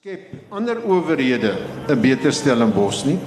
skep 0.00 0.32
ander 0.48 0.78
owerhede 0.88 1.58
'n 1.88 2.00
beter 2.00 2.32
Stellenbosch 2.32 3.04
nie, 3.04 3.18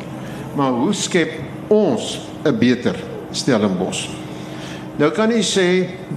maar 0.55 0.71
hoe 0.71 0.93
skep 0.93 1.29
ons 1.69 2.19
'n 2.43 2.57
beter 2.57 2.95
Stellenbosch? 3.31 4.09
Nou 4.97 5.11
kan 5.11 5.29
jy 5.29 5.43
sê 5.43 5.67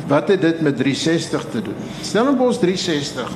wat 0.08 0.28
het 0.28 0.40
dit 0.40 0.60
met 0.60 0.76
360 0.76 1.44
te 1.50 1.62
doen? 1.62 1.76
Stellenbosch 2.00 2.58
360 2.58 3.28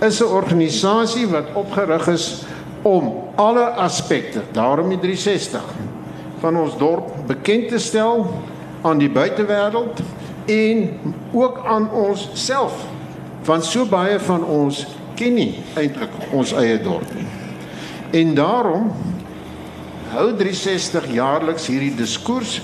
is 0.00 0.20
'n 0.20 0.30
organisasie 0.30 1.26
wat 1.26 1.50
opgerig 1.54 2.06
is 2.08 2.44
om 2.82 3.12
alle 3.34 3.66
aspekte, 3.74 4.40
daarom 4.52 4.88
die 4.88 4.98
360 4.98 5.62
van 6.38 6.56
ons 6.56 6.78
dorp 6.78 7.26
bekend 7.26 7.68
te 7.68 7.78
stel 7.78 8.30
aan 8.82 8.98
die 8.98 9.10
buitewêreld 9.10 10.00
en 10.46 11.00
ook 11.32 11.64
aan 11.66 11.90
ons 11.90 12.30
self. 12.32 12.86
Want 13.44 13.64
so 13.64 13.86
baie 13.86 14.20
van 14.20 14.44
ons 14.44 14.86
ken 15.18 15.36
nie 15.38 15.50
eintlik 15.78 16.14
ons 16.34 16.54
eie 16.58 16.78
dorp 16.82 17.10
nie. 17.16 17.26
En 18.14 18.34
daarom 18.36 18.90
hou 20.14 20.28
360 20.38 21.10
jaarliks 21.16 21.66
hierdie 21.70 21.94
diskurs 21.98 22.60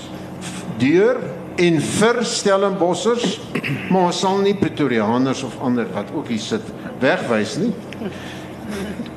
deur 0.81 1.19
en 1.61 1.79
vir 1.83 2.21
Stellenbossers, 2.25 3.39
maar 3.91 4.09
ons 4.09 4.21
sal 4.23 4.39
nie 4.43 4.55
Pretoriaaners 4.57 5.43
of 5.47 5.57
ander 5.63 5.89
wat 5.93 6.11
ook 6.15 6.31
hier 6.31 6.43
sit 6.43 6.69
wegwys 7.01 7.57
nie. 7.61 7.73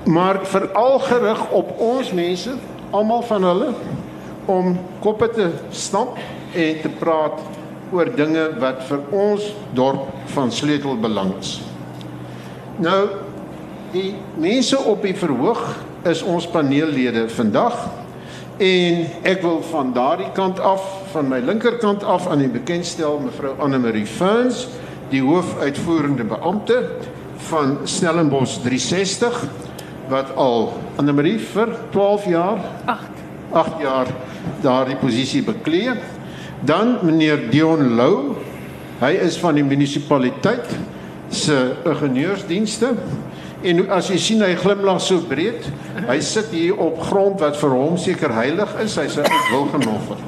Maar 0.04 0.42
veral 0.51 0.98
gerig 1.06 1.45
op 1.56 1.76
ons 1.80 2.10
mense, 2.12 2.56
almal 2.95 3.23
van 3.24 3.46
hulle 3.48 3.70
om 4.51 4.74
koppe 5.01 5.30
te 5.32 5.46
stamp 5.73 6.18
en 6.54 6.80
te 6.82 6.90
praat 7.01 7.38
oor 7.95 8.10
dinge 8.16 8.48
wat 8.60 8.82
vir 8.88 9.06
ons 9.14 9.46
dorp 9.76 10.10
van 10.34 10.52
sleutelbelang 10.52 11.32
is. 11.38 11.56
Nou 12.82 13.23
die 13.94 14.14
mense 14.40 14.78
op 14.90 15.04
die 15.06 15.14
verhoog 15.14 15.60
is 16.08 16.22
ons 16.26 16.46
paneellede 16.50 17.28
vandag. 17.32 17.76
En 18.62 19.04
ek 19.26 19.42
wil 19.42 19.60
van 19.70 19.92
daardie 19.95 20.30
kant 20.34 20.60
af 20.62 20.82
van 21.12 21.28
my 21.30 21.40
linkerkant 21.42 22.04
af 22.06 22.26
aan 22.30 22.42
u 22.42 22.48
bekendstel 22.54 23.18
mevrou 23.23 23.54
Anne 23.62 23.78
Marie 23.82 24.06
Ferns 24.06 24.66
die 25.10 25.23
hoofuitvoerende 25.23 26.26
beampte 26.26 26.78
van 27.51 27.78
Stellenbosch 27.84 28.60
360 28.64 29.42
wat 30.10 30.34
al 30.38 30.73
Anne 30.98 31.14
Marie 31.14 31.38
vir 31.38 31.74
12 31.95 32.26
jaar? 32.30 32.62
8 32.84 33.23
8 33.54 33.82
jaar 33.82 34.10
daardie 34.62 34.96
posisie 34.98 35.42
beklee. 35.46 35.95
Dan 36.66 36.98
meneer 37.02 37.46
Dion 37.51 37.95
Lou 37.98 38.34
hy 39.02 39.12
is 39.23 39.38
van 39.42 39.58
die 39.58 39.66
munisipaliteit 39.66 40.70
se 41.34 41.74
ingenieursdienste 41.84 42.95
En 43.65 43.80
as 43.96 44.10
jy 44.12 44.18
sien 44.20 44.43
hy 44.45 44.52
glimlag 44.60 44.98
so 45.01 45.24
breed, 45.24 45.65
hy 46.04 46.18
sit 46.20 46.51
hier 46.52 46.76
op 46.84 46.98
grond 47.09 47.40
wat 47.40 47.57
vir 47.57 47.73
hom 47.73 47.95
seker 48.01 48.34
heilig 48.37 48.74
is. 48.82 48.96
Hy's 49.01 49.16
'n 49.16 49.24
wilgenoffer. 49.52 50.20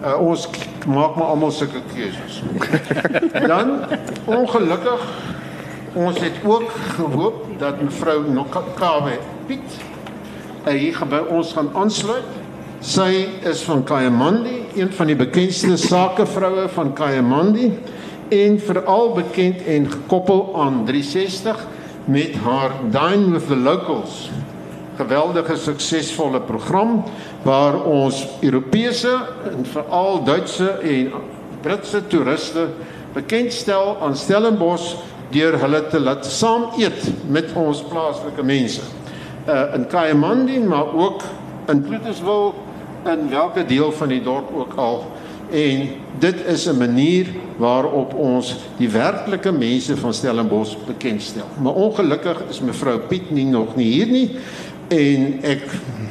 Uh, 0.00 0.14
ons 0.22 0.46
maak 0.86 1.16
maar 1.18 1.34
almal 1.34 1.50
sulke 1.50 1.82
keuses. 1.90 2.42
Dan 3.50 3.82
ongelukkig 4.26 5.02
ons 5.94 6.20
het 6.20 6.38
ook 6.46 6.70
gehoop 6.96 7.58
dat 7.58 7.82
mevrou 7.82 8.22
Nokawe 8.30 9.18
Piet 9.46 9.74
uh, 10.66 10.72
hier 10.72 11.02
by 11.10 11.20
ons 11.34 11.52
gaan 11.52 11.70
aansluit. 11.74 12.30
Sy 12.80 13.26
is 13.44 13.60
van 13.66 13.82
Kayamandi, 13.84 14.62
een 14.78 14.92
van 14.92 15.10
die 15.10 15.18
bekendste 15.18 15.76
sakevroue 15.76 16.68
van 16.68 16.94
Kayamandi 16.94 17.72
en 18.30 18.56
veral 18.62 19.12
bekend 19.18 19.66
en 19.66 19.90
gekoppel 19.90 20.54
aan 20.56 20.84
360 20.86 21.66
met 22.10 22.34
haar 22.42 22.70
Dine 22.90 23.30
with 23.30 23.46
the 23.46 23.56
Locals 23.56 24.30
geweldige 24.96 25.56
suksesvolle 25.56 26.40
program 26.40 27.04
waar 27.42 27.82
ons 27.84 28.26
Europese 28.40 29.12
en 29.50 29.64
veral 29.66 30.24
Duitse 30.24 30.68
en 30.68 31.12
Britse 31.60 32.06
toeriste 32.06 32.66
bekendstel 33.12 33.96
aan 34.02 34.16
Stellenbosch 34.16 34.96
deur 35.30 35.56
hulle 35.62 35.84
te 35.86 36.00
laat 36.00 36.26
saam 36.26 36.66
eet 36.78 37.06
met 37.30 37.52
ons 37.54 37.84
plaaslike 37.92 38.42
mense. 38.42 38.82
Uh 39.46 39.74
in 39.78 39.86
Kayamandi 39.86 40.58
maar 40.60 40.94
ook 40.94 41.22
in 41.70 41.84
Pieterswil 41.86 42.54
in 43.06 43.30
watter 43.30 43.66
deel 43.66 43.92
van 43.92 44.08
die 44.08 44.22
dorp 44.22 44.50
ook 44.56 44.74
al 44.76 45.04
en 45.50 45.88
dit 46.18 46.46
is 46.46 46.66
'n 46.66 46.78
manier 46.78 47.26
waarop 47.56 48.14
ons 48.14 48.56
die 48.78 48.88
werklike 48.88 49.52
mense 49.52 49.96
van 49.96 50.14
Stellenbosch 50.14 50.76
bekendstel. 50.86 51.46
Maar 51.62 51.72
ongelukkig 51.72 52.42
is 52.48 52.60
mevrou 52.60 52.98
Piet 52.98 53.30
nie 53.30 53.44
nog 53.44 53.76
nie 53.76 53.92
hier 53.92 54.06
nie 54.06 54.30
en 54.88 55.38
ek 55.42 55.62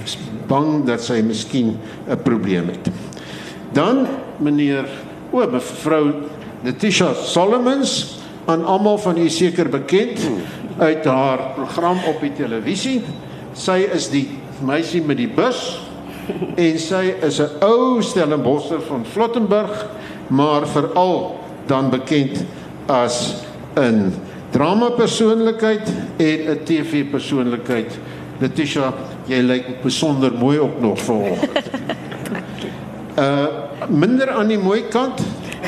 is 0.04 0.18
bang 0.48 0.86
dat 0.86 1.02
sy 1.04 1.22
miskien 1.22 1.78
'n 2.08 2.22
probleem 2.24 2.68
het. 2.68 2.90
Dan 3.74 4.08
meneer 4.38 4.86
o 5.32 5.48
mevrou 5.48 6.14
Letitia 6.64 7.14
Solomons 7.14 8.20
aan 8.46 8.66
almal 8.66 8.98
van 8.98 9.18
u 9.18 9.30
seker 9.30 9.70
bekend 9.70 10.20
uit 10.78 11.06
haar 11.06 11.40
program 11.56 11.98
op 12.08 12.22
die 12.22 12.34
televisie. 12.34 13.02
Sy 13.54 13.88
is 13.94 14.10
die 14.10 14.28
meisie 14.66 15.02
met 15.02 15.18
die 15.18 15.28
bus 15.28 15.89
en 16.66 16.80
sy 16.80 17.14
is 17.22 17.40
'n 17.40 17.64
ou 17.66 18.02
Stellenbosser 18.02 18.82
van 18.82 19.06
Flottenburg, 19.06 19.86
maar 20.28 20.68
veral 20.68 21.40
dan 21.66 21.90
bekend 21.90 22.44
as 22.86 23.44
'n 23.76 24.14
drama 24.50 24.90
persoonlikheid 24.90 25.88
en 26.18 26.40
'n 26.50 26.64
TV 26.64 27.06
persoonlikheid. 27.10 28.00
Letitia, 28.40 28.94
jy 29.26 29.42
lyk 29.42 29.82
besonder 29.82 30.34
mooi 30.34 30.60
op 30.60 30.82
nog 30.82 31.02
vanoggend. 31.02 31.70
Uh 33.18 33.48
minder 33.88 34.30
aan 34.30 34.48
die 34.48 34.60
mooi 34.60 34.84
kant 34.92 35.22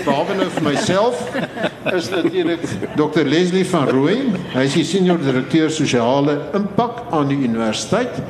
behalwe 0.05 0.35
nou 0.35 0.47
vir 0.55 0.63
myself 0.65 1.19
is 1.93 2.09
natuurlik 2.09 2.63
Dr 2.95 3.25
Leslie 3.27 3.65
van 3.67 3.89
Rooi. 3.89 4.17
Hy 4.53 4.65
is 4.67 4.77
die 4.77 4.85
senior 4.87 5.19
direkteur 5.21 5.71
sosiale 5.73 6.37
impak 6.57 7.03
aan 7.11 7.31
die 7.31 7.39
universiteit 7.41 8.21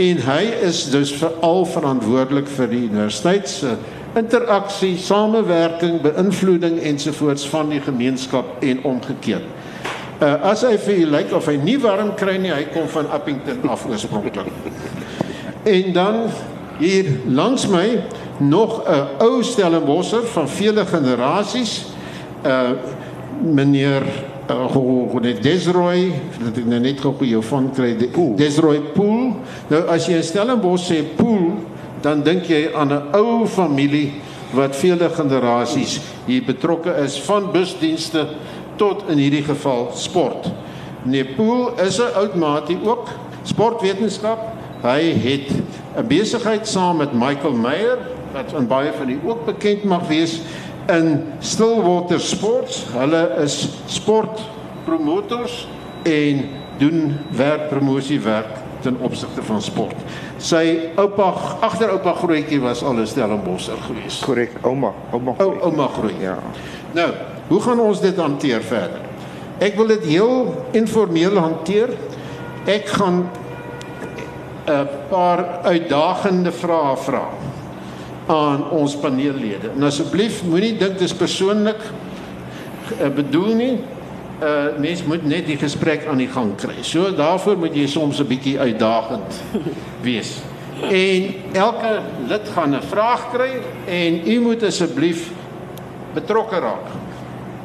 en 0.00 0.20
hy 0.24 0.42
is 0.64 0.84
dus 0.92 1.12
veral 1.20 1.66
verantwoordelik 1.68 2.48
vir 2.56 2.70
die 2.72 2.84
universiteit 2.88 3.48
se 3.48 3.74
interaksie, 4.18 4.96
samewerking, 4.98 6.00
beïnvloeding 6.02 6.80
ensovoorts 6.88 7.44
van 7.52 7.68
die 7.70 7.80
gemeenskap 7.84 8.64
en 8.64 8.80
omgekeerd. 8.88 9.46
Uh, 10.20 10.34
as 10.50 10.64
hy 10.66 10.74
vir 10.82 10.98
u 11.00 11.04
lyk 11.14 11.34
of 11.36 11.46
hy 11.48 11.54
nie 11.60 11.78
warm 11.80 12.10
kry 12.18 12.34
nie, 12.40 12.52
hy 12.52 12.66
kom 12.74 12.88
van 12.92 13.08
Appington 13.14 13.70
af 13.72 13.86
oorspronklik. 13.88 14.50
En 15.68 15.92
dan 15.96 16.18
hier 16.80 17.08
langs 17.28 17.66
my 17.68 18.02
nog 18.40 18.82
'n 18.88 19.20
ou 19.20 19.42
Stellenbosser 19.44 20.24
van 20.32 20.48
vele 20.48 20.84
generasies, 20.86 21.92
uh 22.44 22.72
meneer 23.40 24.04
uh, 24.50 25.20
net 25.22 25.42
Desroy, 25.42 26.10
dat 26.40 26.58
ek 26.58 26.66
nou 26.66 26.80
net 26.80 27.00
gou 27.00 27.14
jou 27.26 27.42
van 27.42 27.70
kry, 27.74 27.94
de, 27.98 28.08
Desroy 28.36 28.80
Pool. 28.94 29.36
Nou 29.70 29.82
as 29.88 30.08
jy 30.08 30.18
in 30.18 30.26
Stellenbosch 30.26 30.90
sê 30.90 31.02
Pool, 31.16 31.54
dan 32.02 32.22
dink 32.22 32.48
jy 32.48 32.70
aan 32.74 32.92
'n 32.92 33.14
ou 33.16 33.46
familie 33.46 34.20
wat 34.52 34.76
vele 34.76 35.08
generasies 35.14 36.00
hier 36.26 36.42
betrokke 36.42 36.90
is 37.04 37.20
van 37.20 37.52
busdienste 37.52 38.26
tot 38.76 39.04
in 39.08 39.18
hierdie 39.18 39.44
geval 39.44 39.90
sport. 39.94 40.50
Nee, 41.04 41.24
Pool 41.24 41.72
is 41.78 41.98
'n 41.98 42.14
oud 42.14 42.34
maatie 42.34 42.78
ook 42.84 43.08
sportwetenskap. 43.44 44.38
Hy 44.82 45.12
het 45.12 45.48
'n 45.96 46.06
besigheid 46.06 46.66
saam 46.66 46.96
met 46.96 47.12
Michael 47.12 47.54
Meyer 47.54 47.98
wat 48.32 48.54
aan 48.54 48.66
baie 48.66 48.92
van 48.92 49.08
u 49.08 49.18
ook 49.24 49.44
bekend 49.44 49.84
mag 49.84 50.06
wees 50.08 50.40
in 50.90 51.32
Stillwater 51.38 52.20
Sports. 52.20 52.84
Hulle 52.92 53.22
is 53.42 53.68
sportpromotors 53.86 55.68
en 56.02 56.48
doen 56.78 57.16
werkpromosiewerk 57.30 58.58
ten 58.80 58.96
opsigte 59.00 59.42
van 59.42 59.62
sport. 59.62 59.96
Sy 60.40 60.90
oupa, 60.96 61.32
agteroupa 61.60 62.14
grootjie 62.22 62.60
was 62.60 62.82
al 62.82 62.96
'n 62.96 63.06
Stellenbosser 63.06 63.76
gewees. 63.86 64.20
Korrek, 64.24 64.52
ouma, 64.62 64.92
ouma. 65.12 65.34
O, 65.38 65.56
ouma 65.60 65.88
groot. 65.88 66.20
Ja. 66.20 66.38
Nou, 66.92 67.10
hoe 67.48 67.60
gaan 67.60 67.80
ons 67.80 68.00
dit 68.00 68.16
hanteer 68.16 68.62
verder? 68.62 69.00
Ek 69.58 69.76
wil 69.76 69.86
dit 69.86 70.04
heel 70.04 70.54
informeel 70.70 71.36
hanteer. 71.38 71.88
Ek 72.64 72.88
gaan 72.88 73.30
'n 74.66 74.88
paar 75.08 75.60
uitdagende 75.62 76.52
vrae 76.52 76.96
vra 76.96 77.28
aan 78.30 78.68
ons 78.70 78.94
paneellede. 78.96 79.72
En 79.74 79.88
asseblief 79.88 80.44
moenie 80.46 80.76
dink 80.78 80.98
dit 80.98 81.08
is 81.08 81.14
persoonlik 81.16 81.80
uh, 83.00 83.08
bedoel 83.14 83.54
nie. 83.58 83.72
Uh 84.40 84.70
mens 84.80 85.02
moet 85.04 85.24
net 85.28 85.44
die 85.50 85.58
gesprek 85.60 86.06
aan 86.08 86.22
die 86.22 86.30
gang 86.30 86.54
kry. 86.56 86.78
So 86.86 87.10
daarvoor 87.12 87.58
moet 87.60 87.74
jy 87.76 87.84
soms 87.90 88.22
'n 88.22 88.28
bietjie 88.30 88.56
uitdagend 88.58 89.42
wees. 90.06 90.38
En 90.80 91.34
elke 91.52 91.90
lid 92.28 92.48
gaan 92.54 92.74
'n 92.76 92.86
vraag 92.88 93.26
kry 93.34 93.50
en 93.84 94.22
u 94.24 94.40
moet 94.40 94.62
asseblief 94.62 95.28
betrokke 96.14 96.58
raak. 96.58 96.88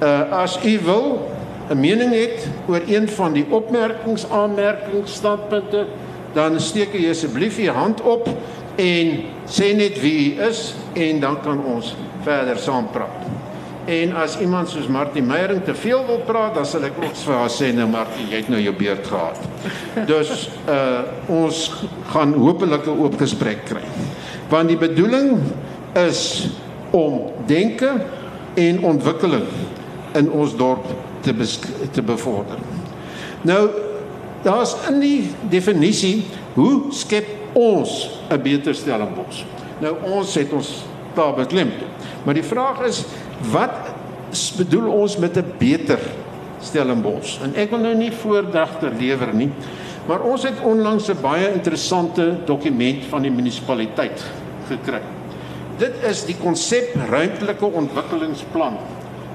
Uh 0.01 0.41
as 0.44 0.59
u 0.65 0.79
wil 0.83 1.29
'n 1.69 1.79
mening 1.79 2.12
het 2.12 2.47
oor 2.67 2.81
een 2.88 3.07
van 3.09 3.33
die 3.33 3.45
opmerkings, 3.50 4.29
aanmerkings, 4.29 5.13
standpunte, 5.13 5.85
dan 6.33 6.59
steek 6.59 6.94
jy 6.94 7.09
asseblief 7.09 7.57
jou 7.57 7.75
hand 7.75 8.01
op 8.01 8.27
en 8.75 9.24
sê 9.48 9.72
net 9.75 10.00
wie 10.01 10.36
u 10.36 10.42
is 10.48 10.74
en 10.94 11.19
dan 11.19 11.39
kan 11.42 11.62
ons 11.66 11.95
verder 12.25 12.57
saam 12.57 12.89
praat. 12.92 13.25
En 13.86 14.16
as 14.18 14.39
iemand 14.42 14.69
soos 14.69 14.88
Martie 14.89 15.22
Meyering 15.22 15.62
te 15.63 15.75
veel 15.77 16.06
wil 16.07 16.24
praat, 16.25 16.56
dan 16.57 16.66
sal 16.66 16.88
ek 16.88 16.95
ook 16.98 17.13
vir 17.22 17.36
haar 17.38 17.51
sê 17.54 17.69
nou 17.75 17.86
Martie, 17.89 18.25
jy 18.31 18.39
het 18.42 18.50
nou 18.50 18.62
jou 18.62 18.74
beurt 18.75 19.07
gehad. 19.07 19.44
Dus 20.10 20.50
uh 20.66 21.04
ons 21.30 21.60
gaan 22.10 22.33
hopelik 22.33 22.88
'n 22.88 22.98
oop 23.06 23.18
gesprek 23.22 23.66
kry. 23.69 23.86
Want 24.50 24.68
die 24.74 24.77
bedoeling 24.77 25.38
is 25.94 26.50
om 26.92 27.31
denke 27.45 27.92
en 28.54 28.83
ontwikkeling 28.83 29.45
in 30.13 30.31
ons 30.31 30.56
dorp 30.56 30.86
te 31.22 31.33
te 31.92 32.01
bevorder. 32.01 32.57
Nou 33.42 33.69
daar's 34.44 34.75
in 34.89 35.00
die 35.00 35.30
definisie 35.50 36.25
hoe 36.54 36.89
skep 36.89 37.44
ons 37.55 38.09
'n 38.29 38.41
beter 38.41 38.75
Stellenbosch. 38.75 39.43
Nou 39.79 39.95
ons 40.03 40.35
het 40.35 40.51
ons 40.51 40.83
daar 41.15 41.33
beklemtoon. 41.33 41.93
Maar 42.23 42.33
die 42.33 42.43
vraag 42.43 42.81
is 42.85 43.03
wat 43.51 43.71
bedoel 44.57 44.91
ons 44.91 45.17
met 45.17 45.37
'n 45.37 45.53
beter 45.57 45.99
Stellenbosch? 46.61 47.39
En 47.41 47.55
ek 47.55 47.69
wil 47.69 47.79
nou 47.79 47.95
nie 47.95 48.11
voordragter 48.11 48.91
lewer 48.99 49.33
nie, 49.33 49.49
maar 50.07 50.21
ons 50.21 50.43
het 50.43 50.59
onlangs 50.61 51.07
'n 51.09 51.21
baie 51.21 51.53
interessante 51.53 52.37
dokument 52.45 53.05
van 53.09 53.21
die 53.21 53.31
munisipaliteit 53.31 54.23
gekry. 54.67 55.01
Dit 55.77 55.93
is 56.03 56.25
die 56.25 56.35
konsep 56.35 56.95
ruimtelike 57.09 57.65
ontwikkelingsplan 57.65 58.77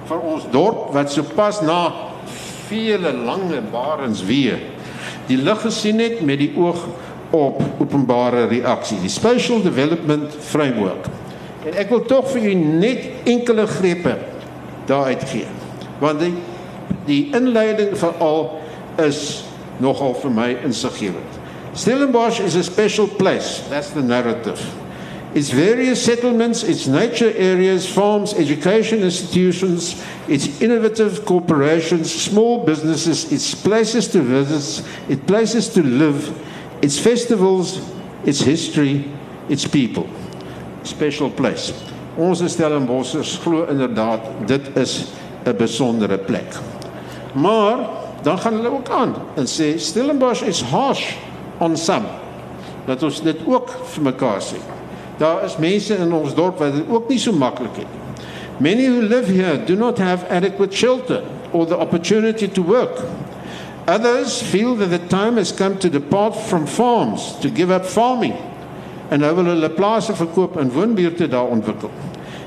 vir 0.04 0.20
ons 0.20 0.44
dorp 0.50 0.92
wat 0.92 1.12
sopas 1.12 1.60
na 1.60 1.92
vele 2.68 3.12
lange 3.12 3.60
barens 3.72 4.24
weer 4.24 4.58
die 5.30 5.38
lig 5.38 5.60
gesien 5.62 6.00
het 6.02 6.20
met 6.26 6.40
die 6.42 6.50
oog 6.58 6.86
op 7.30 7.62
openbare 7.78 8.46
reaksie, 8.50 8.98
die 9.00 9.10
Spatial 9.12 9.62
Development 9.62 10.34
Framework. 10.40 11.06
En 11.66 11.76
ek 11.78 11.90
wil 11.92 12.04
tog 12.08 12.30
vir 12.32 12.50
u 12.50 12.54
net 12.54 13.28
enkele 13.28 13.66
grepe 13.68 14.16
daaruit 14.88 15.24
gee. 15.30 15.46
Want 16.00 16.24
die 16.24 16.34
die 17.06 17.30
inleiding 17.34 17.94
van 17.98 18.18
al 18.18 18.60
is 19.00 19.44
nogal 19.80 20.14
vir 20.20 20.30
my 20.30 20.48
insiggewend. 20.64 21.38
Stellenbosch 21.72 22.40
is 22.44 22.56
a 22.56 22.62
special 22.62 23.06
place. 23.06 23.62
That's 23.70 23.90
the 23.90 24.02
narrative. 24.02 24.60
Its 25.34 25.50
various 25.50 26.02
settlements, 26.02 26.64
its 26.64 26.86
nature 26.86 27.32
areas, 27.38 27.86
farms, 27.86 28.34
education 28.34 29.02
institutions, 29.02 29.94
its 30.26 30.60
innovative 30.60 31.24
corporations, 31.24 32.12
small 32.12 32.64
businesses, 32.64 33.30
its 33.30 33.54
places 33.54 34.08
to 34.08 34.20
visit, 34.22 34.84
its 35.08 35.22
places 35.26 35.68
to 35.68 35.82
live, 35.84 36.34
its 36.80 36.98
festivals, 36.98 37.80
its 38.24 38.42
history, 38.42 39.04
its 39.48 39.66
people 39.66 40.06
special 40.82 41.30
place. 41.30 41.72
Ons 42.18 42.42
Stellenboschers 42.52 43.38
glo 43.44 43.66
inderdaad 43.70 44.20
dit 44.46 44.76
is 44.76 45.04
'n 45.44 45.56
besondere 45.56 46.18
plek. 46.18 46.54
Maar 47.32 47.78
dan 48.22 48.38
gaan 48.38 48.54
hulle 48.54 48.72
ook 48.72 48.88
aan 48.88 49.14
en 49.34 49.46
sê 49.46 49.78
Stellenbosch 49.78 50.42
is 50.42 50.60
harsh 50.62 51.14
on 51.58 51.76
some. 51.76 52.06
Dat 52.84 53.02
ons 53.02 53.22
dit 53.22 53.36
ook 53.46 53.70
vir 53.84 54.02
mekaar 54.02 54.40
sê. 54.40 54.56
Daar 55.16 55.44
is 55.44 55.56
mense 55.56 55.96
in 55.96 56.12
ons 56.12 56.34
dorp 56.34 56.58
wat 56.58 56.72
dit 56.72 56.84
ook 56.88 57.08
nie 57.08 57.18
so 57.18 57.32
maklik 57.32 57.76
het. 57.76 57.86
Many 58.56 58.86
who 58.86 59.00
live 59.00 59.32
here 59.32 59.64
do 59.64 59.74
not 59.74 59.98
have 59.98 60.28
adequate 60.30 60.76
shelter 60.76 61.22
or 61.50 61.66
the 61.66 61.78
opportunity 61.78 62.48
to 62.48 62.62
work. 62.62 63.00
Others 63.90 64.40
feel 64.40 64.76
that 64.76 64.86
the 64.86 65.02
time 65.08 65.36
has 65.36 65.50
come 65.50 65.76
to 65.80 65.90
depart 65.90 66.36
from 66.36 66.64
farms 66.64 67.34
to 67.40 67.50
give 67.50 67.72
up 67.72 67.84
farming 67.84 68.36
en 69.10 69.18
nou 69.18 69.32
wil 69.34 69.48
hulle 69.50 69.70
plase 69.74 70.14
verkoop 70.14 70.54
en 70.62 70.70
woonbuurte 70.70 71.26
daar 71.32 71.50
ontwikkel. 71.50 71.90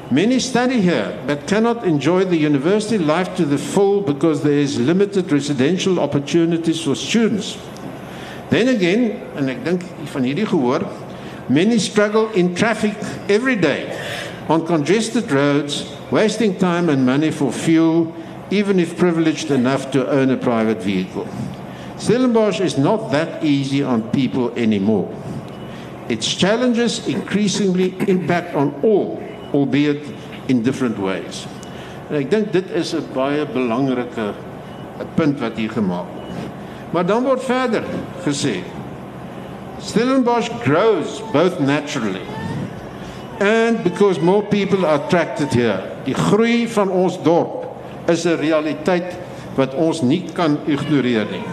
Many 0.07 0.39
study 0.39 0.79
here 0.79 1.11
but 1.27 1.43
cannot 1.51 1.83
enjoy 1.83 2.23
the 2.23 2.39
university 2.39 2.97
life 2.97 3.35
to 3.35 3.43
the 3.43 3.57
full 3.57 3.99
because 4.07 4.39
there 4.41 4.61
is 4.61 4.79
limited 4.79 5.31
residential 5.35 5.99
opportunities 5.99 6.79
for 6.79 6.95
students. 6.95 7.57
Then 8.47 8.71
again, 8.71 9.19
en 9.35 9.51
ek 9.51 9.65
dink 9.67 9.83
van 10.15 10.23
hierdie 10.23 10.47
gehoor, 10.47 10.87
many 11.51 11.75
struggle 11.75 12.31
in 12.39 12.55
traffic 12.55 12.95
every 13.27 13.59
day 13.59 13.91
on 14.47 14.63
congested 14.63 15.27
roads, 15.27 15.83
wasting 16.07 16.55
time 16.55 16.87
and 16.87 17.03
money 17.03 17.35
for 17.35 17.51
fuel 17.51 18.13
even 18.53 18.79
if 18.79 18.97
privileged 18.97 19.49
enough 19.49 19.89
to 19.91 20.07
own 20.07 20.29
a 20.29 20.37
private 20.37 20.77
vehicle. 20.77 21.27
Stellenbosch 21.97 22.59
is 22.59 22.77
not 22.77 23.11
that 23.11 23.43
easy 23.43 23.81
on 23.81 24.09
people 24.11 24.51
anymore. 24.55 25.09
Its 26.07 26.31
challenges 26.31 27.07
increasingly 27.07 27.95
impact 28.07 28.53
on 28.55 28.73
all, 28.83 29.23
albeit 29.53 30.05
in 30.47 30.61
different 30.61 30.99
ways. 30.99 31.47
En 32.09 32.19
ek 32.19 32.29
dink 32.29 32.51
dit 32.53 32.69
is 32.77 32.93
'n 32.93 33.07
baie 33.15 33.45
belangrike 33.47 34.33
punt 35.15 35.39
wat 35.39 35.57
hier 35.57 35.71
gemaak 35.71 36.05
word. 36.13 36.51
Maar 36.91 37.05
dan 37.05 37.23
word 37.23 37.43
verder 37.43 37.83
gesê 38.25 38.61
Stellenbosch 39.79 40.51
grows 40.61 41.23
both 41.31 41.59
naturally 41.59 42.21
and 43.39 43.83
because 43.83 44.19
more 44.19 44.43
people 44.43 44.85
are 44.85 45.01
attracted 45.01 45.53
here. 45.53 45.81
Die 46.05 46.13
groei 46.13 46.67
van 46.67 46.91
ons 46.91 47.17
dorp 47.23 47.62
is 48.05 48.25
'n 48.25 48.37
realiteit 48.39 49.17
wat 49.55 49.75
ons 49.75 50.01
nie 50.01 50.25
kan 50.33 50.57
ignoreer 50.65 51.27
nie. 51.31 51.45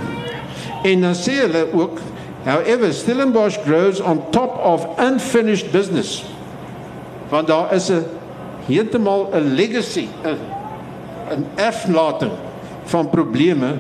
En 0.82 1.00
dan 1.00 1.14
sê 1.14 1.32
hulle 1.32 1.72
ook 1.72 1.98
However, 2.44 2.92
Stellenbosch 2.92 3.58
grows 3.64 4.00
on 4.00 4.22
top 4.30 4.56
of 4.64 4.86
unfinished 4.98 5.72
business. 5.72 6.24
Want 7.28 7.46
daar 7.46 7.72
is 7.72 7.90
'n 7.90 8.04
heeltemal 8.66 9.28
'n 9.32 9.54
legacy, 9.54 10.08
'n 10.24 10.38
'n 11.30 11.46
erflating 11.54 12.32
van 12.84 13.08
probleme 13.08 13.78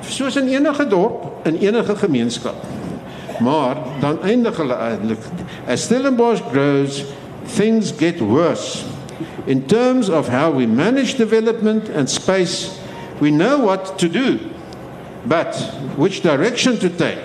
soos 0.00 0.36
in 0.36 0.48
enige 0.48 0.86
dorp, 0.86 1.24
in 1.42 1.56
enige 1.58 1.96
gemeenskap. 1.96 2.54
Maar 3.38 3.76
dan 4.00 4.22
eindig 4.22 4.56
hulle 4.56 4.74
eintlik 4.74 5.18
as 5.68 5.82
Stellenbosch 5.82 6.42
grows, 6.52 7.04
things 7.56 7.92
get 7.98 8.20
worse. 8.20 8.84
In 9.46 9.66
terms 9.66 10.08
of 10.10 10.28
how 10.28 10.50
we 10.50 10.66
manage 10.66 11.14
development 11.16 11.88
and 11.88 12.08
space, 12.08 12.78
we 13.20 13.30
know 13.30 13.58
what 13.58 13.98
to 13.98 14.08
do, 14.08 14.50
but 15.24 15.56
which 15.96 16.22
direction 16.22 16.78
to 16.78 16.90
take 16.90 17.22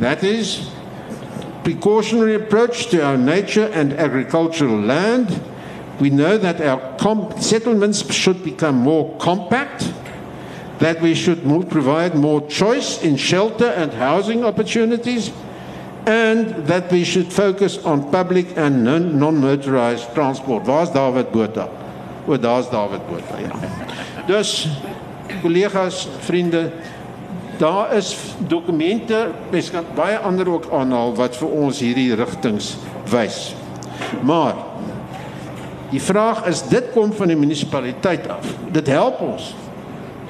That 0.00 0.24
is 0.24 0.70
precautionary 1.62 2.34
approach 2.34 2.86
to 2.86 3.04
our 3.04 3.18
nature 3.18 3.66
and 3.66 3.92
agricultural 3.92 4.80
land. 4.80 5.42
We 6.00 6.08
know 6.08 6.38
that 6.38 6.58
our 6.62 6.96
settlements 7.38 8.10
should 8.12 8.42
become 8.42 8.76
more 8.76 9.14
compact, 9.18 9.92
that 10.78 11.02
we 11.02 11.14
should 11.14 11.44
more 11.44 11.64
provide 11.64 12.14
more 12.14 12.40
choice 12.48 13.02
in 13.02 13.16
shelter 13.16 13.66
and 13.66 13.92
housing 13.92 14.42
opportunities, 14.42 15.30
and 16.10 16.66
that 16.66 16.90
we 16.90 17.04
should 17.04 17.32
focus 17.32 17.78
on 17.84 18.10
public 18.10 18.56
and 18.56 18.84
non-motorized 18.84 20.12
transport. 20.14 20.64
Waar's 20.66 20.90
David 20.90 21.30
Botha? 21.30 21.68
O, 22.26 22.36
daar's 22.36 22.70
David 22.70 23.06
Botha, 23.06 23.38
ja. 23.38 23.54
Dus 24.26 24.68
collega's, 25.42 26.08
vriende, 26.18 26.70
daar 27.58 27.94
is 27.94 28.16
dokumente, 28.38 29.30
mens 29.50 29.70
kan 29.70 29.84
baie 29.94 30.18
ander 30.18 30.48
ook 30.50 30.66
aanhaal 30.72 31.14
wat 31.14 31.36
vir 31.38 31.48
ons 31.48 31.78
hierdie 31.78 32.14
rigtings 32.18 32.74
wys. 33.10 33.54
Maar 34.26 34.58
die 35.90 36.02
vraag 36.02 36.42
is 36.50 36.64
dit 36.70 36.90
kom 36.94 37.12
van 37.14 37.30
die 37.30 37.38
munisipaliteit 37.38 38.26
af. 38.30 38.46
Dit 38.72 38.90
help 38.90 39.20
ons. 39.20 39.54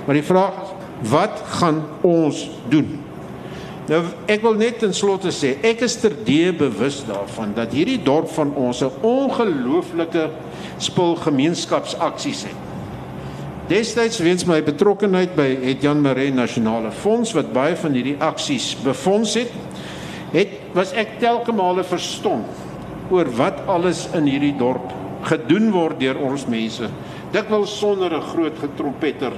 Maar 0.05 0.21
die 0.21 0.27
vraag 0.27 0.61
is 0.61 0.77
wat 1.09 1.43
gaan 1.61 1.85
ons 2.05 2.51
doen? 2.69 3.01
Nou 3.91 4.05
ek 4.31 4.45
wil 4.45 4.55
net 4.55 4.77
ten 4.79 4.93
slotte 4.95 5.33
sê, 5.35 5.57
ek 5.67 5.81
is 5.83 5.97
terdee 5.99 6.53
bewus 6.55 7.01
daarvan 7.09 7.57
dat 7.57 7.73
hierdie 7.75 7.99
dorp 8.07 8.31
van 8.37 8.53
ons 8.55 8.85
'n 8.87 8.93
ongelooflike 9.03 10.29
spul 10.79 11.17
gemeenskapsaksies 11.19 12.45
het. 12.47 12.59
Destyds 13.67 14.19
weens 14.19 14.45
my 14.47 14.63
betrokkeheid 14.63 15.35
by 15.35 15.49
het 15.63 15.83
Jan 15.83 16.01
Maree 16.01 16.31
Nasionale 16.31 16.91
Fonds 16.91 17.33
wat 17.33 17.53
baie 17.53 17.77
van 17.77 17.93
hierdie 17.93 18.17
aksies 18.19 18.77
befonds 18.85 19.35
het, 19.35 19.51
het 20.33 20.49
was 20.73 20.93
ek 20.93 21.19
telke 21.19 21.53
male 21.53 21.85
verstom 21.85 22.45
oor 23.11 23.27
wat 23.37 23.67
alles 23.67 24.09
in 24.15 24.27
hierdie 24.27 24.57
dorp 24.59 24.93
gedoen 25.23 25.71
word 25.71 25.99
deur 26.01 26.19
ons 26.19 26.47
mense. 26.47 26.89
Dikwels 27.33 27.79
sonder 27.79 28.15
'n 28.15 28.23
groot 28.23 28.59
getrompeter 28.59 29.33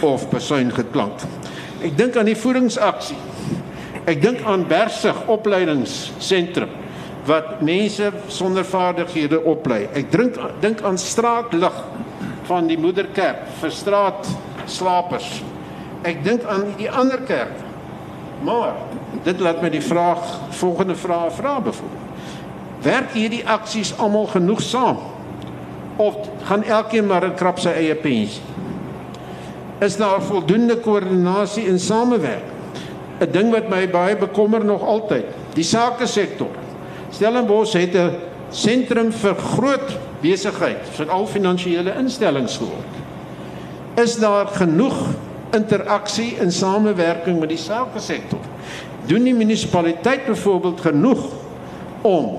of 0.00 0.30
besuin 0.30 0.72
geklank. 0.72 1.20
Ek 1.82 1.96
dink 1.96 2.16
aan 2.16 2.24
die 2.24 2.36
voedingsaksie. 2.36 3.16
Ek 4.08 4.22
dink 4.22 4.40
aan 4.48 4.64
Bersig 4.68 5.16
opleidingsentrum 5.28 6.70
wat 7.28 7.60
mense 7.60 8.08
sonder 8.32 8.64
vaardighede 8.64 9.42
oplei. 9.44 9.82
Ek 9.92 10.08
drink 10.08 10.38
dink 10.62 10.80
aan 10.80 10.96
straatlig 10.96 11.74
van 12.48 12.70
die 12.70 12.78
moederkerk 12.80 13.44
vir 13.60 13.74
straat 13.74 14.30
slapers 14.64 15.42
Ek 16.06 16.20
dink 16.22 16.44
aan 16.46 16.74
die 16.78 16.90
ander 16.90 17.20
kerke. 17.26 17.66
Maar 18.46 18.76
dit 19.26 19.40
laat 19.42 19.62
my 19.62 19.70
die 19.72 19.82
vraag 19.82 20.22
volgende 20.60 20.94
vraag 20.94 21.32
vra 21.34 21.56
byvoorbeeld. 21.60 22.04
Werk 22.82 23.14
hierdie 23.18 23.42
aksies 23.42 23.90
almal 23.98 24.28
genoeg 24.30 24.62
saam? 24.62 25.00
Of 25.98 26.14
gaan 26.46 26.62
elkeen 26.62 27.06
maar 27.06 27.26
'n 27.26 27.34
krap 27.34 27.58
sy 27.58 27.74
eie 27.74 27.94
pensie? 27.94 28.42
Is 29.80 29.96
daar 29.96 30.22
voldoende 30.22 30.76
koördinasie 30.76 31.66
en 31.66 31.78
samewerking? 31.78 32.57
'n 33.20 33.30
Ding 33.32 33.50
wat 33.50 33.68
my 33.68 33.88
baie 33.90 34.16
bekommer 34.16 34.64
nog 34.64 34.82
altyd, 34.82 35.24
die 35.54 35.64
sake 35.66 36.06
sektor. 36.06 36.50
Stellenbosch 37.10 37.74
het 37.74 37.94
'n 37.94 38.14
sentrum 38.50 39.12
vir 39.12 39.34
groot 39.34 39.98
besigheid, 40.20 40.86
vir 40.96 41.10
al 41.10 41.26
finansiële 41.26 41.94
instellings 41.98 42.56
geword. 42.56 42.94
Is 43.94 44.16
daar 44.16 44.46
genoeg 44.46 44.96
interaksie 45.50 46.36
en 46.38 46.52
samewerking 46.52 47.40
met 47.40 47.48
die 47.48 47.60
sake 47.60 47.98
sektor? 47.98 48.40
Doen 49.06 49.24
die 49.24 49.34
munisipaliteit 49.34 50.26
byvoorbeeld 50.26 50.80
genoeg 50.80 51.26
om 52.02 52.38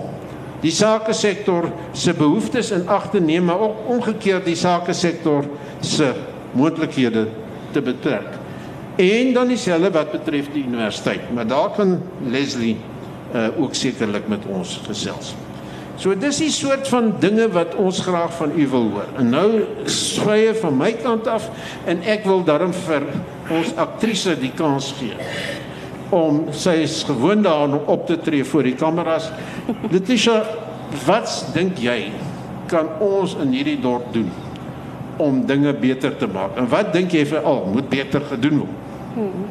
die 0.62 0.72
sake 0.72 1.14
sektor 1.14 1.72
se 1.92 2.14
behoeftes 2.14 2.72
in 2.72 2.88
ag 2.88 3.10
te 3.12 3.20
neem, 3.20 3.46
maar 3.46 3.60
ook 3.60 3.88
omgekeerd 3.88 4.46
die 4.46 4.56
sake 4.56 4.94
sektor 4.94 5.44
se 5.80 6.14
moontlikhede 6.52 7.28
te 7.72 7.82
betrek? 7.82 8.39
En 9.00 9.34
dan 9.34 9.48
dieselfde 9.48 9.92
wat 9.96 10.12
betref 10.12 10.50
die 10.52 10.66
universiteit, 10.68 11.30
maar 11.34 11.48
daar 11.48 11.70
kan 11.72 12.02
Leslie 12.28 12.76
uh, 13.32 13.48
ook 13.56 13.76
sekerlik 13.76 14.28
met 14.28 14.44
ons 14.52 14.80
gesels. 14.84 15.36
So 16.00 16.16
dis 16.16 16.40
die 16.40 16.52
soort 16.52 16.88
van 16.88 17.14
dinge 17.20 17.50
wat 17.52 17.78
ons 17.80 18.02
graag 18.04 18.34
van 18.36 18.52
u 18.56 18.68
wil 18.72 18.90
hoor. 18.92 19.08
En 19.20 19.30
nou 19.32 19.48
skye 19.92 20.52
van 20.60 20.76
my 20.80 20.94
kant 21.00 21.28
af 21.28 21.48
en 21.88 22.04
ek 22.08 22.28
wil 22.28 22.44
daarom 22.48 22.76
vir 22.88 23.08
ons 23.56 23.72
aktrise 23.80 24.36
die 24.40 24.52
kans 24.56 24.94
gee 25.00 25.16
om 26.16 26.48
sy 26.56 26.80
is 26.82 27.04
gewoond 27.06 27.44
daaraan 27.46 27.76
om 27.78 27.92
op 27.94 28.08
te 28.08 28.18
tree 28.18 28.44
voor 28.44 28.66
die 28.66 28.74
kameras. 28.76 29.28
Letitia, 29.92 30.40
wat 31.06 31.30
dink 31.54 31.78
jy 31.84 32.10
kan 32.72 32.90
ons 33.04 33.36
in 33.44 33.54
hierdie 33.54 33.78
dorp 33.82 34.08
doen 34.16 34.32
om 35.22 35.44
dinge 35.46 35.76
beter 35.78 36.16
te 36.18 36.28
maak? 36.32 36.58
En 36.58 36.70
wat 36.72 36.90
dink 36.96 37.14
jy 37.14 37.28
veral 37.30 37.68
moet 37.70 37.92
beter 37.92 38.26
gedoen 38.32 38.64
word? 38.64 38.89
Hmm. 39.20 39.48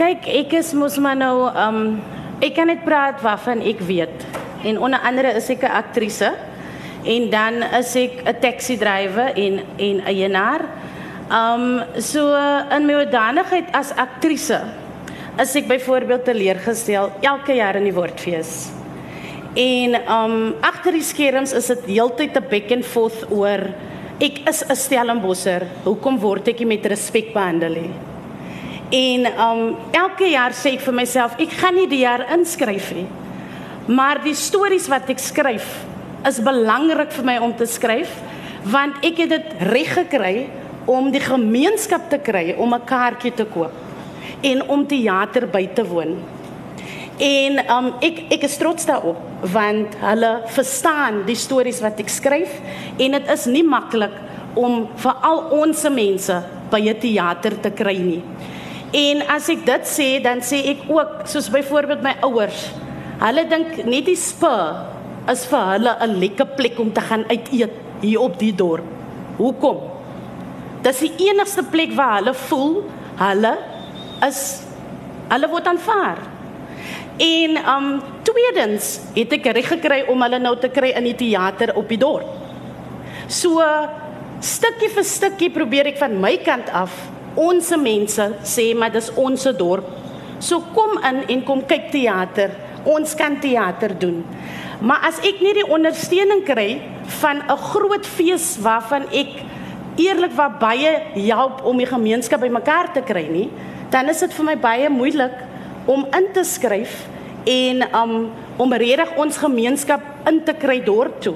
Kyk, 0.00 0.24
ek 0.32 0.54
is 0.56 0.70
mos 0.72 0.94
maar 0.96 1.16
nou 1.18 1.48
um 1.60 1.80
ek 2.40 2.54
kan 2.56 2.70
net 2.70 2.86
praat 2.86 3.18
waarvan 3.20 3.60
ek 3.60 3.82
weet 3.84 4.24
en 4.64 4.78
onder 4.80 5.02
andere 5.04 5.34
is 5.36 5.50
ek 5.52 5.64
'n 5.64 5.76
aktrise 5.76 6.30
en 7.04 7.28
dan 7.28 7.60
is 7.80 7.92
ek 7.96 8.24
'n 8.24 8.40
taxi 8.40 8.78
drywer 8.80 9.36
en 9.36 9.60
en 9.76 10.00
eienaar. 10.08 10.64
Um 11.28 11.84
so 12.00 12.32
in 12.72 12.86
my 12.86 12.94
hoedanigheid 13.04 13.68
as 13.74 13.92
aktrise 13.92 14.60
is 15.38 15.56
ek 15.56 15.68
byvoorbeeld 15.68 16.24
teleurgestel 16.24 17.12
elke 17.20 17.52
jaar 17.52 17.76
in 17.76 17.84
die 17.84 17.92
woordfees. 18.00 18.72
En 19.54 20.00
um 20.08 20.54
agter 20.62 20.92
die 20.92 21.04
skerms 21.04 21.52
is 21.52 21.66
dit 21.66 21.84
heeltyd 21.92 22.36
'n 22.36 22.48
back 22.50 22.72
and 22.72 22.84
forth 22.84 23.30
oor 23.30 23.60
ek 24.18 24.48
is 24.48 24.64
'n 24.64 24.76
Stellenbosser. 24.76 25.62
Hoekom 25.84 26.18
word 26.18 26.48
ek 26.48 26.58
nie 26.60 26.76
met 26.76 26.86
respek 26.86 27.34
behandel 27.34 27.72
nie? 27.72 28.15
En 28.90 29.26
um 29.26 29.76
elke 29.90 30.28
jaar 30.30 30.54
sê 30.54 30.76
ek 30.76 30.84
vir 30.84 30.94
myself, 30.94 31.34
ek 31.42 31.56
gaan 31.58 31.74
nie 31.74 31.88
die 31.90 32.04
jaar 32.04 32.22
inskryf 32.36 32.92
nie. 32.94 33.06
Maar 33.90 34.20
die 34.22 34.34
stories 34.34 34.86
wat 34.90 35.10
ek 35.10 35.18
skryf 35.22 35.66
is 36.26 36.38
belangrik 36.42 37.10
vir 37.14 37.26
my 37.26 37.36
om 37.42 37.54
te 37.54 37.66
skryf 37.70 38.10
want 38.66 39.04
ek 39.06 39.20
het 39.22 39.30
dit 39.30 39.50
reg 39.70 39.92
gekry 39.94 40.48
om 40.90 41.12
die 41.14 41.22
gemeenskap 41.22 42.08
te 42.10 42.18
kry 42.18 42.54
om 42.58 42.74
'n 42.74 42.86
kaartjie 42.86 43.34
te 43.34 43.44
koop 43.44 43.70
en 44.42 44.62
om 44.68 44.86
teater 44.86 45.46
by 45.46 45.66
te 45.74 45.84
woon. 45.84 46.18
En 47.18 47.70
um 47.70 47.94
ek 48.00 48.26
ek 48.30 48.42
is 48.42 48.56
trots 48.56 48.86
daarop 48.86 49.18
want 49.42 49.94
hulle 50.00 50.42
verstaan 50.46 51.24
die 51.26 51.38
stories 51.38 51.80
wat 51.80 52.00
ek 52.00 52.08
skryf 52.08 52.60
en 52.98 53.10
dit 53.10 53.30
is 53.30 53.46
nie 53.46 53.62
maklik 53.62 54.14
om 54.54 54.88
vir 54.96 55.14
al 55.22 55.38
ons 55.50 55.82
mense 55.88 56.42
by 56.70 56.80
'n 56.80 57.00
teater 57.00 57.60
te 57.60 57.70
kry 57.70 57.98
nie. 57.98 58.22
En 58.92 59.22
as 59.34 59.48
ek 59.48 59.64
dit 59.66 59.88
sê, 59.90 60.08
dan 60.22 60.38
sê 60.40 60.62
ek 60.72 60.86
ook 60.88 61.26
soos 61.26 61.50
byvoorbeeld 61.50 62.02
my 62.02 62.14
ouers 62.22 62.70
Hulle 63.16 63.46
dink 63.48 63.78
net 63.88 64.04
die 64.10 64.18
spa 64.18 64.56
is 65.32 65.46
vir 65.48 65.64
hulle 65.72 65.92
'n 66.04 66.20
lekker 66.20 66.48
plek 66.58 66.78
om 66.78 66.92
te 66.92 67.00
gaan 67.00 67.24
uit 67.30 67.48
eet 67.52 67.72
hier 68.02 68.20
op 68.20 68.38
die 68.38 68.52
dorp. 68.52 68.84
Hoekom? 69.38 69.78
Dis 70.82 71.00
die 71.00 71.28
enigste 71.30 71.62
plek 71.64 71.94
waar 71.96 72.20
hulle 72.20 72.34
voel 72.34 72.84
hulle 73.16 73.56
is 74.26 74.62
hulle 75.30 75.48
word 75.48 75.66
aanvaar. 75.66 76.18
En 77.18 77.56
um 77.56 78.02
tweedens 78.22 79.00
het 79.16 79.32
ek 79.32 79.46
reg 79.46 79.68
gekry 79.68 80.04
om 80.08 80.22
hulle 80.22 80.38
nou 80.38 80.56
te 80.60 80.68
kry 80.68 80.92
in 80.92 81.04
die 81.04 81.16
teater 81.16 81.72
op 81.74 81.88
die 81.88 81.98
dorp. 81.98 82.28
So 83.28 83.64
stukkie 84.40 84.92
vir 84.92 85.04
stukkie 85.04 85.50
probeer 85.50 85.86
ek 85.86 85.98
van 85.98 86.20
my 86.20 86.36
kant 86.36 86.68
af 86.68 86.92
ons 87.36 87.72
mense 87.76 88.28
sê 88.42 88.74
maar 88.74 88.92
dis 88.92 89.10
ons 89.16 89.48
dorp. 89.58 89.84
So 90.40 90.60
kom 90.74 90.98
in 91.04 91.24
en 91.28 91.44
kom 91.44 91.62
kyk 91.68 91.90
teater 91.92 92.50
ons 92.86 93.14
kan 93.18 93.36
teater 93.42 93.94
doen. 93.98 94.22
Maar 94.80 95.08
as 95.10 95.18
ek 95.26 95.40
nie 95.42 95.54
die 95.56 95.66
ondersteuning 95.72 96.44
kry 96.46 96.80
van 97.20 97.42
'n 97.42 97.58
groot 97.72 98.06
fees 98.06 98.56
waarvan 98.60 99.08
ek 99.10 99.42
eerlikwaar 99.96 100.58
baie 100.60 100.92
help 101.14 101.64
om 101.64 101.76
die 101.76 101.86
gemeenskap 101.86 102.40
bymekaar 102.40 102.92
te 102.92 103.00
kry 103.00 103.26
nie, 103.28 103.50
dan 103.90 104.08
is 104.08 104.20
dit 104.20 104.32
vir 104.32 104.44
my 104.44 104.56
baie 104.56 104.88
moeilik 104.88 105.32
om 105.86 106.06
in 106.12 106.26
te 106.32 106.44
skryf 106.44 107.06
en 107.44 107.82
um, 107.94 108.30
om 108.56 108.72
regtig 108.72 109.16
ons 109.16 109.36
gemeenskap 109.36 110.00
in 110.26 110.42
te 110.44 110.52
kry 110.52 110.80
dorp 110.84 111.20
toe. 111.20 111.34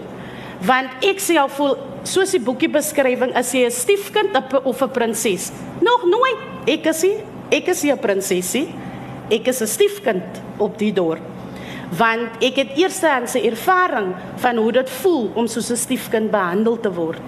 Want 0.61 0.91
ek 1.03 1.21
self 1.21 1.53
voel 1.53 1.77
soos 2.03 2.31
die 2.31 2.41
boekie 2.41 2.69
beskrywing 2.69 3.35
as 3.37 3.53
jy 3.53 3.65
'n 3.67 3.71
stiefkind 3.71 4.37
of 4.65 4.83
'n 4.83 4.91
prinses. 4.91 5.53
Nog 5.81 6.05
nooit. 6.05 6.39
Ek 6.67 6.87
is 6.87 7.03
nie, 7.03 7.17
ek 7.51 7.69
is 7.69 7.83
nie 7.83 7.93
'n 7.93 7.99
prinsesie. 7.99 8.69
Ek 9.31 9.47
is 9.49 9.61
'n 9.63 9.67
stiefkind 9.67 10.43
op 10.59 10.79
die 10.79 10.93
dorp 10.93 11.23
want 11.91 12.43
ek 12.45 12.61
het 12.61 12.77
eerstehandse 12.79 13.41
ervaring 13.43 14.13
van 14.37 14.57
hoe 14.57 14.73
dit 14.73 14.91
voel 15.01 15.31
om 15.35 15.47
soos 15.47 15.71
'n 15.71 15.77
stiefkind 15.77 16.31
behandel 16.31 16.81
te 16.81 16.93
word. 16.93 17.23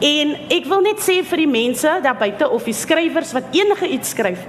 En 0.00 0.36
ek 0.50 0.64
wil 0.64 0.80
net 0.80 1.00
sê 1.00 1.24
vir 1.24 1.36
die 1.36 1.48
mense 1.48 1.88
daar 2.02 2.18
buite 2.18 2.48
of 2.50 2.64
die 2.64 2.74
skrywers 2.74 3.32
wat 3.32 3.44
enige 3.52 3.88
iets 3.88 4.10
skryf, 4.10 4.40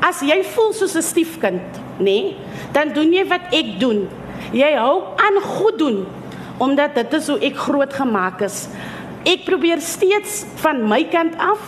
as 0.00 0.20
jy 0.20 0.42
voel 0.44 0.72
soos 0.72 0.94
'n 0.96 1.02
stiefkind, 1.02 1.80
nê, 1.98 2.04
nee, 2.04 2.36
dan 2.72 2.92
doen 2.92 3.12
jy 3.12 3.26
wat 3.26 3.52
ek 3.52 3.80
doen. 3.80 4.08
Jy 4.52 4.76
hou 4.76 5.02
aan 5.16 5.42
goed 5.42 5.78
doen 5.78 6.06
omdat 6.58 6.94
dit 6.94 7.12
is 7.12 7.28
hoe 7.28 7.38
ek 7.38 7.56
groot 7.56 7.92
gemaak 7.92 8.40
is. 8.40 8.68
Ek 9.22 9.44
probeer 9.46 9.78
steeds 9.84 10.42
van 10.64 10.80
my 10.90 11.04
kant 11.10 11.36
af 11.38 11.62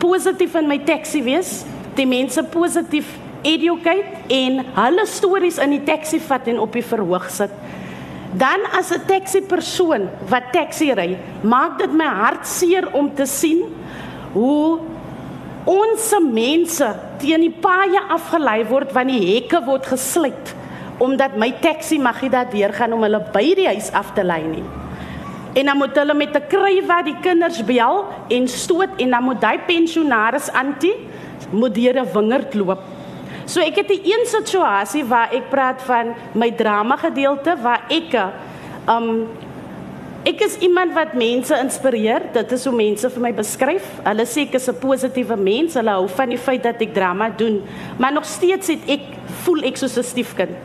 positief 0.00 0.54
in 0.56 0.68
my 0.68 0.78
teksie 0.80 1.22
wees, 1.26 1.60
die 1.96 2.06
mense 2.08 2.40
positief 2.52 3.10
educate 3.46 4.24
en 4.32 4.62
hulle 4.78 5.04
stories 5.08 5.60
in 5.62 5.76
die 5.76 5.84
taxi 5.84 6.20
vat 6.24 6.48
en 6.48 6.60
op 6.62 6.72
die 6.76 6.84
verhoog 6.84 7.28
sit. 7.32 7.52
Dan 8.36 8.64
as 8.72 8.90
'n 8.92 9.06
taxi 9.06 9.40
persoon 9.40 10.08
wat 10.28 10.52
taxi 10.52 10.92
ry, 10.92 11.16
maak 11.42 11.78
dit 11.78 11.92
my 11.92 12.04
hart 12.04 12.46
seer 12.46 12.88
om 12.92 13.14
te 13.14 13.26
sien 13.26 13.62
hoe 14.32 14.80
ons 15.64 16.14
mense 16.20 16.96
teen 17.18 17.40
die 17.40 17.56
paaie 17.60 18.00
afgelei 18.08 18.64
word 18.64 18.92
want 18.92 19.08
die 19.08 19.34
hekke 19.34 19.64
word 19.66 19.86
gesluit 19.86 20.54
omdat 20.98 21.36
my 21.36 21.50
taxi 21.60 21.98
mag 21.98 22.22
nie 22.22 22.30
daardeur 22.30 22.72
gaan 22.72 22.92
om 22.92 23.02
hulle 23.02 23.20
by 23.32 23.54
die 23.54 23.66
huis 23.66 23.92
af 23.92 24.14
te 24.14 24.24
lei 24.24 24.42
nie. 24.42 24.85
En 25.56 25.70
dan 25.70 25.76
moet 25.80 25.96
hulle 25.96 26.14
met 26.14 26.36
'n 26.36 26.46
krywa 26.48 27.02
die 27.02 27.16
kinders 27.20 27.64
bel 27.64 28.04
en 28.28 28.48
stoot 28.48 28.92
en 28.96 29.10
dan 29.10 29.22
moet 29.22 29.44
hy 29.44 29.56
pensionaris 29.66 30.52
antie 30.52 30.94
moet 31.50 31.74
deur 31.74 31.96
'n 32.00 32.12
wingerd 32.12 32.54
loop 32.54 32.82
So 33.46 33.62
ek 33.62 33.76
het 33.78 33.90
'n 33.90 34.02
een 34.02 34.26
situasie 34.26 35.04
waar 35.04 35.30
ek 35.32 35.48
praat 35.50 35.82
van 35.82 36.14
my 36.34 36.50
drama 36.50 36.96
gedeelte 36.96 37.56
waar 37.62 37.84
ek 37.88 38.14
um 38.88 39.28
ek 40.24 40.40
is 40.40 40.58
iemand 40.58 40.92
wat 40.92 41.14
mense 41.14 41.58
inspireer. 41.62 42.22
Dit 42.32 42.52
is 42.52 42.64
hoe 42.64 42.74
mense 42.74 43.10
vir 43.10 43.20
my 43.20 43.32
beskryf. 43.32 43.84
Hulle 44.02 44.26
sê 44.26 44.40
ek 44.40 44.54
is 44.54 44.68
'n 44.68 44.78
positiewe 44.78 45.36
mens. 45.36 45.74
Hulle 45.74 45.90
hou 45.90 46.08
van 46.08 46.28
die 46.28 46.38
feit 46.38 46.62
dat 46.62 46.80
ek 46.80 46.94
drama 46.94 47.30
doen. 47.30 47.62
Maar 47.98 48.12
nog 48.12 48.24
steeds 48.24 48.66
het 48.66 48.82
ek 48.88 49.00
voel 49.44 49.62
ek 49.62 49.76
soos 49.76 49.96
'n 49.96 50.02
stiefkind. 50.02 50.56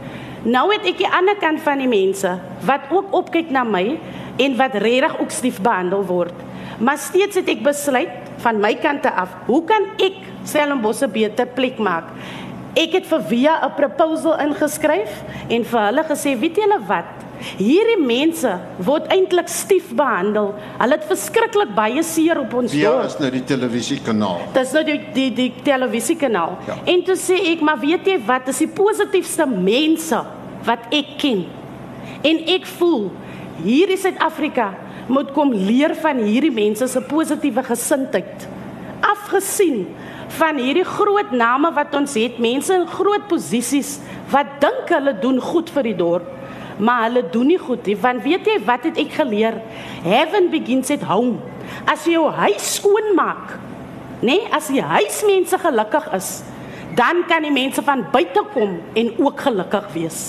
Nou 0.43 0.73
het 0.73 0.85
ek 0.85 0.97
die 0.97 1.13
ander 1.13 1.35
kant 1.35 1.61
van 1.61 1.77
die 1.77 1.87
mense 1.87 2.39
wat 2.65 2.81
ook 2.89 3.13
opkyk 3.13 3.51
na 3.51 3.63
my 3.63 3.99
en 4.41 4.57
wat 4.57 4.75
regtig 4.81 5.19
ook 5.21 5.31
stief 5.33 5.61
behandel 5.61 6.03
word. 6.09 6.33
Maar 6.81 6.97
steeds 6.97 7.37
het 7.37 7.49
ek 7.53 7.63
besluit 7.65 8.09
van 8.41 8.57
my 8.61 8.73
kant 8.81 9.05
af, 9.05 9.35
hoe 9.45 9.63
kan 9.69 9.89
ek 10.01 10.17
Stellenbosch 10.43 11.03
'n 11.05 11.11
beter 11.13 11.45
plek 11.45 11.77
maak? 11.77 12.05
Ek 12.75 12.93
het 12.93 13.05
vir 13.05 13.21
via 13.29 13.53
'n 13.65 13.75
proposal 13.75 14.39
ingeskryf 14.39 15.11
en 15.49 15.63
vir 15.63 15.79
hulle 15.79 16.03
gesê, 16.03 16.39
"Weet 16.39 16.55
julle 16.55 16.79
wat? 16.87 17.05
Hierdie 17.57 17.97
mense 18.05 18.59
word 18.85 19.07
eintlik 19.09 19.47
stief 19.49 19.93
behandel. 19.95 20.53
Hulle 20.77 20.91
het 20.91 21.05
verskriklik 21.09 21.73
baie 21.75 22.03
seer 22.03 22.39
op 22.39 22.53
ons 22.53 22.73
Ja, 22.73 22.91
dorp. 22.91 23.05
is 23.05 23.17
nou 23.19 23.31
die 23.31 23.43
televisiekanaal. 23.43 24.39
Dis 24.53 24.71
nou 24.73 24.83
die 24.83 24.99
die 25.13 25.33
die 25.33 25.53
televisiekanaal. 25.63 26.57
Ja. 26.67 26.75
En 26.85 27.03
toe 27.03 27.15
sê 27.15 27.39
ek, 27.51 27.61
maar 27.61 27.79
weet 27.79 28.05
jy 28.05 28.19
wat, 28.25 28.47
is 28.47 28.57
die 28.57 28.67
positiefste 28.67 29.45
mense 29.47 30.23
wat 30.65 30.79
ek 30.91 31.05
ken. 31.17 31.45
En 32.23 32.37
ek 32.47 32.65
voel 32.77 33.11
hier 33.59 33.91
in 33.91 33.99
Suid-Afrika 33.99 34.71
moet 35.11 35.31
kom 35.35 35.51
leer 35.53 35.93
van 35.99 36.21
hierdie 36.23 36.53
mense 36.53 36.87
se 36.87 37.01
positiewe 37.03 37.63
gesindheid. 37.67 38.47
Afgesien 39.01 39.85
van 40.37 40.59
hierdie 40.61 40.87
groot 40.87 41.33
name 41.35 41.71
wat 41.75 41.95
ons 41.97 42.15
het, 42.19 42.39
mense 42.39 42.73
in 42.75 42.87
groot 42.87 43.27
posisies 43.31 43.97
wat 44.31 44.59
dink 44.63 44.91
hulle 44.93 45.13
doen 45.19 45.41
goed 45.43 45.71
vir 45.75 45.89
die 45.89 45.97
dorp, 45.97 46.29
maar 46.79 47.07
hulle 47.09 47.25
doen 47.33 47.51
nie 47.51 47.59
goed 47.59 47.85
nie. 47.87 47.97
Want 47.99 48.23
weet 48.23 48.47
jy 48.47 48.59
wat 48.67 48.87
het 48.87 48.99
ek 49.01 49.17
geleer? 49.19 49.59
Heaven 50.05 50.47
begins 50.53 50.93
at 50.93 51.03
home. 51.09 51.41
As 51.89 52.05
jy 52.07 52.15
jou 52.15 52.29
huis 52.31 52.75
skoon 52.77 53.11
maak, 53.17 53.57
nê, 54.21 54.37
nee, 54.37 54.47
as 54.53 54.69
die 54.71 54.83
huismense 54.83 55.59
gelukkig 55.59 56.07
is, 56.15 56.31
dan 56.95 57.23
kan 57.27 57.43
die 57.45 57.53
mense 57.53 57.83
van 57.83 58.03
buite 58.11 58.43
kom 58.53 58.77
en 58.99 59.11
ook 59.17 59.43
gelukkig 59.47 59.91
wees. 59.95 60.21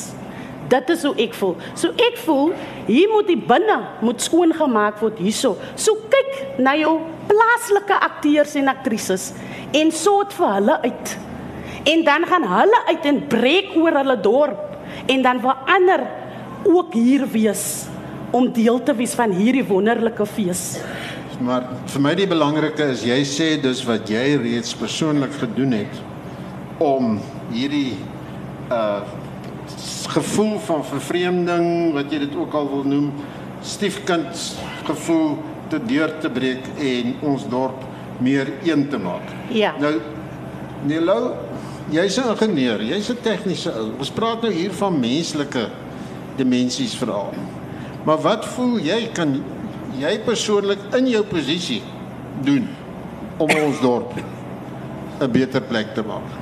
Dit 0.73 0.93
is 0.95 1.03
hoe 1.05 1.13
ek 1.21 1.35
voel. 1.37 1.57
So 1.77 1.93
ek 2.01 2.17
voel 2.25 2.53
hier 2.87 3.11
moet 3.13 3.29
die 3.29 3.39
binne 3.39 3.79
moet 4.01 4.25
skoon 4.25 4.55
gemaak 4.57 5.03
word 5.03 5.21
hierso. 5.21 5.57
So 5.77 6.09
kyk 6.13 6.61
na 6.65 6.75
jou 6.79 6.95
plaaslike 7.29 7.99
akteurs 8.09 8.57
en 8.61 8.73
aktrises 8.73 9.31
en 9.77 9.93
soort 9.93 10.33
vir 10.37 10.57
hulle 10.57 10.79
uit. 10.87 11.15
En 11.93 12.05
dan 12.07 12.27
gaan 12.31 12.47
hulle 12.49 12.83
uit 12.89 13.09
en 13.11 13.23
breek 13.29 13.73
oor 13.77 14.01
hulle 14.01 14.19
dorp 14.25 15.09
en 15.13 15.25
dan 15.25 15.41
wil 15.43 15.73
ander 15.77 16.07
ook 16.69 16.95
hier 16.95 17.27
wees 17.29 17.87
om 18.33 18.49
deel 18.55 18.79
te 18.87 18.95
wees 18.97 19.13
van 19.19 19.35
hierdie 19.37 19.65
wonderlike 19.67 20.25
fees. 20.31 20.79
Maar 21.43 21.67
vir 21.91 22.05
my 22.05 22.13
die 22.17 22.29
belangrike 22.31 22.87
is 22.95 23.03
jy 23.05 23.19
sê 23.29 23.49
dis 23.61 23.83
wat 23.89 24.09
jy 24.09 24.39
reeds 24.41 24.77
persoonlik 24.79 25.35
gedoen 25.41 25.75
het 25.83 26.01
om 26.81 27.19
hierdie 27.53 27.99
uh 28.73 29.03
gevoel 30.07 30.59
van 30.59 30.85
vervreemding 30.85 31.93
wat 31.93 32.13
jy 32.13 32.19
dit 32.19 32.35
ook 32.37 32.55
al 32.55 32.69
wil 32.71 32.85
noem 32.85 33.13
stiefkind 33.63 34.57
gevoel 34.85 35.39
te 35.69 35.79
deur 35.87 36.19
te 36.21 36.31
breek 36.31 36.67
en 36.79 37.15
ons 37.21 37.49
dorp 37.49 37.85
meer 38.23 38.53
een 38.65 38.89
te 38.89 38.99
maak. 38.99 39.31
Ja. 39.51 39.75
Nou 39.81 40.01
Nelo, 40.83 41.35
jy's 41.91 42.19
'n 42.19 42.29
ingenieur, 42.31 42.83
jy's 42.83 43.11
'n 43.11 43.23
tegniese 43.23 43.71
ou. 43.71 43.93
Ons 43.99 44.11
praat 44.11 44.43
nou 44.43 44.53
hier 44.53 44.73
van 44.73 45.01
menslike 45.01 45.69
dimensies 46.37 46.95
veral. 46.95 47.33
Maar 48.05 48.19
wat 48.21 48.45
voel 48.45 48.79
jy 48.79 49.11
kan 49.13 49.43
jy 49.99 50.19
persoonlik 50.25 50.79
in 50.97 51.09
jou 51.09 51.23
posisie 51.25 51.83
doen 52.43 52.69
om 53.39 53.51
ons 53.51 53.81
dorp 53.81 54.13
'n 55.21 55.31
beter 55.31 55.63
plek 55.63 55.95
te 55.95 56.03
maak? 56.03 56.42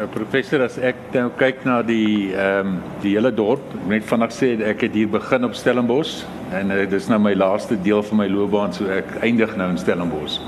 Uh, 0.00 0.06
professor 0.08 0.62
as 0.64 0.78
ek 0.80 0.96
nou 1.12 1.26
kyk 1.36 1.64
na 1.68 1.80
die 1.84 2.30
ehm 2.32 2.68
um, 2.70 2.76
die 3.02 3.10
hele 3.18 3.28
dorp, 3.36 3.64
net 3.90 4.04
vandag 4.08 4.30
sê 4.32 4.54
ek 4.64 4.86
het 4.86 4.94
hier 4.96 5.08
begin 5.12 5.44
op 5.44 5.56
Stellenbosch 5.58 6.22
en 6.56 6.72
uh, 6.72 6.84
dis 6.88 7.08
nou 7.10 7.18
my 7.20 7.34
laaste 7.36 7.76
deel 7.84 8.00
van 8.08 8.22
my 8.22 8.26
loopbaan 8.32 8.72
so 8.72 8.88
ek 8.88 9.10
eindig 9.26 9.52
nou 9.60 9.66
in 9.74 9.80
Stellenbosch. 9.80 10.38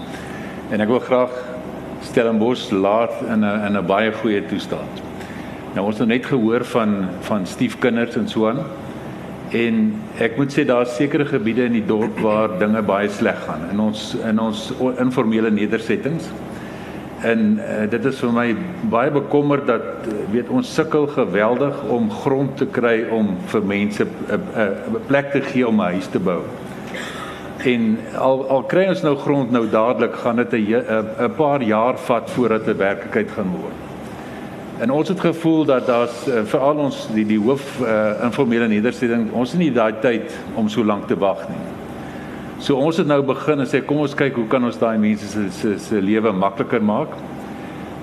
En 0.73 0.81
ek 0.81 0.89
wil 0.89 1.03
graag 1.05 1.35
Stellenbosch 2.09 2.71
laat 2.73 3.19
in 3.27 3.45
'n 3.45 3.67
in 3.67 3.77
'n 3.77 3.87
baie 3.87 4.13
goeie 4.23 4.41
toestand. 4.49 5.03
Nou 5.75 5.85
ons 5.87 5.99
het 5.99 6.09
net 6.09 6.25
gehoor 6.27 6.65
van 6.65 7.11
van 7.29 7.47
stiefkinders 7.47 8.17
en 8.17 8.29
so 8.29 8.49
aan. 8.49 8.65
En 9.53 10.01
ek 10.19 10.37
moet 10.37 10.53
sê 10.53 10.65
daar's 10.65 10.97
sekere 10.97 11.27
gebiede 11.27 11.65
in 11.65 11.77
die 11.77 11.87
dorp 11.87 12.19
waar 12.21 12.59
dinge 12.59 12.83
baie 12.83 13.09
sleg 13.09 13.45
gaan 13.45 13.69
in 13.73 13.81
ons 13.81 14.17
in 14.25 14.39
ons 14.39 14.73
informele 14.99 15.51
nedersettings. 15.51 16.33
En 17.23 17.59
uh, 17.59 17.91
dit 17.91 18.05
is 18.05 18.19
vir 18.19 18.33
my 18.35 18.47
baie 18.91 19.11
bekommerd 19.15 19.67
dat 19.67 20.09
uh, 20.11 20.15
weet 20.33 20.49
ons 20.51 20.75
sukkel 20.75 21.07
geweldig 21.07 21.83
om 21.87 22.11
grond 22.11 22.57
te 22.59 22.67
kry 22.67 23.05
om 23.15 23.37
vir 23.53 23.63
mense 23.63 24.05
'n 24.05 24.09
uh, 24.29 24.39
'n 24.59 24.97
uh, 24.97 25.07
plek 25.07 25.31
te 25.31 25.43
gee 25.43 25.69
om 25.69 25.79
'n 25.79 25.95
huis 25.95 26.07
te 26.07 26.19
bou. 26.19 26.41
En 27.65 27.99
al 28.19 28.49
al 28.49 28.63
kry 28.63 28.89
ons 28.89 29.03
nou 29.03 29.17
grond 29.17 29.51
nou 29.51 29.69
dadelik 29.71 30.15
gaan 30.15 30.37
dit 30.37 30.53
'n 30.53 30.83
'n 31.27 31.35
paar 31.37 31.63
jaar 31.63 31.99
vat 31.99 32.31
voordat 32.31 32.65
dit 32.65 32.77
werklikheid 32.77 33.31
gaan 33.31 33.51
word. 33.51 33.79
En 34.79 34.91
ons 34.91 35.09
het 35.09 35.21
gevoel 35.21 35.65
dat 35.65 35.87
daar's 35.87 36.27
uh, 36.27 36.43
veral 36.45 36.77
ons 36.77 37.07
die 37.15 37.27
die 37.27 37.39
hoof 37.39 37.81
uh, 37.81 38.25
informele 38.25 38.69
nedersetting 38.69 39.31
ons 39.33 39.51
het 39.51 39.61
nie 39.61 39.73
daai 39.73 39.95
tyd 40.01 40.35
om 40.55 40.69
so 40.69 40.85
lank 40.85 41.07
te 41.07 41.19
wag 41.19 41.49
nie. 41.49 41.82
So 42.63 42.79
ons 42.79 42.95
het 43.01 43.09
nou 43.11 43.19
begin 43.27 43.59
en 43.59 43.67
sê 43.67 43.81
kom 43.83 44.05
ons 44.05 44.13
kyk 44.15 44.37
hoe 44.39 44.45
kan 44.51 44.63
ons 44.63 44.77
daai 44.79 44.95
mense 45.03 45.27
se 45.27 45.49
se 45.57 45.71
se 45.83 45.99
lewe 45.99 46.31
makliker 46.31 46.83
maak. 46.83 47.17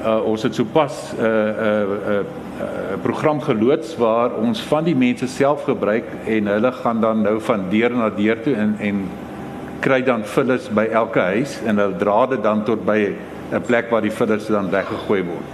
Uh 0.04 0.18
ons 0.28 0.44
het 0.44 0.58
sopas 0.58 0.98
'n 1.14 1.22
uh, 1.24 1.28
'n 1.28 1.62
uh, 1.68 1.86
'n 1.86 2.12
uh, 2.12 2.18
uh, 2.66 2.98
program 3.02 3.40
geloods 3.40 3.96
waar 3.96 4.36
ons 4.36 4.60
van 4.72 4.84
die 4.84 4.96
mense 4.96 5.28
self 5.28 5.64
gebruik 5.64 6.04
en 6.26 6.48
hulle 6.48 6.72
gaan 6.72 7.00
dan 7.00 7.22
nou 7.22 7.40
van 7.40 7.70
deur 7.70 7.96
na 7.96 8.10
deur 8.10 8.42
toe 8.44 8.56
en 8.56 8.76
en 8.80 9.08
kry 9.80 10.02
dan 10.04 10.26
vullis 10.26 10.70
by 10.70 10.88
elke 10.92 11.20
huis 11.20 11.62
en 11.66 11.78
hulle 11.78 11.96
dra 11.96 12.26
dit 12.26 12.44
dan 12.44 12.64
tot 12.64 12.86
by 12.86 13.16
'n 13.54 13.62
plek 13.62 13.90
waar 13.90 14.02
die 14.02 14.12
vullis 14.12 14.48
dan 14.48 14.70
weggegooi 14.70 15.24
word. 15.24 15.48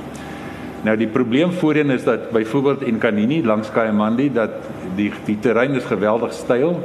Nou 0.82 0.98
die 0.98 1.08
probleem 1.08 1.52
voorheen 1.52 1.90
is 1.90 2.04
dat 2.04 2.32
byvoorbeeld 2.32 2.82
in 2.82 2.98
Kanini 2.98 3.44
langs 3.46 3.72
Kayamandi 3.72 4.34
dat 4.34 4.52
die 4.96 5.12
die 5.26 5.40
terrein 5.40 5.76
is 5.76 5.86
geweldig 5.86 6.34
steil 6.34 6.82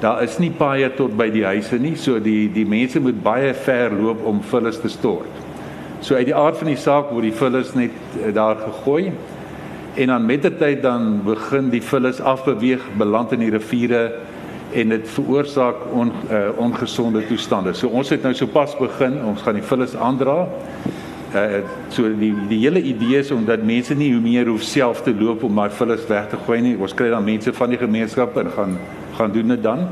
Daar 0.00 0.22
is 0.24 0.38
nie 0.40 0.48
paaie 0.56 0.88
tot 0.96 1.12
by 1.16 1.26
die 1.28 1.44
huise 1.44 1.76
nie, 1.76 1.92
so 2.00 2.16
die 2.24 2.48
die 2.52 2.64
mense 2.64 3.00
moet 3.04 3.18
baie 3.20 3.52
ver 3.52 3.92
loop 3.92 4.22
om 4.24 4.38
vullis 4.48 4.78
te 4.80 4.88
stort. 4.88 5.40
So 6.00 6.16
uit 6.16 6.30
die 6.30 6.36
aard 6.36 6.56
van 6.56 6.70
die 6.70 6.80
saak 6.80 7.10
word 7.12 7.26
die 7.28 7.36
vullis 7.36 7.74
net 7.76 7.92
uh, 8.16 8.30
daar 8.32 8.56
gegooi 8.62 9.10
en 10.00 10.12
dan 10.14 10.24
met 10.24 10.46
die 10.46 10.52
tyd 10.56 10.80
dan 10.86 11.18
begin 11.26 11.68
die 11.68 11.82
vullis 11.84 12.20
afbeweeg, 12.24 12.80
beland 12.96 13.34
in 13.36 13.42
die 13.44 13.50
riviere 13.52 14.04
en 14.72 14.94
dit 14.94 15.08
veroorsaak 15.16 15.82
on, 15.92 16.12
uh, 16.30 16.46
ongesonde 16.62 17.26
toestande. 17.26 17.74
So 17.76 17.90
ons 17.92 18.08
het 18.14 18.24
nou 18.24 18.32
sopas 18.38 18.76
begin, 18.78 19.18
ons 19.26 19.42
gaan 19.44 19.58
die 19.58 19.66
vullis 19.66 19.96
aandra. 19.98 20.46
Uh 21.30 21.60
so 21.92 22.08
die 22.08 22.32
die 22.48 22.62
hele 22.62 22.80
idee 22.80 23.20
is 23.20 23.34
om 23.34 23.44
dat 23.46 23.62
mense 23.62 23.94
nie 23.94 24.08
hoe 24.14 24.22
meer 24.24 24.48
hoef 24.48 24.64
self 24.64 25.04
te 25.04 25.12
loop 25.14 25.44
om 25.44 25.60
daai 25.60 25.76
vullis 25.76 26.08
weg 26.08 26.32
te 26.32 26.40
gooi 26.46 26.62
nie. 26.64 26.74
Ons 26.80 26.96
kry 26.96 27.10
dan 27.12 27.28
mense 27.28 27.52
van 27.52 27.76
die 27.76 27.78
gemeenskap 27.84 28.40
en 28.40 28.50
gaan 28.56 28.80
gaan 29.20 29.32
doen 29.36 29.54
dit 29.54 29.62
dan. 29.62 29.86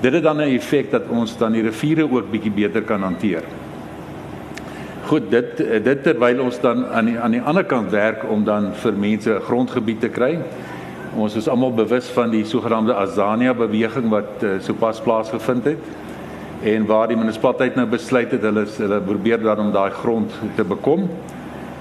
Dit 0.00 0.12
het 0.12 0.22
dan 0.22 0.36
'n 0.36 0.56
effek 0.56 0.90
dat 0.90 1.08
ons 1.08 1.36
dan 1.36 1.52
die 1.52 1.62
riviere 1.62 2.10
ook 2.10 2.30
bietjie 2.30 2.52
beter 2.52 2.82
kan 2.82 3.02
hanteer. 3.02 3.42
Goed, 5.06 5.30
dit 5.30 5.56
dit 5.84 6.02
terwyl 6.02 6.40
ons 6.42 6.60
dan 6.60 6.86
aan 6.86 7.04
die 7.04 7.18
aan 7.18 7.30
die 7.30 7.40
ander 7.40 7.64
kant 7.64 7.90
werk 7.90 8.24
om 8.30 8.44
dan 8.44 8.72
vir 8.74 8.92
mense 8.92 9.40
grondgebied 9.46 10.00
te 10.00 10.08
kry. 10.08 10.38
Ons 11.16 11.36
is 11.36 11.48
almal 11.48 11.72
bewus 11.74 12.08
van 12.12 12.30
die 12.30 12.44
sogenaamde 12.44 12.94
Azania 12.94 13.54
beweging 13.54 14.08
wat 14.08 14.42
uh, 14.42 14.50
sopas 14.60 15.00
plaasgevind 15.00 15.64
het 15.64 15.78
en 16.62 16.86
waar 16.86 17.08
die 17.08 17.16
munisipaliteit 17.16 17.74
nou 17.74 17.86
besluit 17.86 18.30
het 18.30 18.42
hulle 18.42 18.66
hulle 18.76 19.00
probeer 19.00 19.42
dan 19.42 19.58
om 19.58 19.72
daai 19.72 19.90
grond 19.90 20.32
te 20.56 20.64
bekom 20.64 21.08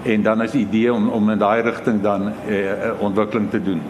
en 0.04 0.22
dan 0.22 0.42
is 0.42 0.52
die 0.52 0.66
idee 0.68 0.94
om 0.94 1.10
om 1.10 1.30
in 1.30 1.42
daai 1.42 1.62
rigting 1.62 2.02
dan 2.02 2.30
uh, 2.30 2.60
uh, 2.60 2.92
ontwikkeling 3.00 3.50
te 3.50 3.64
doen. 3.64 3.82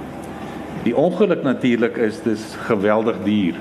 Die 0.86 0.94
ongeluk 0.94 1.42
natuurlik 1.42 1.98
is 1.98 2.20
dis 2.22 2.44
geweldig 2.68 3.16
duur. 3.24 3.56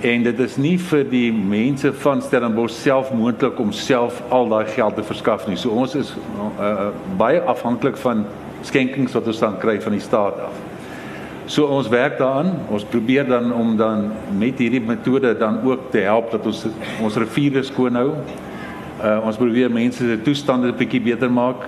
En 0.00 0.22
dit 0.22 0.38
is 0.38 0.54
nie 0.56 0.76
vir 0.78 1.02
die 1.10 1.32
mense 1.34 1.90
van 2.04 2.22
Stellenbosch 2.22 2.76
self 2.84 3.10
moontlik 3.12 3.58
om 3.58 3.72
self 3.74 4.22
al 4.30 4.46
daai 4.48 4.70
geld 4.70 4.94
te 4.94 5.02
verskaf 5.02 5.48
nie. 5.50 5.58
So 5.58 5.74
ons 5.74 5.96
is 5.98 6.14
uh, 6.14 6.46
uh, 6.54 6.86
baie 7.18 7.42
afhanklik 7.42 7.98
van 7.98 8.22
skenkings 8.62 9.18
wat 9.18 9.26
ons 9.26 9.42
dan 9.42 9.58
kry 9.58 9.80
van 9.82 9.98
die 9.98 10.04
staat 10.04 10.38
af. 10.46 10.62
So 11.50 11.66
ons 11.66 11.90
werk 11.90 12.20
daaraan. 12.22 12.54
Ons 12.70 12.86
probeer 12.86 13.26
dan 13.26 13.50
om 13.50 13.74
dan 13.76 14.12
met 14.38 14.62
hierdie 14.62 14.86
metode 14.86 15.34
dan 15.34 15.58
ook 15.66 15.90
te 15.90 16.06
help 16.06 16.30
dat 16.30 16.46
ons 16.46 16.66
ons 17.02 17.22
riviere 17.26 17.66
skoon 17.66 17.98
hou. 17.98 18.10
Uh, 19.02 19.18
ons 19.26 19.36
probeer 19.40 19.72
mense 19.72 19.98
se 19.98 20.22
toestande 20.22 20.70
'n 20.70 20.78
bietjie 20.78 21.02
beter 21.02 21.30
maak. 21.30 21.66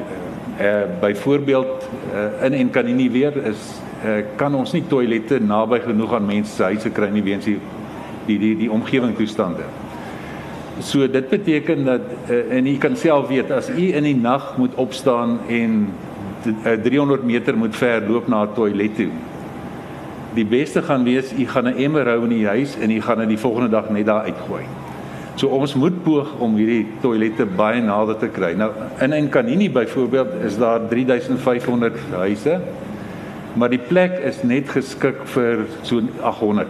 Uh, 0.54 0.86
byvoorbeeld 1.00 1.88
uh, 2.14 2.44
in 2.46 2.54
en 2.54 2.70
kan 2.70 2.86
nie 2.86 3.10
weer 3.10 3.34
is 3.50 3.82
kan 4.36 4.54
ons 4.54 4.72
nie 4.72 4.82
toilette 4.88 5.38
naby 5.38 5.78
genoeg 5.84 6.14
aan 6.14 6.26
mense 6.26 6.54
se 6.56 6.62
huise 6.62 6.90
kry 6.90 7.08
nie 7.12 7.22
weens 7.22 7.44
die 7.44 7.58
die 8.26 8.38
die 8.38 8.54
die 8.56 8.70
omgewing 8.70 9.14
toestande. 9.16 9.66
So 10.80 11.06
dit 11.06 11.28
beteken 11.28 11.84
dat 11.84 12.06
uh, 12.30 12.56
en 12.56 12.66
u 12.66 12.76
kan 12.80 12.96
self 12.96 13.28
weet 13.28 13.50
as 13.50 13.68
u 13.70 13.92
in 13.92 14.06
die 14.08 14.16
nag 14.16 14.54
moet 14.58 14.74
opstaan 14.74 15.38
en 15.48 15.92
uh, 16.46 16.72
300 16.82 17.22
meter 17.22 17.56
moet 17.56 17.76
ver 17.76 18.02
loop 18.08 18.28
na 18.28 18.44
'n 18.44 18.54
toilet 18.54 18.96
toe. 18.96 19.10
Die 20.34 20.46
beste 20.46 20.82
gaan 20.82 21.04
wees 21.04 21.32
u 21.32 21.46
gaan 21.46 21.68
'n 21.68 21.76
emmer 21.76 22.08
hou 22.08 22.22
in 22.22 22.28
die 22.28 22.46
huis 22.46 22.76
en 22.78 22.90
u 22.90 23.00
gaan 23.00 23.18
dit 23.18 23.28
die 23.28 23.38
volgende 23.38 23.68
dag 23.68 23.90
net 23.90 24.06
daar 24.06 24.24
uitgooi. 24.24 24.64
So 25.34 25.46
ons 25.48 25.74
moet 25.74 26.02
poog 26.02 26.28
om 26.38 26.56
hierdie 26.56 26.86
toilette 27.00 27.46
baie 27.46 27.80
nader 27.80 28.16
te 28.16 28.28
kry. 28.28 28.52
Nou 28.52 28.70
in 29.00 29.12
Enkanini 29.12 29.70
byvoorbeeld 29.70 30.28
is 30.44 30.58
daar 30.58 30.88
3500 30.88 31.96
huise 32.10 32.60
Maar 33.54 33.68
die 33.68 33.82
plek 33.82 34.16
is 34.24 34.42
net 34.42 34.70
geskik 34.72 35.26
vir 35.34 35.66
so 35.82 36.00
800 36.22 36.68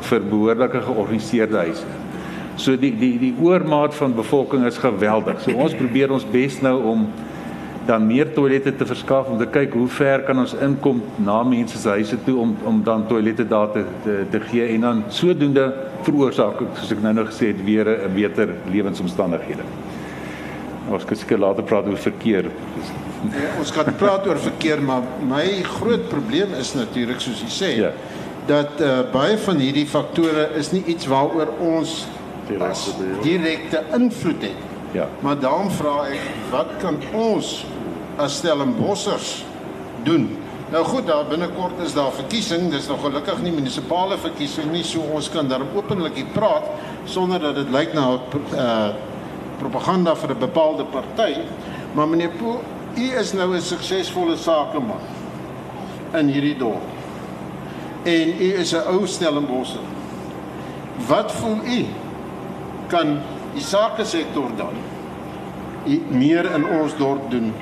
vir 0.00 0.24
behoorlike 0.30 0.80
georganiseerde 0.86 1.58
huise. 1.66 1.88
So 2.56 2.76
die 2.76 2.92
die 2.96 3.16
die 3.18 3.34
oormaat 3.40 3.94
van 3.94 4.14
bevolking 4.14 4.64
is 4.66 4.78
geweldig. 4.78 5.40
So 5.42 5.56
ons 5.56 5.74
probeer 5.76 6.12
ons 6.12 6.26
bes 6.30 6.60
nou 6.62 6.78
om 6.94 7.06
dan 7.86 8.06
meer 8.06 8.30
toilette 8.32 8.70
te 8.78 8.86
verskaf 8.86 9.30
om 9.32 9.38
te 9.40 9.48
kyk 9.50 9.72
hoe 9.74 9.88
ver 9.90 10.22
kan 10.26 10.38
ons 10.38 10.54
inkom 10.62 11.00
na 11.26 11.40
mense 11.42 11.78
se 11.78 11.96
huise 11.96 12.18
toe 12.26 12.36
om 12.38 12.54
om 12.68 12.82
dan 12.86 13.06
toilette 13.10 13.46
daar 13.48 13.72
te 13.74 13.82
te, 14.04 14.18
te 14.30 14.40
gee 14.50 14.68
en 14.76 14.86
dan 14.86 15.02
sodoende 15.08 15.66
veroorsaak 16.06 16.62
soos 16.78 16.92
ek 16.94 17.02
nou 17.02 17.14
nou 17.18 17.26
gesê 17.30 17.50
het 17.50 17.64
weer 17.66 17.88
'n 17.88 18.14
beter 18.14 18.54
lewensomstandighede. 18.70 19.66
Ons 20.90 21.04
kan 21.04 21.16
seker 21.16 21.38
later 21.38 21.62
praat 21.62 21.86
oor 21.86 21.96
verkeer. 21.96 22.50
Nee, 23.22 23.46
ons 23.58 23.70
kan 23.70 23.86
praat 23.98 24.26
oor 24.26 24.40
verkeer, 24.42 24.82
maar 24.82 25.04
my 25.28 25.62
groot 25.78 26.08
probleem 26.10 26.54
is 26.58 26.72
natuurlik 26.74 27.20
soos 27.22 27.42
jy 27.44 27.50
sê 27.54 27.70
ja. 27.78 27.92
dat 28.48 28.80
uh, 28.82 28.98
baie 29.12 29.36
van 29.38 29.62
hierdie 29.62 29.86
faktore 29.86 30.48
is 30.58 30.72
nie 30.74 30.82
iets 30.90 31.06
waaroor 31.06 31.52
ons 31.62 32.02
direkte 33.22 33.84
invloed 33.94 34.42
het. 34.42 34.68
Ja. 34.92 35.06
Maar 35.22 35.38
daarom 35.40 35.70
vra 35.72 36.08
ek, 36.10 36.24
wat 36.50 36.74
kan 36.82 36.98
ons 37.14 37.62
as 38.20 38.40
Stellenbossers 38.42 39.44
doen? 40.04 40.26
Nou 40.72 40.82
goed, 40.88 41.06
daar 41.06 41.24
binnekort 41.28 41.78
is 41.84 41.94
daar 41.94 42.10
verkiesing, 42.16 42.70
dis 42.72 42.88
nog 42.88 43.00
gelukkig 43.04 43.40
nie 43.44 43.54
munisipale 43.54 44.18
verkiesing 44.18 44.70
nie, 44.72 44.82
so 44.84 45.04
ons 45.14 45.30
kan 45.30 45.48
daar 45.48 45.64
openlik 45.76 46.18
praat 46.34 46.68
sonder 47.04 47.40
dat 47.40 47.58
dit 47.60 47.72
lyk 47.72 47.94
na 47.94 48.06
'n 48.16 48.20
uh, 48.56 48.90
propaganda 49.60 50.16
vir 50.16 50.34
'n 50.34 50.38
bepaalde 50.38 50.84
party. 50.84 51.38
Maar 51.94 52.08
meneer 52.08 52.30
Pool, 52.38 52.60
u 52.96 53.18
is 53.18 53.32
nou 53.32 53.54
'n 53.54 53.60
suksesvolle 53.60 54.36
sakeman 54.36 55.04
in 56.14 56.28
hierdie 56.28 56.56
dorp. 56.56 56.88
En 58.02 58.28
u 58.40 58.54
is 58.58 58.72
'n 58.72 58.86
ou 58.86 59.06
Stellenbosser. 59.06 59.80
Wat 61.08 61.32
voel 61.32 61.58
u 61.64 61.86
kan 62.86 63.18
die 63.54 63.62
sake 63.62 64.04
sektor 64.04 64.50
dan 64.56 64.74
meer 66.08 66.46
in 66.54 66.64
ons 66.66 66.96
dorp 66.96 67.30
doen 67.30 67.52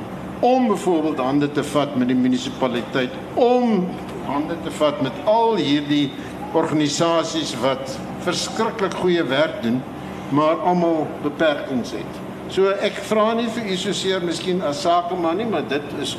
om 0.40 0.68
byvoorbeeld 0.68 1.18
hande 1.18 1.52
te 1.52 1.64
vat 1.64 1.96
met 1.96 2.08
die 2.08 2.16
munisipaliteit 2.16 3.10
om 3.34 3.86
hande 4.26 4.56
te 4.64 4.70
vat 4.70 5.00
met 5.00 5.12
al 5.24 5.56
hierdie 5.56 6.10
organisasies 6.52 7.54
wat 7.60 7.98
verskriklik 8.24 8.94
goeie 8.94 9.24
werk 9.24 9.62
doen 9.62 9.82
maar 10.30 10.54
almal 10.54 11.06
beperkings 11.22 11.90
het. 11.90 12.29
So 12.50 12.70
ek 12.70 12.92
vra 12.92 13.34
nie 13.34 13.48
vir 13.48 13.72
u 13.72 13.76
so 13.76 13.92
seer 13.92 14.20
miskien 14.20 14.62
as 14.62 14.82
sakeman 14.82 15.36
nie, 15.36 15.46
maar 15.46 15.68
dit 15.68 15.82
is 16.02 16.16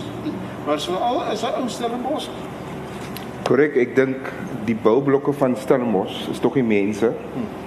maar 0.65 0.80
so 0.80 0.94
al 0.94 1.32
is 1.32 1.44
'n 1.44 1.62
ou 1.62 1.67
Stellenbosch. 1.67 2.30
Korrek, 3.44 3.76
ek 3.76 3.96
dink 3.96 4.32
die 4.65 4.76
boublokke 4.76 5.34
van 5.34 5.56
Stellenbosch 5.56 6.30
is 6.32 6.39
tog 6.39 6.54
die 6.54 6.63
mense. 6.63 7.12
Hmm 7.34 7.62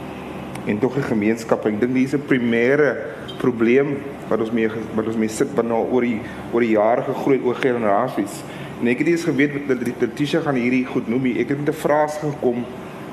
en 0.64 0.78
tog 0.78 0.96
'n 0.96 1.02
gemeenskap. 1.02 1.66
Ek 1.66 1.80
dink 1.80 1.94
dis 1.94 2.14
'n 2.14 2.22
primêre 2.26 2.96
probleem 3.38 3.96
wat 4.28 4.40
ons 4.40 4.50
mee 4.50 4.68
wat 4.94 5.06
ons 5.06 5.16
mee 5.16 5.28
sit 5.28 5.54
binne 5.54 5.74
oor 5.74 6.00
die 6.00 6.20
oor 6.52 6.60
die 6.60 6.70
jare 6.70 7.02
gegroei 7.02 7.40
oor 7.44 7.54
generasies. 7.54 8.42
En 8.80 8.86
ek 8.88 8.98
het 8.98 9.06
eers 9.06 9.24
geweet 9.24 9.68
dat 9.68 9.84
die 9.84 9.94
Letitia 9.98 10.40
gaan 10.40 10.54
hierdie 10.54 10.84
goed 10.84 11.08
noem. 11.08 11.26
Ek 11.26 11.48
het 11.48 11.58
met 11.58 11.68
'n 11.68 11.78
vraag 11.78 12.20
gekom 12.20 12.64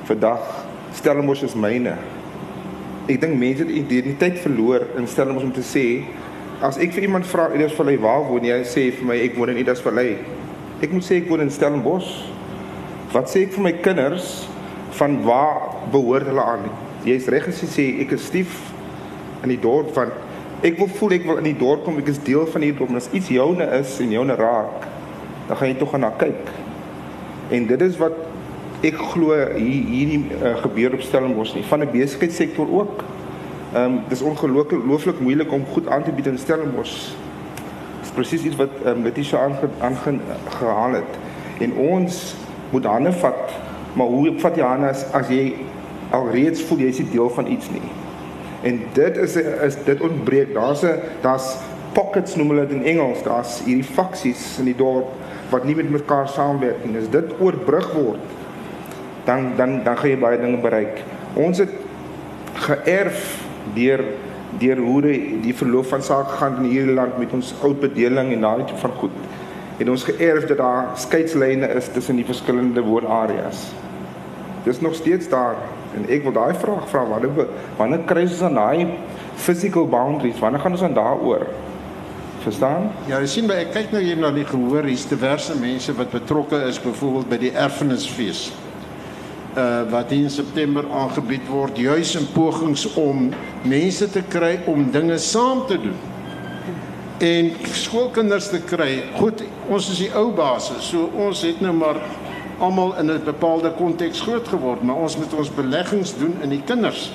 vandag. 0.04 0.66
Stellenbosch 0.94 1.44
is 1.44 1.54
myne. 1.54 1.96
Ek 3.10 3.22
dink 3.22 3.40
mense 3.40 3.66
het 3.66 3.74
identiteit 3.74 4.38
verloor 4.44 4.86
in 5.00 5.08
Stellenbosch 5.10 5.48
om 5.48 5.56
te 5.56 5.66
sê 5.66 5.86
as 6.62 6.78
ek 6.78 6.94
vir 6.94 7.08
iemand 7.08 7.26
vra 7.26 7.48
vir 7.50 7.90
hy 7.90 7.98
waar 7.98 8.28
woon 8.28 8.46
jy 8.46 8.62
sê 8.70 8.92
vir 8.94 9.08
my 9.10 9.18
ek 9.18 9.40
woon 9.40 9.50
in 9.50 9.64
Idas 9.64 9.82
Vallei. 9.82 10.20
Ek 10.82 10.94
moet 10.94 11.06
sê 11.06 11.18
ek 11.22 11.30
woon 11.30 11.42
in 11.42 11.50
Stellenbosch. 11.50 12.14
Wat 13.12 13.30
sê 13.30 13.48
ek 13.48 13.58
vir 13.58 13.66
my 13.66 13.74
kinders 13.82 14.46
van 15.00 15.22
waar 15.26 15.90
behoort 15.92 16.30
hulle 16.30 16.46
aan? 16.46 16.70
jy's 17.06 17.28
reg 17.34 17.48
as 17.50 17.62
jy 17.64 17.70
sê 17.70 17.86
ek 18.04 18.14
is 18.14 18.28
stief 18.30 18.52
in 19.42 19.50
die 19.50 19.62
dorp 19.62 19.90
van 19.96 20.12
ek 20.62 20.78
wil 20.78 20.90
voel 21.00 21.16
ek 21.18 21.24
wil 21.26 21.40
in 21.42 21.48
die 21.50 21.58
dorp 21.58 21.86
kom 21.86 21.98
ek 21.98 22.12
is 22.14 22.20
deel 22.22 22.46
van 22.54 22.62
hierdie 22.62 22.78
dorp 22.78 22.92
en 22.94 23.00
as 23.00 23.10
iets 23.18 23.32
joune 23.34 23.66
is 23.80 23.96
en 24.04 24.14
joune 24.14 24.36
raak 24.38 24.86
dan 25.48 25.58
gaan 25.58 25.72
jy 25.72 25.78
tog 25.80 25.96
gaan 25.96 26.06
na 26.06 26.12
kyk 26.22 26.52
en 27.58 27.66
dit 27.72 27.86
is 27.88 27.98
wat 28.02 28.20
ek 28.82 28.98
glo 29.13 29.36
hier 29.56 29.88
hierdie 29.89 30.22
uh, 30.41 30.56
gebeur 30.63 30.94
op 30.98 31.02
Stellenbosch 31.06 31.56
nie 31.56 31.65
van 31.70 31.86
die 31.86 31.91
besigheidssektor 31.94 32.70
ook 32.70 33.04
ehm 33.72 33.84
um, 33.84 34.00
dis 34.10 34.22
ongelooflik 34.22 35.20
moeilik 35.20 35.52
om 35.52 35.65
goed 35.74 35.88
aan 35.88 36.04
te 36.04 36.12
bied 36.12 36.28
in 36.28 36.38
Stellenbosch 36.38 37.12
presies 38.15 38.44
iets 38.44 38.60
wat 38.60 38.74
ehm 38.84 38.98
um, 38.98 39.04
Letitia 39.04 39.50
aangehaal 39.80 41.00
het 41.00 41.20
en 41.60 41.76
ons 41.78 42.24
moet 42.72 42.86
hande 42.86 43.13
vat 43.24 43.60
maar 43.94 44.08
hoe 44.08 44.34
vat 44.39 44.58
jy 44.58 44.65
hande 44.65 44.89
as, 44.91 45.06
as 45.15 45.30
jy 45.32 45.46
alreeds 46.15 46.63
voel 46.67 46.84
jy 46.84 46.91
is 46.91 47.02
deel 47.12 47.30
van 47.36 47.48
iets 47.52 47.70
nie. 47.72 47.84
En 48.67 48.80
dit 48.94 49.17
is 49.17 49.36
is 49.39 49.78
dit 49.86 50.02
ontbreek. 50.02 50.54
Daar's 50.54 50.84
'n 50.84 51.00
daar's 51.22 51.58
pockets 51.94 52.36
noem 52.36 52.50
hulle 52.50 52.67
dit 52.67 52.78
in 52.78 52.86
Engels. 52.86 53.24
Daar's 53.24 53.62
hierdie 53.65 53.84
faksies 53.84 54.60
in 54.60 54.65
die 54.65 54.76
dorp 54.76 55.08
wat 55.50 55.63
nie 55.63 55.76
met 55.76 55.89
mekaar 55.89 56.28
saamwerk 56.28 56.86
nie. 56.86 56.98
As 56.98 57.10
dit 57.10 57.34
oorbrug 57.39 57.94
word, 57.94 58.20
dan 59.26 59.52
dan 59.58 59.82
dan 59.84 59.98
gaan 59.98 60.10
jy 60.10 60.20
baie 60.20 60.40
dinge 60.42 60.62
bereik. 60.62 61.04
Ons 61.34 61.62
het 61.64 61.74
geërf 62.68 63.26
deur 63.76 64.04
deur 64.60 64.78
hoe 64.84 65.02
die, 65.02 65.20
die 65.42 65.56
verloop 65.56 65.88
van 65.88 66.02
sake 66.04 66.38
gaan 66.40 66.58
in 66.60 66.72
hierdie 66.74 66.94
land 66.94 67.18
met 67.18 67.32
ons 67.34 67.54
oud 67.64 67.80
bedeling 67.80 68.34
en 68.34 68.42
daai 68.42 68.66
van 68.82 68.96
goed. 69.00 69.14
En 69.80 69.90
ons 69.90 70.04
geërf 70.04 70.46
dat 70.50 70.58
daar 70.60 70.90
skeidslyne 71.00 71.70
is 71.80 71.88
tussen 71.94 72.20
die 72.20 72.26
verskillende 72.28 72.84
woonareas. 72.84 73.70
Dis 74.66 74.82
nog 74.82 74.96
steeds 74.96 75.30
daar 75.30 75.56
En 75.96 76.08
ek 76.08 76.24
wil 76.24 76.36
daai 76.36 76.56
vraag 76.56 76.88
vra 76.88 77.04
wanneer 77.08 77.50
wanneer 77.80 78.06
kry 78.08 78.24
ons 78.24 78.44
aan 78.48 78.56
daai 78.56 78.88
physical 79.42 79.88
boundaries? 79.90 80.40
Wanneer 80.40 80.64
gaan 80.64 80.78
ons 80.78 80.86
aan 80.88 80.96
daaroor? 80.96 81.48
Verstaan? 82.42 82.88
Ja, 83.10 83.20
jy 83.22 83.28
sien 83.30 83.50
by 83.50 83.60
ek 83.66 83.74
kyk 83.76 83.92
nou 83.94 84.02
hier 84.02 84.18
na 84.18 84.32
die 84.34 84.46
gehoor, 84.48 84.88
hier's 84.88 85.06
diverse 85.10 85.54
mense 85.60 85.94
wat 85.98 86.14
betrokke 86.14 86.62
is 86.70 86.80
byvoorbeeld 86.82 87.30
by 87.30 87.40
die 87.44 87.52
erfenisfees. 87.54 88.48
Uh 89.52 89.82
wat 89.92 90.12
in 90.16 90.30
September 90.30 90.86
aangebied 90.96 91.48
word 91.52 91.76
juis 91.78 92.14
in 92.16 92.28
pogings 92.32 92.86
om 92.96 93.26
mense 93.68 94.06
te 94.10 94.22
kry 94.24 94.62
om 94.66 94.86
dinge 94.92 95.18
saam 95.20 95.66
te 95.68 95.76
doen. 95.76 95.98
En 97.20 97.52
skoolkinders 97.76 98.48
te 98.50 98.62
kry. 98.64 99.04
Goed, 99.18 99.44
ons 99.68 99.90
is 99.92 100.00
die 100.06 100.10
ou 100.16 100.30
basis, 100.32 100.88
so 100.94 101.10
ons 101.20 101.44
het 101.44 101.60
nou 101.60 101.74
maar 101.76 102.00
almal 102.64 102.96
in 103.04 103.12
'n 103.12 103.24
bepaalde 103.26 103.74
konteks 103.76 104.22
groot 104.22 104.48
geword, 104.48 104.84
maar 104.84 104.96
ons 104.96 105.18
moet 105.18 105.34
ons 105.34 105.54
beleggings 105.54 106.18
doen 106.18 106.38
in 106.42 106.50
die 106.50 106.64
kinders. 106.66 107.12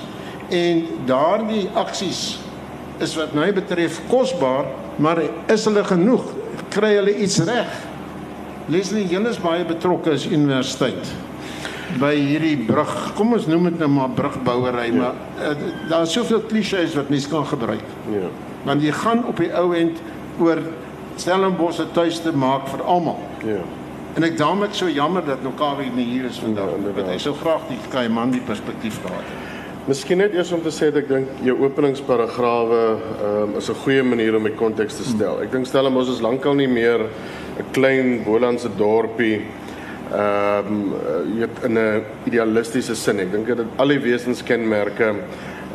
En 0.49 0.85
daardie 1.05 1.69
aksies 1.73 2.39
is 2.99 3.15
wat 3.15 3.33
my 3.33 3.53
betref 3.53 4.01
kosbaar, 4.07 4.65
maar 4.95 5.21
is 5.47 5.65
hulle 5.65 5.83
genoeg? 5.83 6.23
Kry 6.69 6.93
hulle 6.93 7.17
iets 7.17 7.39
reg? 7.39 7.67
Leslie 8.67 9.07
Jennis 9.07 9.39
baie 9.39 9.65
betrokke 9.65 10.11
is 10.11 10.25
universiteit 10.25 11.26
by 11.95 12.13
hierdie 12.15 12.57
brug. 12.67 12.93
Kom 13.15 13.33
ons 13.37 13.47
noem 13.47 13.71
dit 13.71 13.79
nou 13.79 13.89
maar 13.89 14.11
brugbouery, 14.17 14.89
ja. 14.91 14.93
maar 14.93 15.15
uh, 15.39 15.71
daar 15.89 16.05
is 16.07 16.13
soveel 16.13 16.43
klisjées 16.49 16.95
wat 16.99 17.09
mense 17.09 17.29
kan 17.31 17.47
gebruik. 17.47 17.95
Ja. 18.11 18.29
Want 18.67 18.83
jy 18.83 18.91
gaan 18.91 19.25
op 19.25 19.39
die 19.39 19.51
ou 19.55 19.71
end 19.75 20.01
oor 20.43 20.61
Stellenbosch 21.17 21.79
se 21.79 21.87
tuis 21.95 22.19
te 22.21 22.31
maak 22.35 22.67
vir 22.69 22.83
almal. 22.85 23.19
Ja. 23.47 23.63
En 24.17 24.25
ek 24.25 24.37
daarom 24.37 24.63
ek 24.65 24.75
so 24.77 24.89
jammer 24.89 25.25
dat 25.25 25.43
Nokawi 25.45 25.89
nie 25.93 26.05
hier 26.05 26.25
is 26.29 26.39
vandag. 26.41 26.73
Ja, 26.73 26.93
want 26.93 27.09
hy 27.09 27.17
sou 27.21 27.33
graag 27.37 27.67
die 27.69 27.77
Kaiman 27.93 28.33
die 28.33 28.41
perspektief 28.45 28.99
gehad 29.01 29.25
het. 29.25 29.55
Miskien 29.87 30.19
net 30.19 30.33
eers 30.35 30.49
om 30.51 30.59
te 30.59 30.71
sê 30.73 30.89
dat 30.91 31.05
ek 31.05 31.11
dink 31.11 31.43
jou 31.45 31.53
openingsparagrawe 31.63 32.79
um, 33.23 33.53
is 33.55 33.69
'n 33.69 33.77
goeie 33.85 34.03
manier 34.03 34.35
om 34.35 34.43
die 34.43 34.57
konteks 34.57 34.97
te 34.97 35.05
stel. 35.07 35.39
Ek 35.41 35.51
dink 35.51 35.65
Stellenbosch 35.65 36.11
is 36.11 36.21
lankal 36.21 36.57
nie 36.59 36.67
meer 36.67 37.07
'n 37.57 37.71
klein 37.71 38.23
Bolandse 38.25 38.69
dorpie 38.75 39.45
ehm 40.13 40.67
um, 40.67 41.49
in 41.63 41.77
'n 41.77 42.03
idealistiese 42.23 42.95
sin. 42.95 43.19
Ek 43.19 43.31
dink 43.31 43.47
dit 43.47 43.65
al 43.75 43.87
die 43.87 43.99
wesenskenmerke 43.99 45.15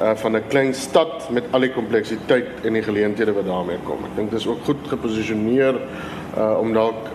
uh, 0.00 0.14
van 0.14 0.36
'n 0.36 0.48
klein 0.48 0.74
stad 0.74 1.30
met 1.30 1.44
al 1.50 1.60
die 1.60 1.72
kompleksiteit 1.72 2.64
en 2.64 2.72
die 2.72 2.82
geleenthede 2.82 3.32
wat 3.32 3.46
daarmee 3.46 3.78
kom. 3.84 4.04
Ek 4.04 4.16
dink 4.16 4.30
dit 4.30 4.40
is 4.40 4.46
ook 4.46 4.64
goed 4.64 4.88
geposisioneer 4.88 5.74
uh, 6.36 6.58
om 6.60 6.72
dalk 6.72 7.10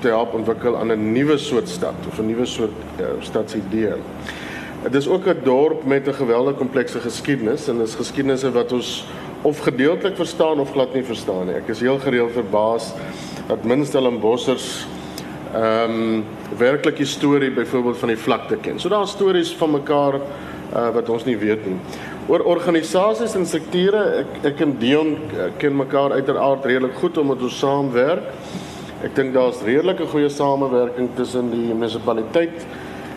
te 0.00 0.08
help 0.08 0.34
ontwikkel 0.34 0.76
aan 0.76 0.92
'n 0.92 1.12
nuwe 1.12 1.38
soort 1.38 1.68
stad 1.68 1.94
of 2.08 2.18
'n 2.18 2.26
nuwe 2.26 2.46
soort 2.46 2.78
uh, 3.00 3.06
stadsidee. 3.20 3.94
Dit 4.82 4.94
is 4.94 5.08
ook 5.08 5.26
'n 5.26 5.44
dorp 5.44 5.84
met 5.84 6.06
'n 6.06 6.12
geweldige 6.12 6.56
komplekse 6.56 7.00
geskiedenis 7.00 7.68
en 7.68 7.78
dis 7.78 7.94
geskiedenisse 7.94 8.52
wat 8.52 8.72
ons 8.72 9.06
of 9.42 9.58
gedeeltelik 9.58 10.16
verstaan 10.16 10.60
of 10.60 10.72
glad 10.72 10.94
nie 10.94 11.04
verstaan 11.04 11.46
nie. 11.46 11.54
Ek 11.54 11.68
is 11.68 11.80
heel 11.80 11.98
gereeld 11.98 12.32
verbaas 12.32 12.92
dat 13.46 13.64
minstel 13.64 14.06
en 14.06 14.20
bossers 14.20 14.86
ehm 15.52 15.90
um, 15.90 16.24
werklik 16.58 16.96
die 16.96 17.06
storie 17.06 17.50
byvoorbeeld 17.50 17.98
van 17.98 18.08
die 18.08 18.16
vlakte 18.16 18.56
ken. 18.56 18.80
So 18.80 18.88
daar's 18.88 19.10
stories 19.10 19.52
van 19.56 19.70
mekaar 19.70 20.14
uh, 20.14 20.88
wat 20.94 21.08
ons 21.08 21.24
nie 21.24 21.36
weet 21.36 21.66
nie. 21.66 21.76
Oor 22.26 22.44
organisasies 22.48 23.34
en 23.36 23.46
strukture, 23.46 24.02
ek 24.22 24.46
ek 24.52 24.60
en 24.64 24.76
Dion 24.80 25.16
uh, 25.16 25.50
ken 25.58 25.76
mekaar 25.76 26.12
uiteraard 26.16 26.64
redelik 26.64 26.96
goed 27.00 27.18
omdat 27.18 27.42
ons 27.42 27.58
saam 27.58 27.92
werk. 27.92 28.28
Ek 29.02 29.16
dink 29.18 29.34
daar's 29.34 29.60
redelike 29.66 30.06
goeie 30.06 30.30
samewerking 30.30 31.10
tussen 31.18 31.50
die 31.50 31.72
munisipaliteit 31.72 32.66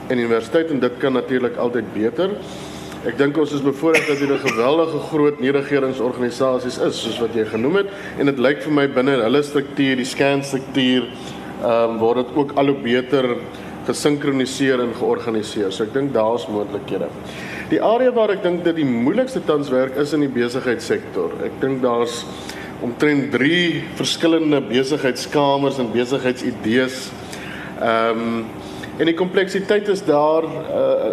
en 0.10 0.18
universiteit 0.18 0.72
en 0.74 0.80
dit 0.82 0.98
kan 1.00 1.14
natuurlik 1.14 1.60
altyd 1.62 1.92
beter. 1.94 2.34
Ek 3.06 3.20
dink 3.20 3.38
ons 3.38 3.52
is 3.54 3.62
bevoorreg 3.62 4.08
dat 4.10 4.18
hier 4.18 4.34
'n 4.34 4.48
geweldige 4.48 5.00
groot 5.12 5.40
nie-regeringsorganisasies 5.40 6.78
is 6.82 7.02
soos 7.02 7.20
wat 7.22 7.36
jy 7.36 7.46
genoem 7.46 7.76
het 7.76 7.90
en 8.20 8.26
dit 8.26 8.40
lyk 8.40 8.64
vir 8.64 8.74
my 8.74 8.88
binne 8.88 9.22
hulle 9.22 9.44
struktuur, 9.44 9.96
die 9.96 10.06
scan 10.06 10.44
struktuur, 10.44 11.06
ehm 11.62 11.96
um, 11.96 11.98
word 12.02 12.26
dit 12.26 12.36
ook 12.36 12.52
al 12.60 12.74
hoe 12.74 12.82
beter 12.84 13.30
gesinkroniseer 13.86 14.82
en 14.82 14.94
georganiseer. 14.98 15.72
So 15.72 15.86
ek 15.86 15.94
dink 15.94 16.14
daar's 16.14 16.48
moontlikhede. 16.50 17.08
Die 17.70 17.82
area 17.82 18.12
waar 18.14 18.34
ek 18.36 18.44
dink 18.44 18.66
dat 18.66 18.78
die 18.78 18.88
moeilikste 18.88 19.42
tans 19.46 19.72
werk 19.74 19.98
is 20.02 20.14
in 20.14 20.26
die 20.26 20.32
besigheidssektor. 20.32 21.34
Ek 21.46 21.56
dink 21.62 21.82
daar's 21.86 22.24
omtrent 22.86 23.32
3 23.34 23.84
verskillende 23.98 24.62
besigheidskamers 24.68 25.80
en 25.82 25.92
besigheidsidees. 25.96 27.10
Ehm 27.80 28.24
um, 28.28 28.46
en 28.96 29.10
die 29.10 29.18
kompleksiteit 29.18 29.90
is 29.92 30.06
daar 30.08 30.46
uh 30.48 31.10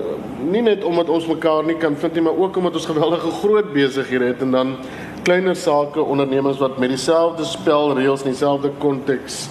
nie 0.52 0.62
net 0.62 0.84
omdat 0.84 1.08
ons 1.10 1.26
mekaar 1.26 1.64
nie 1.66 1.76
kan 1.78 1.96
vind 1.98 2.14
nie, 2.14 2.22
maar 2.22 2.38
ook 2.38 2.56
omdat 2.56 2.74
ons 2.78 2.86
geweldige 2.86 3.30
groot 3.40 3.72
besighede 3.74 4.24
het 4.30 4.42
en 4.42 4.50
dan 4.50 4.72
kleiner 5.22 5.56
sake 5.56 6.02
ondernemings 6.02 6.58
wat 6.58 6.78
met 6.78 6.90
dieselfde 6.94 7.44
spelreëls 7.46 8.22
en 8.22 8.30
dieselfde 8.30 8.70
konteks 8.78 9.48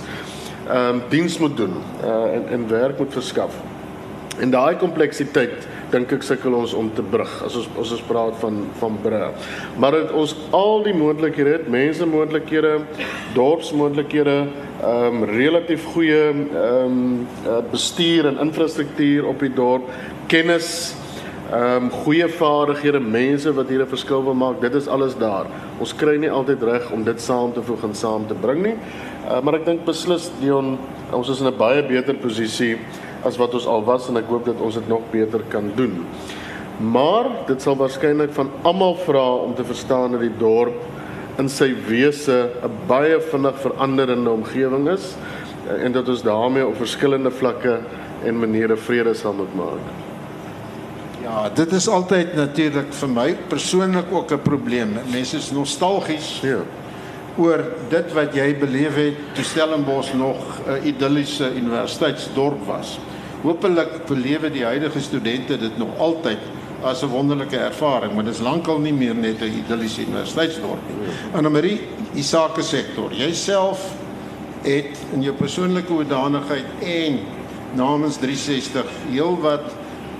ehm 0.72 0.96
um, 0.96 1.02
diens 1.10 1.38
moet 1.38 1.58
doen 1.58 1.76
uh 2.04 2.34
en 2.36 2.48
en 2.50 2.68
werk 2.68 2.98
moet 2.98 3.14
verskaf. 3.14 3.56
En 4.40 4.50
daai 4.50 4.76
kompleksiteit 4.80 5.68
dink 5.92 6.12
ek 6.16 6.24
sukkel 6.24 6.54
ons 6.56 6.74
om 6.78 6.88
te 6.96 7.04
brug 7.04 7.32
as 7.46 7.58
ons 7.60 7.68
as 7.82 7.92
ons 7.98 8.04
praat 8.08 8.38
van 8.40 8.62
van 8.80 8.96
brug. 9.04 9.50
Maar 9.78 9.98
dit 10.00 10.14
ons 10.22 10.36
al 10.56 10.86
die 10.88 10.96
moontlikhede 10.96 11.58
het, 11.58 11.68
mense 11.68 12.08
moontlikhede, 12.08 12.78
dorpsmoontlikhede, 13.36 14.38
ehm 14.82 15.20
um, 15.20 15.28
relatief 15.34 15.86
goeie 15.94 16.24
ehm 16.32 16.56
um, 16.88 17.62
bestuur 17.74 18.32
en 18.32 18.40
infrastruktuur 18.48 19.28
op 19.28 19.44
die 19.44 19.54
dorp, 19.54 19.92
kennis 20.32 20.72
ehm 21.52 21.90
um, 21.90 21.92
goeie 22.06 22.28
vaardighede, 22.32 23.00
mense 23.00 23.54
wat 23.54 23.68
hier 23.68 23.84
'n 23.84 23.94
verskil 23.98 24.24
wil 24.24 24.40
maak. 24.46 24.62
Dit 24.62 24.76
is 24.76 24.88
alles 24.88 25.18
daar. 25.18 25.46
Ons 25.80 25.96
kry 25.96 26.16
nie 26.18 26.32
altyd 26.32 26.64
reg 26.64 26.92
om 26.92 27.04
dit 27.04 27.22
saam 27.22 27.54
te 27.54 27.62
voeg 27.62 27.84
en 27.84 27.96
saam 27.96 28.28
te 28.28 28.34
bring 28.34 28.64
nie. 28.64 28.78
Uh, 29.22 29.42
maar 29.42 29.60
ek 29.60 29.66
dink 29.66 29.86
beslis 29.86 30.32
Dion, 30.40 30.78
ons 31.14 31.30
is 31.30 31.42
in 31.42 31.48
'n 31.48 31.58
baie 31.58 31.84
beter 31.84 32.16
posisie 32.16 32.78
as 33.24 33.38
wat 33.38 33.54
ons 33.54 33.68
al 33.68 33.84
was 33.86 34.10
en 34.10 34.18
ek 34.18 34.30
hoop 34.30 34.46
dat 34.46 34.62
ons 34.62 34.74
dit 34.74 34.88
nog 34.88 35.02
beter 35.12 35.42
kan 35.50 35.72
doen. 35.76 36.06
Maar 36.82 37.30
dit 37.48 37.62
sal 37.62 37.78
waarskynlik 37.78 38.34
van 38.34 38.50
almal 38.64 38.96
vra 39.06 39.26
om 39.46 39.54
te 39.56 39.64
verstaan 39.64 40.12
dat 40.12 40.22
die 40.22 40.38
dorp 40.38 40.74
in 41.38 41.50
sy 41.50 41.74
wese 41.88 42.50
'n 42.64 42.72
baie 42.88 43.20
vinnig 43.22 43.60
veranderende 43.62 44.30
omgewing 44.30 44.90
is 44.90 45.16
eh, 45.70 45.86
en 45.86 45.92
dat 45.92 46.10
ons 46.10 46.24
daarmee 46.24 46.66
op 46.68 46.76
verskillende 46.76 47.32
vlakke 47.32 47.80
en 48.24 48.40
maniere 48.40 48.78
vrede 48.78 49.14
sal 49.14 49.34
moet 49.34 49.56
maak. 49.56 49.86
Ja, 51.22 51.50
dit 51.50 51.72
is 51.72 51.88
altyd 51.88 52.34
natuurlik 52.36 52.94
vir 52.94 53.10
my 53.10 53.38
persoonlik 53.48 54.12
ook 54.12 54.32
'n 54.32 54.42
probleem. 54.42 54.98
Mense 55.12 55.38
is 55.38 55.52
nostalgies. 55.52 56.40
Ja. 56.42 56.60
Oor 57.38 57.64
dit 57.90 58.14
wat 58.14 58.36
jy 58.36 58.56
beleef 58.60 58.96
het 58.96 59.20
toe 59.36 59.44
Stellenbosch 59.44 60.14
nog 60.14 60.38
'n 60.68 60.88
idilliese 60.88 61.54
universiteitsdorp 61.56 62.66
was. 62.66 63.00
Hoopelik 63.42 64.06
belewe 64.06 64.52
die 64.52 64.64
huidige 64.64 65.00
studente 65.00 65.58
dit 65.58 65.78
nog 65.78 65.98
altyd 65.98 66.40
as 66.84 67.04
'n 67.04 67.08
wonderlike 67.08 67.58
ervaring, 67.58 68.14
maar 68.14 68.24
dit 68.24 68.34
is 68.34 68.42
lankal 68.42 68.80
nie 68.80 68.94
meer 68.94 69.16
net 69.16 69.42
'n 69.42 69.64
idilliese 69.66 70.02
universiteitsdorp 70.02 70.80
nie. 70.88 71.08
Anamarie, 71.34 71.80
die 72.14 72.24
sake 72.24 72.62
sektor. 72.62 73.14
Jouself 73.14 73.94
het 74.62 74.98
in 75.14 75.22
jou 75.22 75.36
persoonlike 75.36 75.92
hoedanigheid 75.92 76.66
en 76.80 77.20
namens 77.74 78.18
360 78.18 78.86
heelwat 79.10 79.74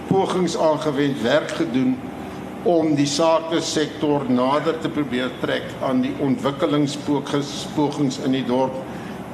pogings 0.08 0.58
aangewend, 0.58 1.22
werk 1.22 1.52
gedoen 1.52 1.98
om 2.68 2.96
die 2.96 3.10
sake 3.10 3.62
sektor 3.66 4.28
nader 4.30 4.78
te 4.82 4.90
probeer 4.90 5.32
trek 5.42 5.66
aan 5.86 6.04
die 6.04 6.14
ontwikkelingspogings 6.22 8.20
in 8.26 8.36
die 8.38 8.46
dorp 8.46 8.76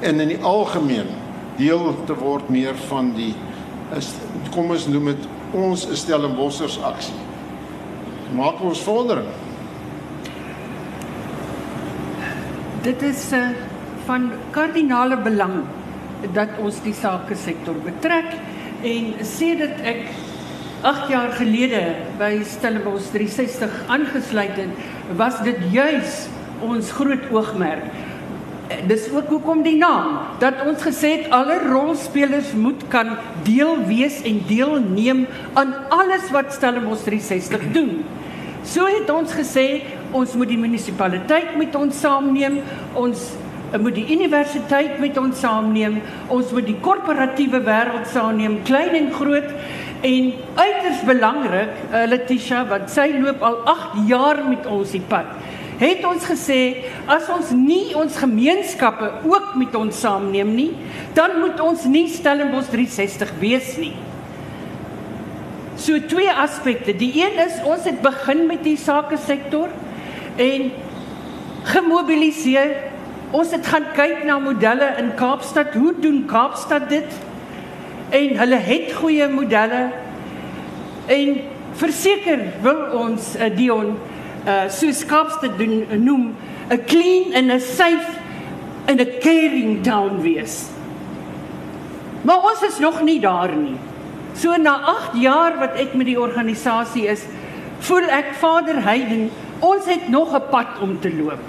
en 0.00 0.20
in 0.20 0.32
die 0.32 0.40
algemeen 0.46 1.10
deel 1.58 1.90
te 2.06 2.16
word 2.16 2.48
meer 2.48 2.76
van 2.88 3.12
die 3.16 3.34
is 3.96 4.12
kom 4.52 4.70
ons 4.72 4.86
noem 4.90 5.12
dit 5.12 5.28
ons 5.56 5.86
Stellenbossers 5.96 6.76
aksie. 6.84 7.16
Maak 8.36 8.60
ons 8.60 8.82
vordering. 8.84 9.28
Dit 12.84 13.02
is 13.06 13.22
uh, 13.32 13.48
van 14.04 14.28
kardinale 14.52 15.16
belang 15.24 15.62
dat 16.36 16.58
ons 16.60 16.82
die 16.84 16.92
sake 16.96 17.36
sektor 17.38 17.76
betrek 17.84 18.34
en 18.86 19.14
sê 19.26 19.54
dit 19.58 19.84
ek 19.88 20.04
8 20.82 21.08
jaar 21.10 21.32
gelede 21.34 21.80
by 22.20 22.38
Stellenbosch 22.46 23.10
360 23.10 23.72
aangesluit 23.90 24.54
het, 24.60 24.84
was 25.18 25.40
dit 25.42 25.56
juis 25.74 26.28
ons 26.62 26.92
groot 26.94 27.24
oogmerk. 27.34 27.88
Dis 28.86 29.08
ook 29.10 29.26
hoekom 29.32 29.64
die 29.64 29.74
naam 29.80 30.20
dat 30.38 30.60
ons 30.68 30.84
gesê 30.86 31.16
het 31.16 31.32
alle 31.34 31.56
rolspelers 31.64 32.52
moet 32.54 32.84
kan 32.92 33.16
deel 33.42 33.80
wees 33.88 34.20
en 34.22 34.38
deelneem 34.46 35.24
aan 35.58 35.74
alles 35.88 36.30
wat 36.30 36.54
Stellenbosch 36.54 37.02
360 37.08 37.72
doen. 37.74 38.04
So 38.62 38.86
het 38.86 39.10
ons 39.10 39.34
gesê 39.34 39.82
ons 40.14 40.36
moet 40.38 40.52
die 40.52 40.60
munisipaliteit 40.60 41.56
met 41.58 41.74
ons 41.74 41.98
saamneem, 42.04 42.60
ons 42.94 43.26
moet 43.76 43.98
die 43.98 44.06
universiteit 44.14 44.96
met 45.02 45.18
ons 45.20 45.42
saamneem, 45.42 45.98
ons 46.32 46.52
moet 46.54 46.64
die 46.64 46.78
korporatiewe 46.80 47.60
wêreld 47.66 48.06
saamneem, 48.12 48.60
klein 48.68 48.94
en 48.96 49.10
groot 49.12 49.50
en 50.00 50.32
uiters 50.54 51.00
belangrik, 51.06 51.70
uh, 51.90 52.04
Letitia 52.06 52.64
wat 52.70 52.90
sy 52.92 53.08
loop 53.18 53.42
al 53.42 53.56
8 53.66 54.02
jaar 54.08 54.42
met 54.46 54.66
ons 54.70 54.92
die 54.94 55.02
pad. 55.02 55.30
Het 55.78 56.02
ons 56.06 56.24
gesê 56.26 56.60
as 57.06 57.28
ons 57.30 57.52
nie 57.54 57.94
ons 57.98 58.18
gemeenskappe 58.18 59.10
ook 59.30 59.54
met 59.58 59.74
ons 59.78 60.00
saamneem 60.02 60.50
nie, 60.56 60.70
dan 61.14 61.38
moet 61.38 61.60
ons 61.62 61.84
nie 61.86 62.08
Stellenbosch 62.10 62.70
360 62.72 63.34
wees 63.38 63.76
nie. 63.78 63.94
So 65.78 66.00
twee 66.10 66.30
aspekte. 66.30 66.96
Die 66.98 67.12
een 67.20 67.38
is 67.38 67.60
ons 67.62 67.86
het 67.86 68.02
begin 68.02 68.48
met 68.50 68.64
die 68.66 68.76
sake 68.76 69.20
sektor 69.22 69.70
en 70.34 70.72
gemobiliseer. 71.70 72.74
Ons 73.30 73.54
het 73.54 73.66
gaan 73.70 73.86
kyk 73.94 74.24
na 74.26 74.40
modelle 74.42 74.90
in 74.98 75.12
Kaapstad. 75.14 75.76
Hoe 75.78 75.94
doen 76.02 76.24
Kaapstad 76.26 76.88
dit? 76.90 77.18
En 78.10 78.36
hulle 78.38 78.56
het 78.56 78.92
goeie 78.92 79.28
modelle. 79.28 79.88
En 81.06 81.40
verseker 81.78 82.44
wil 82.62 82.80
ons 82.98 83.34
uh, 83.36 83.50
Dion 83.56 83.96
uh 84.48 84.68
soos 84.72 85.02
Kaapstad 85.04 85.58
doen 85.58 85.82
noem 86.04 86.34
'n 86.70 86.84
clean 86.86 87.32
en 87.32 87.52
'n 87.52 87.60
safe 87.60 88.16
en 88.86 88.96
'n 88.96 89.18
caring 89.20 89.82
town 89.82 90.20
wees. 90.20 90.68
Maar 92.22 92.42
ons 92.42 92.62
is 92.62 92.78
nog 92.78 93.02
nie 93.02 93.20
daar 93.20 93.56
nie. 93.56 93.76
So 94.34 94.56
na 94.56 94.80
8 94.80 95.20
jaar 95.20 95.58
wat 95.58 95.74
ek 95.74 95.94
met 95.94 96.06
die 96.06 96.20
organisasie 96.20 97.06
is, 97.06 97.22
voel 97.78 98.06
ek 98.08 98.34
Vader 98.38 98.82
Heiden, 98.82 99.30
ons 99.58 99.84
het 99.84 100.08
nog 100.08 100.34
'n 100.34 100.48
pad 100.50 100.80
om 100.80 101.00
te 101.00 101.14
loop. 101.14 101.42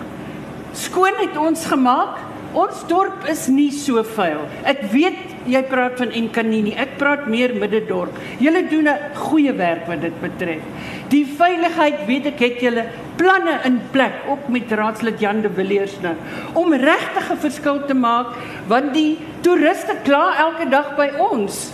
Skoon 0.74 1.15
het 1.17 1.38
ons 1.38 1.65
gemaak. 1.65 2.17
Ons 2.52 2.88
dorp 2.88 3.28
is 3.30 3.48
nie 3.48 3.72
so 3.72 4.04
vuil. 4.04 4.41
Ek 4.63 4.82
weet 4.91 5.29
jy 5.47 5.63
praat 5.63 5.97
van 5.97 6.12
Enkanini. 6.12 6.73
Ek 6.75 6.97
praat 6.97 7.28
meer 7.28 7.54
middedorp. 7.54 8.17
Julle 8.39 8.67
doen 8.69 8.88
'n 8.88 9.15
goeie 9.15 9.54
werk 9.54 9.88
wat 9.88 10.02
dit 10.02 10.21
betref. 10.21 10.62
Die 11.10 11.25
veiligheid, 11.25 12.06
weet 12.06 12.25
ek, 12.25 12.39
het 12.39 12.60
julle 12.62 12.86
planne 13.19 13.60
in 13.67 13.82
plek 13.91 14.23
op 14.32 14.47
met 14.47 14.71
raadslid 14.71 15.19
Jan 15.19 15.41
de 15.41 15.49
Villiers 15.49 15.97
nou 16.02 16.15
om 16.54 16.73
regtig 16.73 17.32
'n 17.32 17.38
verskil 17.38 17.86
te 17.86 17.93
maak 17.93 18.28
want 18.67 18.93
die 18.93 19.17
toeriste 19.41 19.95
kla 20.04 20.38
elke 20.38 20.69
dag 20.69 20.95
by 20.95 21.10
ons 21.17 21.73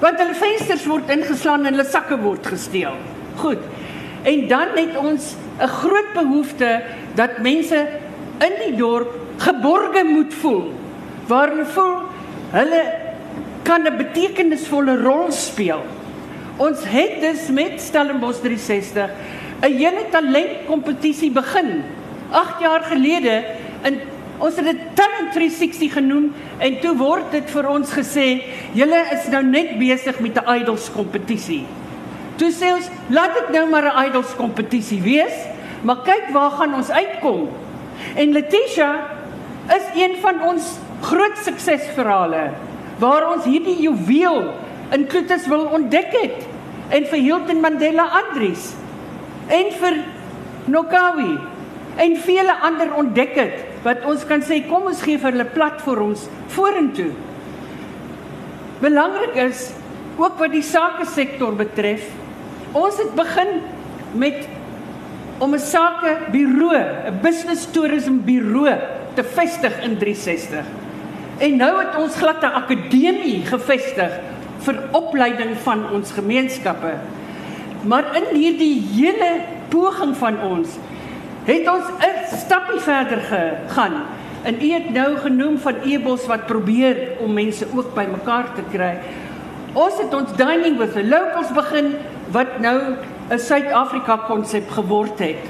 want 0.00 0.18
hulle 0.18 0.34
vensters 0.34 0.86
word 0.86 1.10
ingeslaan 1.10 1.66
en 1.66 1.74
hulle 1.74 1.88
sakke 1.88 2.18
word 2.18 2.46
gesteel. 2.46 2.94
Goed. 3.36 3.58
En 4.22 4.48
dan 4.48 4.68
het 4.74 4.96
ons 4.96 5.34
'n 5.60 5.66
groot 5.66 6.10
behoefte 6.14 6.82
dat 7.14 7.38
mense 7.38 7.86
in 8.38 8.54
die 8.66 8.76
dorp 8.76 9.10
geborge 9.36 10.04
moet 10.04 10.34
voel. 10.34 10.72
Waar 11.26 11.48
hulle 11.48 11.66
voel 11.66 12.11
hulle 12.52 12.82
kan 13.62 13.86
'n 13.86 13.96
betekenisvolle 13.96 14.96
rol 15.02 15.30
speel. 15.32 15.82
Ons 16.56 16.84
het 16.84 17.20
dus 17.20 17.48
met 17.48 17.80
Stellenbosch 17.80 18.40
360 18.40 19.10
'n 19.62 19.76
hele 19.76 20.04
talentkompetisie 20.10 21.30
begin 21.30 21.82
8 22.30 22.60
jaar 22.60 22.82
gelede 22.82 23.44
in 23.82 24.00
Ons 24.42 24.56
het 24.58 24.66
dit 24.66 24.78
Talent 24.98 25.30
360 25.36 25.92
genoem 25.92 26.32
en 26.58 26.78
toe 26.82 26.96
word 26.98 27.30
dit 27.30 27.50
vir 27.54 27.68
ons 27.70 27.92
gesê, 27.94 28.26
julle 28.74 28.98
is 29.14 29.28
nou 29.30 29.42
net 29.46 29.76
besig 29.78 30.18
met 30.20 30.34
'n 30.34 30.48
idols 30.58 30.90
kompetisie. 30.90 31.64
Toe 32.36 32.50
sê 32.50 32.72
ons, 32.74 32.88
laat 33.08 33.34
dit 33.34 33.48
nou 33.54 33.70
maar 33.70 33.86
'n 33.86 34.08
idols 34.08 34.34
kompetisie 34.34 35.00
wees, 35.00 35.36
maar 35.82 36.02
kyk 36.02 36.32
waar 36.32 36.50
gaan 36.50 36.74
ons 36.74 36.90
uitkom. 36.90 37.48
En 38.16 38.32
Letitia 38.32 39.06
is 39.68 39.86
een 39.94 40.16
van 40.20 40.42
ons 40.42 40.78
groot 41.02 41.38
suksesverhale 41.44 42.50
waar 43.02 43.26
ons 43.32 43.46
hierdie 43.48 43.78
juweel 43.82 44.44
in 44.94 45.06
Klutus 45.10 45.48
wil 45.50 45.66
ontdek 45.74 46.12
het 46.14 46.46
en 46.92 47.06
vir 47.08 47.24
Hilton 47.24 47.62
Mandela 47.64 48.06
Andries 48.20 48.70
en 49.52 49.72
vir 49.80 49.98
Nokawi 50.70 51.34
en 52.02 52.16
vele 52.24 52.54
ander 52.68 52.92
ontdek 52.96 53.34
het 53.36 53.60
wat 53.82 54.04
ons 54.08 54.24
kan 54.28 54.44
sê 54.46 54.62
kom 54.68 54.86
ons 54.90 55.02
gee 55.02 55.18
vir 55.18 55.34
hulle 55.34 55.48
platforms 55.54 56.28
vorentoe. 56.54 57.10
Belangrik 58.82 59.36
is 59.42 59.70
ook 60.20 60.38
wat 60.38 60.52
die 60.54 60.64
sake 60.66 61.06
sektor 61.10 61.54
betref. 61.58 62.04
Ons 62.78 63.00
het 63.02 63.10
begin 63.18 63.60
met 64.14 64.46
om 65.42 65.54
'n 65.54 65.58
sake 65.58 66.30
bureau, 66.30 66.78
'n 67.10 67.18
business 67.22 67.66
tourism 67.72 68.22
bureau 68.24 68.78
te 69.14 69.24
vestig 69.24 69.82
in 69.82 69.98
360. 69.98 70.81
En 71.42 71.56
nou 71.58 71.72
het 71.80 71.96
ons 71.98 72.16
glad 72.16 72.42
'n 72.42 72.54
akademie 72.62 73.42
gevestig 73.46 74.12
vir 74.58 74.76
opleiding 74.90 75.56
van 75.62 75.90
ons 75.90 76.12
gemeenskappe. 76.12 76.92
Maar 77.82 78.04
in 78.16 78.36
hierdie 78.36 78.82
hele 78.94 79.40
poging 79.68 80.16
van 80.16 80.40
ons 80.42 80.68
het 81.44 81.68
ons 81.68 81.86
'n 81.98 82.36
stappie 82.36 82.80
verder 82.80 83.20
gegaan. 83.20 83.92
En 84.42 84.54
u 84.62 84.70
het 84.70 84.90
nou 84.90 85.16
genoem 85.16 85.58
van 85.58 85.74
Ebos 85.84 86.26
wat 86.26 86.46
probeer 86.46 86.96
om 87.18 87.32
mense 87.32 87.66
ook 87.74 87.94
bymekaar 87.94 88.54
te 88.54 88.62
kry. 88.72 88.98
Ons 89.72 89.98
het 89.98 90.14
ons 90.14 90.36
dining 90.36 90.76
with 90.78 90.92
the 90.92 91.04
locals 91.04 91.52
begin 91.52 91.94
wat 92.30 92.60
nou 92.60 92.80
'n 93.30 93.38
Suid-Afrika 93.38 94.16
konsep 94.16 94.70
geword 94.70 95.18
het 95.18 95.42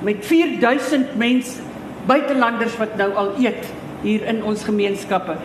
met 0.00 0.16
4000 0.26 1.16
mense 1.16 1.60
buitelanders 2.06 2.76
wat 2.76 2.96
nou 2.96 3.14
al 3.14 3.32
eet 3.38 3.66
hier 4.02 4.26
in 4.26 4.44
ons 4.44 4.64
gemeenskappe. 4.64 5.36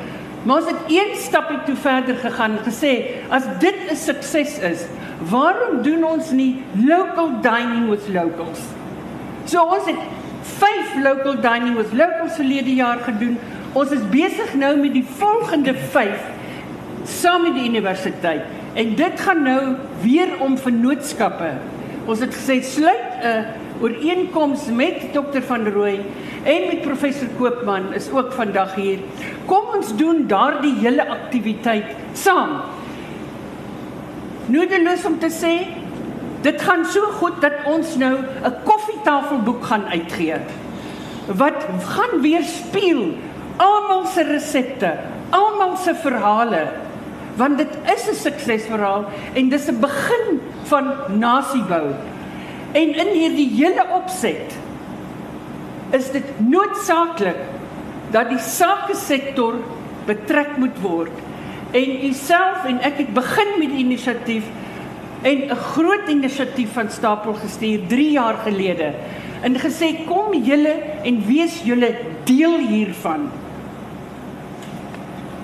Maar 0.43 0.61
ons 0.61 0.69
het 0.69 0.91
een 0.93 1.15
stapie 1.17 1.57
toe 1.65 1.75
verder 1.75 2.15
gegaan 2.15 2.57
en 2.57 2.65
gesê 2.65 2.91
as 3.29 3.43
dit 3.59 3.75
'n 3.91 3.95
sukses 3.95 4.59
is, 4.59 4.85
waarom 5.29 5.81
doen 5.81 6.03
ons 6.03 6.31
nie 6.31 6.63
local 6.85 7.29
dining 7.41 7.89
with 7.89 8.07
locals? 8.07 8.61
So 9.45 9.63
ons 9.63 9.85
het 9.85 9.99
5 10.41 11.03
local 11.03 11.41
dining 11.41 11.75
with 11.75 11.93
locals 11.93 12.35
verlede 12.35 12.75
jaar 12.75 12.97
gedoen. 12.97 13.37
Ons 13.73 13.91
is 13.91 14.09
besig 14.09 14.53
nou 14.53 14.77
met 14.77 14.93
die 14.93 15.05
volgende 15.17 15.73
5 15.73 16.19
saam 17.03 17.41
met 17.41 17.53
die 17.53 17.69
universiteit. 17.69 18.41
En 18.73 18.95
dit 18.95 19.19
gaan 19.19 19.41
nou 19.43 19.75
weer 20.01 20.27
om 20.39 20.57
vennootskappe. 20.57 21.51
Ons 22.05 22.19
het 22.19 22.35
gesê 22.35 22.61
sluit 22.63 23.07
'n 23.23 23.45
ooreenkoms 23.81 24.65
met 24.71 25.13
Dr 25.13 25.41
van 25.47 25.67
Rooi 25.67 25.99
en 26.43 26.67
met 26.67 26.81
professor 26.81 27.27
Koopman 27.37 27.93
is 27.93 28.09
ook 28.11 28.31
vandag 28.33 28.75
hier. 28.75 28.99
Kom 29.45 29.75
ons 29.75 29.95
doen 29.97 30.27
daardie 30.27 30.75
hele 30.79 31.07
aktiwiteit 31.09 31.95
saam. 32.13 32.61
Nodeloos 34.45 35.05
om 35.05 35.19
te 35.19 35.31
sê 35.33 35.53
dit 36.45 36.61
gaan 36.61 36.85
so 36.85 37.01
goed 37.19 37.41
dat 37.41 37.65
ons 37.65 37.95
nou 37.97 38.15
'n 38.15 38.55
koffietafelboek 38.63 39.63
gaan 39.65 39.85
uitgee. 39.89 40.37
Wat 41.25 41.65
gaan 41.89 42.21
weer 42.21 42.43
speel 42.43 43.17
almal 43.57 44.05
se 44.05 44.23
resepte, 44.23 44.93
almal 45.29 45.77
se 45.77 45.95
verhale 45.95 46.67
want 47.35 47.57
dit 47.57 47.73
is 47.95 48.07
'n 48.09 48.15
suksesverhaal 48.15 49.05
en 49.33 49.49
dis 49.49 49.67
'n 49.67 49.79
begin 49.79 50.41
van 50.63 50.93
nasiebou. 51.19 51.87
En 52.75 52.91
in 52.91 53.11
hierdie 53.15 53.49
hele 53.55 53.85
opset 53.95 54.55
is 55.95 56.09
dit 56.11 56.27
noodsaaklik 56.43 57.39
dat 58.11 58.27
die 58.31 58.41
sake 58.41 58.97
sektor 58.99 59.61
betrek 60.07 60.57
moet 60.59 60.75
word. 60.83 61.23
En 61.75 61.93
u 62.07 62.11
self 62.15 62.65
en 62.67 62.81
ek 62.83 62.99
het 63.03 63.13
begin 63.15 63.53
met 63.61 63.71
die 63.71 63.83
inisiatief 63.85 64.49
en 65.23 65.47
'n 65.49 65.61
groot 65.75 66.09
inisiatief 66.11 66.73
van 66.73 66.91
stapel 66.91 67.33
gestuur 67.33 67.87
3 67.87 68.11
jaar 68.11 68.37
gelede 68.43 68.93
en 69.41 69.55
gesê 69.55 70.05
kom 70.05 70.33
julle 70.33 70.75
en 71.03 71.25
wees 71.25 71.61
julle 71.63 71.95
deel 72.23 72.57
hiervan. 72.57 73.31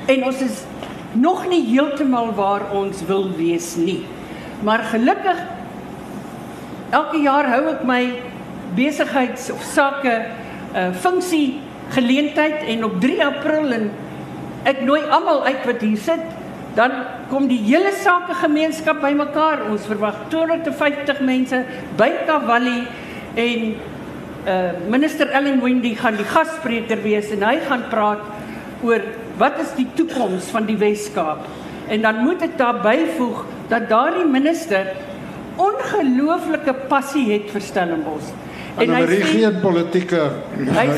En 0.06 0.24
ons 0.26 0.41
is 0.41 0.63
nog 1.13 1.48
nie 1.48 1.63
heeltemal 1.65 2.34
waar 2.34 2.72
ons 2.72 3.06
wil 3.06 3.32
wees 3.36 3.76
nie. 3.76 4.04
Maar 4.63 4.80
gelukkig 4.80 5.38
elke 6.91 7.21
jaar 7.23 7.47
hou 7.51 7.63
ek 7.71 7.84
my 7.88 8.04
besigheids 8.75 9.49
of 9.51 9.63
sake 9.63 10.13
uh 10.71 10.91
funksie 11.04 11.60
geleentheid 11.91 12.63
en 12.71 12.86
op 12.88 12.99
3 13.04 13.17
April 13.25 13.73
en 13.75 13.89
ek 14.67 14.84
nooi 14.88 15.01
almal 15.12 15.43
uit 15.47 15.65
wat 15.67 15.82
hier 15.84 15.99
sit, 15.99 16.21
dan 16.77 16.93
kom 17.32 17.47
die 17.49 17.60
hele 17.65 17.91
sake 17.97 18.36
gemeenskap 18.39 19.01
bymekaar. 19.04 19.65
Ons 19.71 19.88
verwag 19.89 20.27
250 20.32 21.23
mense 21.27 21.63
by 21.99 22.12
Cavalli 22.27 22.86
en 23.36 23.73
uh 24.47 24.60
minister 24.91 25.32
Ellen 25.36 25.60
Wendy 25.63 25.95
gaan 25.95 26.19
die 26.19 26.27
gasspreker 26.27 27.01
wees 27.04 27.32
en 27.36 27.43
hy 27.45 27.58
gaan 27.67 27.88
praat 27.91 28.23
oor 28.82 29.04
wat 29.41 29.60
is 29.62 29.75
die 29.77 29.88
toekoms 29.97 30.49
van 30.54 30.65
die 30.69 30.77
Wes-Kaap? 30.80 31.45
En 31.91 32.01
dan 32.06 32.23
moet 32.23 32.41
ek 32.45 32.58
daar 32.58 32.80
byvoeg 32.82 33.43
dat 33.71 33.89
daardie 33.89 34.25
minister 34.27 34.93
ongelooflike 35.60 36.74
passie 36.88 37.26
het 37.32 37.52
vir 37.52 37.62
Stellenbosch. 37.62 38.32
En 38.80 38.94
hy 38.96 39.02
sê 39.04 39.18
geen 39.28 39.58
politieke 39.60 40.22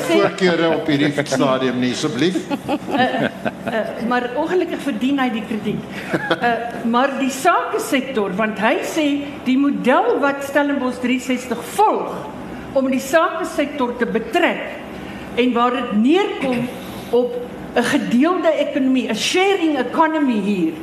voorkeure 0.06 0.68
op 0.76 0.90
hierdie 0.92 1.10
stadium 1.26 1.80
nie, 1.82 1.90
asseblief. 1.96 2.38
Uh, 2.70 3.00
uh, 3.00 3.80
maar 4.10 4.28
ongelukkig 4.38 4.84
verdien 4.86 5.22
hy 5.24 5.30
die 5.34 5.44
krediet. 5.48 5.98
Uh, 6.14 6.52
maar 6.86 7.16
die 7.18 7.32
sake 7.34 7.82
sektor 7.82 8.36
want 8.38 8.62
hy 8.62 8.76
sê 8.86 9.08
die 9.48 9.58
model 9.58 10.20
wat 10.22 10.46
Stellenbosch 10.46 11.02
360 11.02 11.66
volg 11.74 12.78
om 12.78 12.90
die 12.94 13.02
sake 13.02 13.48
sektor 13.50 13.96
te 13.98 14.06
betrek 14.10 15.42
en 15.42 15.54
waar 15.58 15.74
dit 15.80 15.92
neerkom 16.04 16.68
op 17.10 17.34
'n 17.74 17.84
gedeelde 17.84 18.52
ekonomie, 18.54 19.10
'n 19.10 19.16
sharing 19.16 19.78
economy 19.78 20.40
hier. 20.46 20.74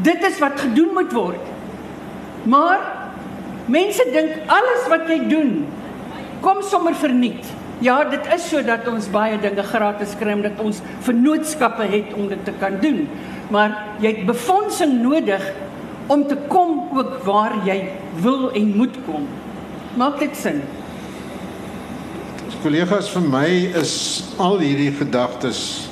Dit 0.00 0.24
is 0.24 0.38
wat 0.38 0.60
gedoen 0.60 0.92
moet 0.94 1.12
word. 1.12 1.44
Maar 2.42 3.01
mense 3.66 4.04
dink 4.12 4.50
alles 4.50 4.88
wat 4.90 5.08
jy 5.10 5.18
doen 5.30 5.52
kom 6.42 6.62
sommer 6.66 6.94
verniet. 6.98 7.46
Ja, 7.82 8.02
dit 8.06 8.26
is 8.34 8.44
so 8.50 8.62
dat 8.62 8.86
ons 8.90 9.08
baie 9.10 9.38
dinge 9.42 9.62
gratis 9.66 10.14
kry 10.18 10.34
omdat 10.36 10.58
ons 10.62 10.80
vennootskappe 11.06 11.86
het 11.90 12.12
om 12.18 12.28
dit 12.30 12.44
te 12.46 12.54
kan 12.60 12.78
doen. 12.82 13.06
Maar 13.50 13.74
jy 14.02 14.16
het 14.16 14.26
befondsing 14.26 15.00
nodig 15.02 15.42
om 16.10 16.26
te 16.28 16.38
kom 16.50 16.96
ook 16.98 17.22
waar 17.26 17.56
jy 17.66 17.78
wil 18.22 18.50
en 18.50 18.70
moet 18.76 18.94
kom. 19.06 19.26
Maak 19.98 20.18
dit 20.22 20.36
sin? 20.38 20.62
Kollegas, 22.62 23.08
vir 23.10 23.24
my 23.26 23.48
is 23.80 23.94
al 24.38 24.60
hierdie 24.62 24.92
gedagtes 24.94 25.88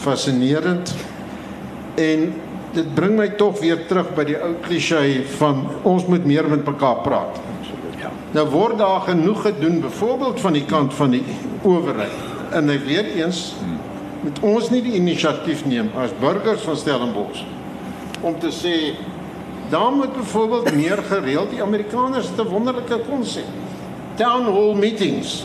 fascinerend 0.00 0.92
en 1.96 2.26
dit 2.72 2.94
bring 2.94 3.16
my 3.18 3.28
tog 3.40 3.58
weer 3.60 3.86
terug 3.86 4.12
by 4.14 4.24
die 4.28 4.38
ou 4.38 4.52
klisee 4.64 5.22
van 5.38 5.64
ons 5.82 6.06
moet 6.06 6.24
meer 6.24 6.48
met 6.48 6.64
mekaar 6.66 7.02
praat. 7.04 7.40
Ja. 7.98 8.12
Nou 8.36 8.46
word 8.52 8.78
daar 8.78 9.00
genoeg 9.08 9.42
gedoen 9.42 9.80
byvoorbeeld 9.80 10.40
van 10.40 10.52
die 10.52 10.64
kant 10.64 10.94
van 10.94 11.10
die 11.10 11.24
owerheid 11.62 12.54
en 12.56 12.70
ek 12.70 12.84
weer 12.86 13.06
eens 13.18 13.50
met 14.24 14.40
ons 14.44 14.70
nie 14.72 14.82
die 14.84 14.96
inisiatief 14.98 15.64
neem 15.68 15.90
as 15.98 16.12
burgers 16.20 16.64
van 16.66 16.76
Stellenbosch 16.76 17.44
om 18.20 18.36
te 18.40 18.50
sê 18.52 18.74
daar 19.70 19.92
moet 19.94 20.12
byvoorbeeld 20.16 20.74
meer 20.74 21.02
gereeld 21.08 21.54
die 21.54 21.62
Amerikaners 21.62 22.32
te 22.36 22.44
wonderlike 22.48 23.00
konsep 23.06 23.48
town 24.18 24.48
hall 24.50 24.74
meetings 24.76 25.40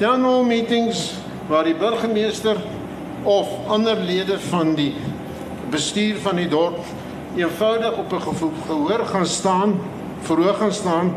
town 0.00 0.24
hall 0.26 0.44
meetings 0.46 1.12
waar 1.48 1.68
die 1.68 1.76
burgemeester 1.78 2.58
of 3.28 3.50
ander 3.68 4.00
lede 4.08 4.38
van 4.48 4.74
die 4.78 4.92
bestuur 5.70 6.16
van 6.22 6.36
die 6.36 6.48
dorp 6.48 6.78
eenvoudig 7.36 7.96
op 7.98 8.12
'n 8.12 8.20
gehoor 8.66 9.06
gaan 9.06 9.26
staan, 9.26 9.80
verhoog 10.20 10.58
gaan 10.58 10.72
staan 10.72 11.14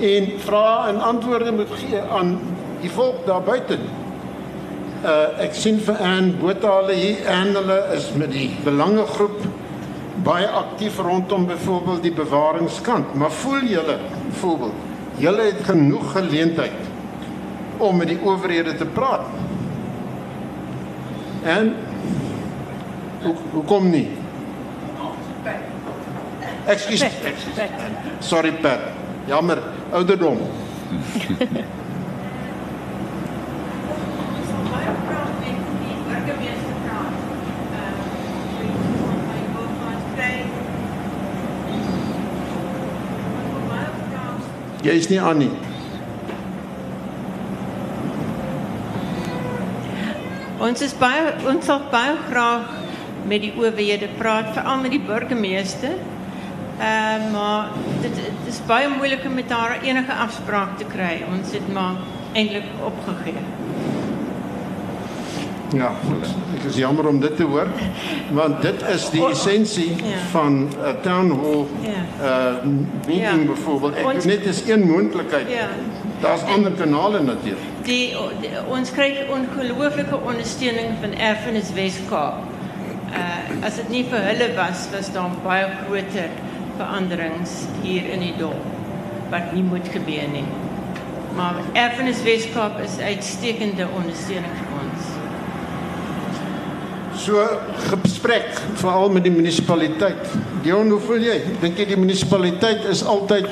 en 0.00 0.32
vra 0.38 0.88
en 0.88 1.00
antwoorde 1.00 1.52
moet 1.52 1.70
gee 1.70 2.00
aan 2.00 2.40
die 2.80 2.90
volk 2.90 3.26
daar 3.26 3.42
buite. 3.42 3.78
Uh 5.04 5.42
ek 5.42 5.54
sien 5.54 5.80
vir 5.80 5.96
Ann 5.98 6.36
Botale 6.40 6.92
hier 6.92 7.26
en 7.26 7.54
hulle 7.54 7.84
is 7.94 8.12
met 8.14 8.32
die 8.32 8.50
belangegroep 8.64 9.40
baie 10.22 10.46
aktief 10.46 10.98
rondom 10.98 11.46
byvoorbeeld 11.46 12.02
die 12.02 12.12
bewaringskant, 12.12 13.14
maar 13.14 13.30
voel 13.30 13.64
julle 13.66 13.98
byvoorbeeld 14.28 14.72
julle 15.16 15.42
het 15.42 15.64
genoeg 15.64 16.12
geleentheid 16.12 16.90
om 17.78 17.96
met 17.96 18.08
die 18.08 18.18
owerhede 18.22 18.74
te 18.74 18.84
praat. 18.84 19.26
En 21.42 21.74
Hoe, 23.22 23.34
hoe 23.52 23.64
kom 23.64 23.90
nie? 23.90 24.08
Ekskuus. 26.66 27.04
Sorry 28.18 28.52
Pat. 28.52 28.80
Jammer, 29.26 29.62
ouderdom. 29.92 30.38
Jy 44.82 44.94
is 44.98 45.06
nie 45.06 45.20
aan 45.22 45.38
nie. 45.38 45.50
Ons 50.62 50.82
is 50.82 50.94
baie 50.98 51.30
ons 51.46 51.66
sal 51.66 51.84
baie 51.90 52.16
graag 52.26 52.81
met 53.26 53.40
die 53.40 53.52
owerhede 53.56 54.08
praat, 54.18 54.52
veral 54.52 54.80
met 54.80 54.90
die 54.90 55.00
burgemeester. 55.06 55.94
Ehm 56.78 57.26
uh, 57.26 57.32
maar 57.32 57.68
dit, 58.00 58.14
dit 58.14 58.48
is 58.54 58.60
baie 58.66 58.88
moeilik 58.88 59.24
om 59.26 59.34
met 59.34 59.50
haar 59.50 59.78
enige 59.82 60.12
afspraak 60.12 60.78
te 60.78 60.84
kry. 60.84 61.22
Ons 61.32 61.52
het 61.52 61.72
maar 61.72 61.94
eintlik 62.32 62.64
opgegee. 62.84 63.34
Ja, 65.72 65.88
ek 66.56 66.66
is 66.68 66.76
jammer 66.76 67.06
om 67.08 67.20
dit 67.20 67.36
te 67.36 67.46
hoor, 67.48 67.66
want 68.36 68.58
dit 68.62 68.82
is 68.92 69.06
die 69.10 69.22
essensie 69.30 69.94
Ja. 69.96 70.18
van 70.30 70.68
'n 70.68 70.96
town 71.02 71.30
hall 71.40 71.64
Ja. 71.80 72.02
uh 72.28 72.64
meeting 73.06 73.40
Ja. 73.42 73.46
byvoorbeeld. 73.54 73.94
Ek 73.96 74.04
Ons- 74.06 74.24
net 74.24 74.44
is 74.46 74.68
een 74.68 74.86
moontlikheid. 74.86 75.48
Ja. 75.50 75.68
Daar's 76.20 76.42
ander 76.42 76.70
kanale 76.72 77.22
natuurlik. 77.22 77.58
Die, 77.82 78.14
die 78.40 78.50
ons 78.68 78.90
kry 78.92 79.26
ongelooflike 79.30 80.16
ondersteuning 80.24 80.88
van 81.00 81.12
Erfenis 81.12 81.72
Weskaap. 81.74 82.34
Uh 83.12 83.64
as 83.66 83.76
dit 83.78 83.88
nie 83.92 84.02
vir 84.10 84.24
hulle 84.26 84.48
was, 84.56 84.88
was 84.90 85.12
daar 85.14 85.30
baie 85.44 85.68
groter 85.84 86.32
veranderings 86.78 87.62
hier 87.82 88.08
in 88.14 88.24
die 88.24 88.34
dorp 88.38 88.68
wat 89.32 89.52
nie 89.56 89.64
moet 89.64 89.88
gebeur 89.92 90.28
nie. 90.32 90.44
Maar 91.36 91.60
Erfenis 91.72 92.22
Weskaap 92.22 92.80
is 92.84 92.98
uitstekende 92.98 93.86
ondersteuning 93.96 94.56
vir 94.58 94.72
ons. 94.80 95.12
So 97.22 97.44
gesprek 97.88 98.48
veral 98.80 99.12
met 99.12 99.24
die 99.24 99.32
munisipaliteit. 99.32 100.32
Dion, 100.64 100.90
hoe 100.92 101.00
voel 101.00 101.28
jy? 101.28 101.38
Dink 101.62 101.80
jy 101.80 101.86
die 101.92 102.00
munisipaliteit 102.00 102.88
is 102.92 103.04
altyd 103.04 103.48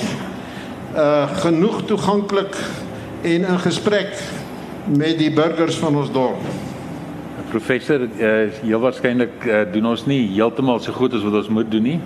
uh 0.90 1.28
genoeg 1.44 1.84
toeganklik 1.86 2.56
en 3.22 3.44
in 3.46 3.61
gesprek 3.62 4.16
met 4.90 5.20
die 5.20 5.30
burgers 5.32 5.78
van 5.78 5.96
ons 6.00 6.11
dorp? 6.12 6.69
Professor, 7.51 8.01
uh, 8.01 8.48
heel 8.62 8.80
waarskynlik 8.80 9.42
uh, 9.42 9.62
doen 9.72 9.88
ons 9.90 10.05
nie 10.07 10.20
heeltemal 10.30 10.78
so 10.78 10.94
goed 10.94 11.16
as 11.18 11.24
wat 11.26 11.40
ons 11.40 11.48
moet 11.51 11.70
doen 11.70 11.82
nie. 11.82 11.96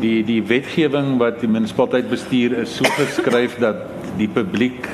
Die 0.00 0.22
die 0.24 0.40
wetgewing 0.48 1.18
wat 1.20 1.42
die 1.42 1.50
munisipaliteit 1.52 2.08
bestuur 2.08 2.56
is 2.62 2.72
so 2.78 2.88
geskryf 2.96 3.58
dat 3.60 3.82
die 4.16 4.28
publiek 4.28 4.88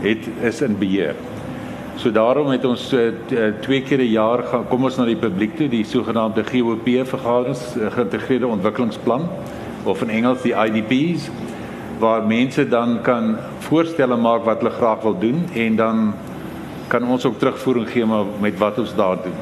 het 0.00 0.24
is 0.48 0.62
in 0.64 0.78
beheer. 0.80 1.18
So 2.00 2.08
daarom 2.16 2.48
het 2.54 2.64
ons 2.64 2.86
uh, 2.96 3.10
twee 3.60 3.82
keer 3.84 4.00
'n 4.00 4.08
jaar 4.14 4.42
gaan 4.48 4.64
kom 4.72 4.88
ons 4.88 4.96
na 4.96 5.04
die 5.04 5.20
publiek 5.20 5.56
toe, 5.56 5.68
die 5.68 5.84
sogenaamde 5.84 6.44
GOP 6.48 6.88
vergaderings, 7.04 7.76
geïntegreerde 7.76 8.46
ontwikkelingsplan 8.48 9.28
of 9.84 10.02
in 10.02 10.10
Engels 10.10 10.42
die 10.42 10.56
IDPs 10.56 11.28
waar 12.00 12.24
mense 12.26 12.64
dan 12.68 13.02
kan 13.02 13.36
voorstelle 13.68 14.16
maak 14.16 14.44
wat 14.44 14.62
hulle 14.64 14.72
graag 14.72 15.02
wil 15.02 15.18
doen 15.18 15.44
en 15.54 15.76
dan 15.76 16.12
kan 16.90 17.06
ons 17.06 17.24
ook 17.26 17.38
terugvoering 17.38 17.88
gee 17.90 18.06
maar 18.06 18.28
met 18.42 18.58
wat 18.58 18.78
ons 18.82 18.94
daar 18.98 19.20
doen. 19.22 19.38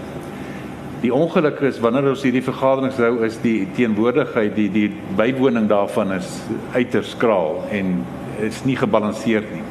Die 1.01 1.12
ongeluk 1.14 1.61
is 1.68 1.78
wanneer 1.80 2.11
ons 2.11 2.24
hierdie 2.26 2.44
vergaderings 2.44 2.99
hou 3.01 3.22
is 3.26 3.38
die 3.42 3.68
teenwoordigheid 3.76 4.57
die 4.57 4.68
die 4.74 4.88
bywoning 5.18 5.68
daarvan 5.70 6.12
is 6.18 6.28
uiters 6.74 7.14
skraal 7.14 7.62
en 7.74 8.01
is 8.44 8.64
nie 8.66 8.76
gebalanseerd 8.78 9.53
nie. 9.55 9.64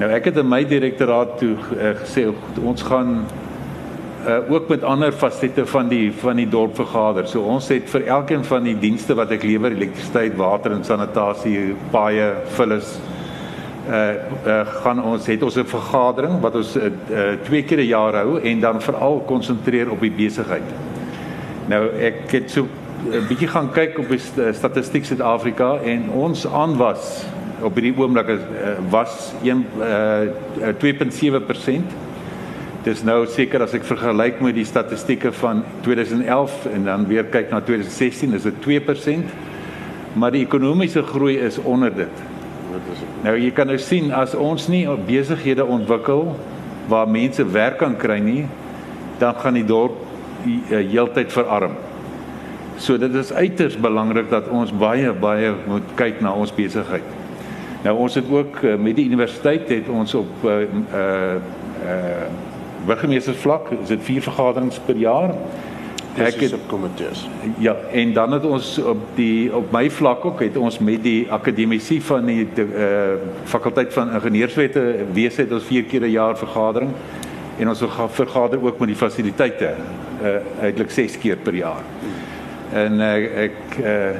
Nou 0.00 0.10
ek 0.12 0.28
het 0.30 0.40
in 0.42 0.50
my 0.50 0.64
direktoraat 0.66 1.38
toe 1.40 1.54
uh, 1.54 1.94
gesê 2.02 2.26
ons 2.58 2.84
gaan 2.88 3.14
uh, 3.22 4.38
ook 4.50 4.68
met 4.72 4.84
ander 4.84 5.14
fasette 5.14 5.64
van 5.72 5.88
die 5.92 6.10
van 6.24 6.42
die 6.42 6.48
dorp 6.50 6.76
vergader. 6.80 7.28
So 7.30 7.46
ons 7.46 7.70
het 7.72 7.88
vir 7.94 8.08
elkeen 8.18 8.44
van 8.44 8.66
die 8.66 8.76
dienste 8.78 9.16
wat 9.18 9.32
ek 9.32 9.46
lewer, 9.46 9.72
elektrisiteit, 9.78 10.36
water 10.40 10.74
en 10.74 10.84
sanitasie, 10.84 11.72
paaie, 11.94 12.32
vullis 12.58 12.96
uh, 12.98 13.21
uh 13.88 14.60
gaan 14.82 15.02
ons 15.02 15.26
het 15.26 15.42
ons 15.42 15.56
'n 15.56 15.66
vergadering 15.66 16.40
wat 16.40 16.54
ons 16.54 16.76
uh, 16.76 16.84
uh, 16.84 17.32
twee 17.42 17.62
keer 17.62 17.78
'n 17.78 17.86
jaar 17.86 18.14
hou 18.14 18.40
en 18.40 18.60
dan 18.60 18.80
veral 18.80 19.22
konsentreer 19.26 19.90
op 19.90 20.00
die 20.00 20.10
besigheid. 20.10 20.68
Nou 21.68 21.88
ek 21.98 22.30
het 22.30 22.50
so 22.50 22.66
'n 23.10 23.26
bietjie 23.28 23.48
gaan 23.48 23.72
kyk 23.72 23.98
op 23.98 24.08
die 24.08 24.18
st 24.18 24.54
statistiek 24.54 25.04
Suid-Afrika 25.04 25.78
en 25.84 26.10
ons 26.10 26.46
aanwas 26.46 27.24
op 27.62 27.74
hierdie 27.74 27.94
oomblik 27.98 28.28
is 28.28 28.40
uh, 28.40 28.78
was 28.90 29.32
1 29.42 29.66
uh, 29.80 30.70
2.7%. 30.78 31.82
Dis 32.82 33.02
nou 33.02 33.26
seker 33.26 33.62
as 33.62 33.74
ek 33.74 33.84
vergelyk 33.86 34.40
met 34.42 34.54
die 34.54 34.66
statistieke 34.66 35.32
van 35.32 35.64
2011 35.80 36.66
en 36.74 36.84
dan 36.84 37.06
weer 37.06 37.24
kyk 37.24 37.50
na 37.50 37.60
2016 37.60 38.34
is 38.34 38.42
dit 38.42 38.54
2%. 38.66 39.30
Maar 40.18 40.34
die 40.34 40.42
ekonomiese 40.44 41.02
groei 41.02 41.38
is 41.38 41.58
onder 41.58 41.94
dit. 41.94 42.31
Nou 43.22 43.36
jy 43.38 43.50
kan 43.54 43.66
nou 43.70 43.78
sien 43.78 44.12
as 44.12 44.34
ons 44.34 44.68
nie 44.68 44.84
besighede 45.06 45.64
ontwikkel 45.64 46.34
waar 46.88 47.08
mense 47.08 47.44
werk 47.54 47.78
kan 47.78 47.96
kry 47.96 48.18
nie, 48.18 48.44
dan 49.18 49.34
gaan 49.38 49.54
die 49.54 49.66
dorp 49.66 49.98
uh, 50.46 50.78
heeltyd 50.78 51.32
verarm. 51.32 51.76
So 52.82 52.98
dit 52.98 53.14
is 53.14 53.32
uiters 53.32 53.76
belangrik 53.78 54.30
dat 54.30 54.48
ons 54.50 54.72
baie 54.74 55.12
baie 55.12 55.52
moet 55.68 55.92
kyk 55.98 56.22
na 56.24 56.32
ons 56.34 56.54
besigheid. 56.54 57.06
Nou 57.82 57.96
ons 58.04 58.14
het 58.14 58.30
ook 58.30 58.62
uh, 58.62 58.76
met 58.78 58.96
die 58.98 59.06
universiteit 59.10 59.68
het 59.70 59.90
ons 59.90 60.14
op 60.14 60.46
uh 60.46 60.62
uh, 60.62 61.36
uh 61.86 62.24
burgemeestersvlak, 62.82 63.68
is 63.84 63.92
dit 63.92 64.00
vier 64.02 64.22
vergaderings 64.24 64.80
per 64.82 64.96
jaar. 64.98 65.36
Ek 66.16 66.34
het 66.40 66.50
subkomitees. 66.50 67.28
Ja, 67.58 67.76
en 67.92 68.12
dan 68.12 68.32
het 68.32 68.44
ons 68.44 68.78
op 68.78 69.00
die 69.16 69.54
op 69.54 69.70
my 69.72 69.86
vlak 69.90 70.24
ook 70.24 70.40
het 70.44 70.56
ons 70.60 70.78
met 70.78 71.00
die 71.02 71.24
akademici 71.32 72.00
van 72.04 72.26
die 72.28 72.44
uh 72.58 73.14
fakulteit 73.48 73.92
van 73.92 74.12
ingenieurswette 74.12 74.82
wese 75.12 75.40
het 75.40 75.52
ons 75.52 75.64
vier 75.64 75.84
keer 75.88 76.04
'n 76.04 76.12
jaar 76.12 76.36
vergadering 76.38 76.90
en 77.58 77.68
ons 77.68 77.84
vergader 78.08 78.62
ook 78.62 78.78
met 78.78 78.88
die 78.88 78.96
fasiliteite 78.96 79.74
uh 80.22 80.64
eintlik 80.64 80.90
6 80.90 81.18
keer 81.18 81.36
per 81.36 81.54
jaar. 81.54 81.82
En 82.72 83.00
uh, 83.00 83.44
ek 83.48 83.78
uh 83.80 84.10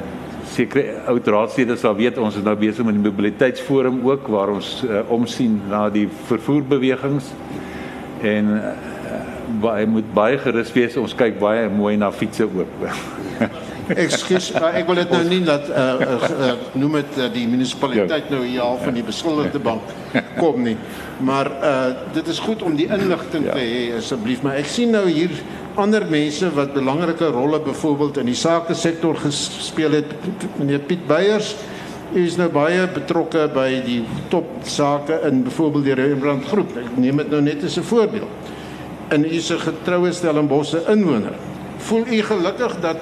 seker 0.52 0.84
oud 1.06 1.26
raadslede 1.26 1.76
sal 1.76 1.94
weet 1.96 2.18
ons 2.18 2.36
is 2.36 2.42
nou 2.44 2.56
besig 2.56 2.84
met 2.84 2.94
die 2.94 3.10
mobiliteitsforum 3.10 4.00
ook 4.04 4.26
waar 4.28 4.48
ons 4.48 4.82
uh, 4.84 5.00
omsien 5.08 5.60
na 5.68 5.88
die 5.90 6.08
vervoerbewegings 6.28 7.30
en 8.20 8.50
baie 9.60 9.86
moet 9.86 10.08
baie 10.14 10.38
gerus 10.38 10.72
wees 10.72 10.96
ons 10.96 11.14
kyk 11.14 11.38
baie 11.40 11.68
mooi 11.68 11.96
na 11.96 12.10
fietsse 12.12 12.44
ook. 12.44 12.68
Ekskuus, 13.92 14.52
uh, 14.54 14.68
ek 14.78 14.86
wil 14.86 15.00
dit 15.02 15.10
nou 15.10 15.22
nie 15.26 15.40
dat 15.44 15.66
uh, 15.68 15.86
uh, 16.00 16.28
uh 16.30 16.52
noem 16.78 17.00
dit 17.00 17.16
uh, 17.18 17.26
die 17.34 17.46
munisipaliteit 17.50 18.30
nou 18.30 18.44
hier 18.44 18.62
al 18.64 18.78
van 18.80 18.94
die 18.94 19.04
beskuldigde 19.04 19.58
bank 19.62 19.90
kom 20.38 20.62
nie. 20.62 20.76
Maar 21.20 21.50
uh 21.50 21.88
dit 22.14 22.28
is 22.28 22.38
goed 22.38 22.62
om 22.62 22.76
die 22.78 22.86
inligting 22.86 23.48
te 23.50 23.58
hê 23.58 23.82
asseblief, 23.98 24.44
maar 24.46 24.60
ek 24.60 24.70
sien 24.70 24.94
nou 24.94 25.04
hier 25.08 25.34
ander 25.80 26.06
mense 26.08 26.48
wat 26.54 26.74
belangrike 26.76 27.28
rolle 27.34 27.60
byvoorbeeld 27.64 28.22
in 28.22 28.30
die 28.30 28.38
sake 28.38 28.74
sektor 28.74 29.16
gespeel 29.16 29.98
het. 29.98 30.16
Meneer 30.58 30.84
Piet 30.86 31.06
Beyers 31.08 31.54
is 32.18 32.36
nou 32.36 32.48
baie 32.52 32.84
betrokke 32.92 33.46
by 33.54 33.68
die 33.86 34.02
top 34.32 34.48
sake 34.68 35.16
in 35.28 35.42
byvoorbeeld 35.46 35.88
die 35.88 35.96
Rembrandt 35.96 36.50
groep. 36.52 36.76
Ek 36.76 36.96
neem 37.00 37.22
dit 37.24 37.32
nou 37.32 37.40
net 37.40 37.64
as 37.64 37.78
'n 37.78 37.88
voorbeeld. 37.88 38.50
En 39.12 39.24
u 39.24 39.28
is 39.28 39.52
'n 39.52 39.58
getroue 39.58 40.12
Stellenbosse 40.12 40.82
inwoner. 40.88 41.32
Voel 41.76 42.06
u 42.06 42.22
gelukkig 42.22 42.80
dat 42.80 42.96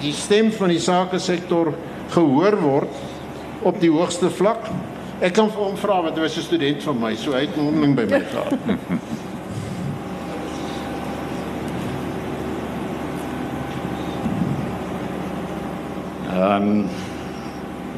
die 0.00 0.12
stem 0.12 0.52
van 0.52 0.68
die 0.68 0.80
sake 0.80 1.18
sektor 1.18 1.74
gehoor 2.08 2.60
word 2.60 2.94
op 3.62 3.80
die 3.80 3.90
hoogste 3.90 4.30
vlak? 4.30 4.66
Ek 5.18 5.32
kan 5.32 5.50
vir 5.50 5.62
hom 5.62 5.76
vra 5.76 6.02
want 6.02 6.16
hy 6.16 6.22
was 6.22 6.36
'n 6.36 6.40
student 6.42 6.82
van 6.82 6.98
my, 7.00 7.14
so 7.16 7.32
hy 7.32 7.40
het 7.40 7.56
'n 7.56 7.60
honding 7.60 7.94
by 7.94 8.04
my 8.10 8.22
gehad. 8.32 8.52
Ehm 16.32 16.62
um, 16.62 16.88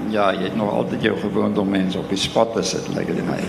ja, 0.08 0.32
jy 0.32 0.42
het 0.42 0.56
nog 0.56 0.72
altyd 0.72 1.02
jou 1.02 1.18
gewoond 1.18 1.58
om 1.58 1.68
mense 1.68 1.98
op 1.98 2.08
die 2.08 2.18
spot 2.18 2.52
te 2.52 2.62
sit, 2.62 2.88
lyk 2.94 3.06
dit 3.06 3.26
my. 3.26 3.40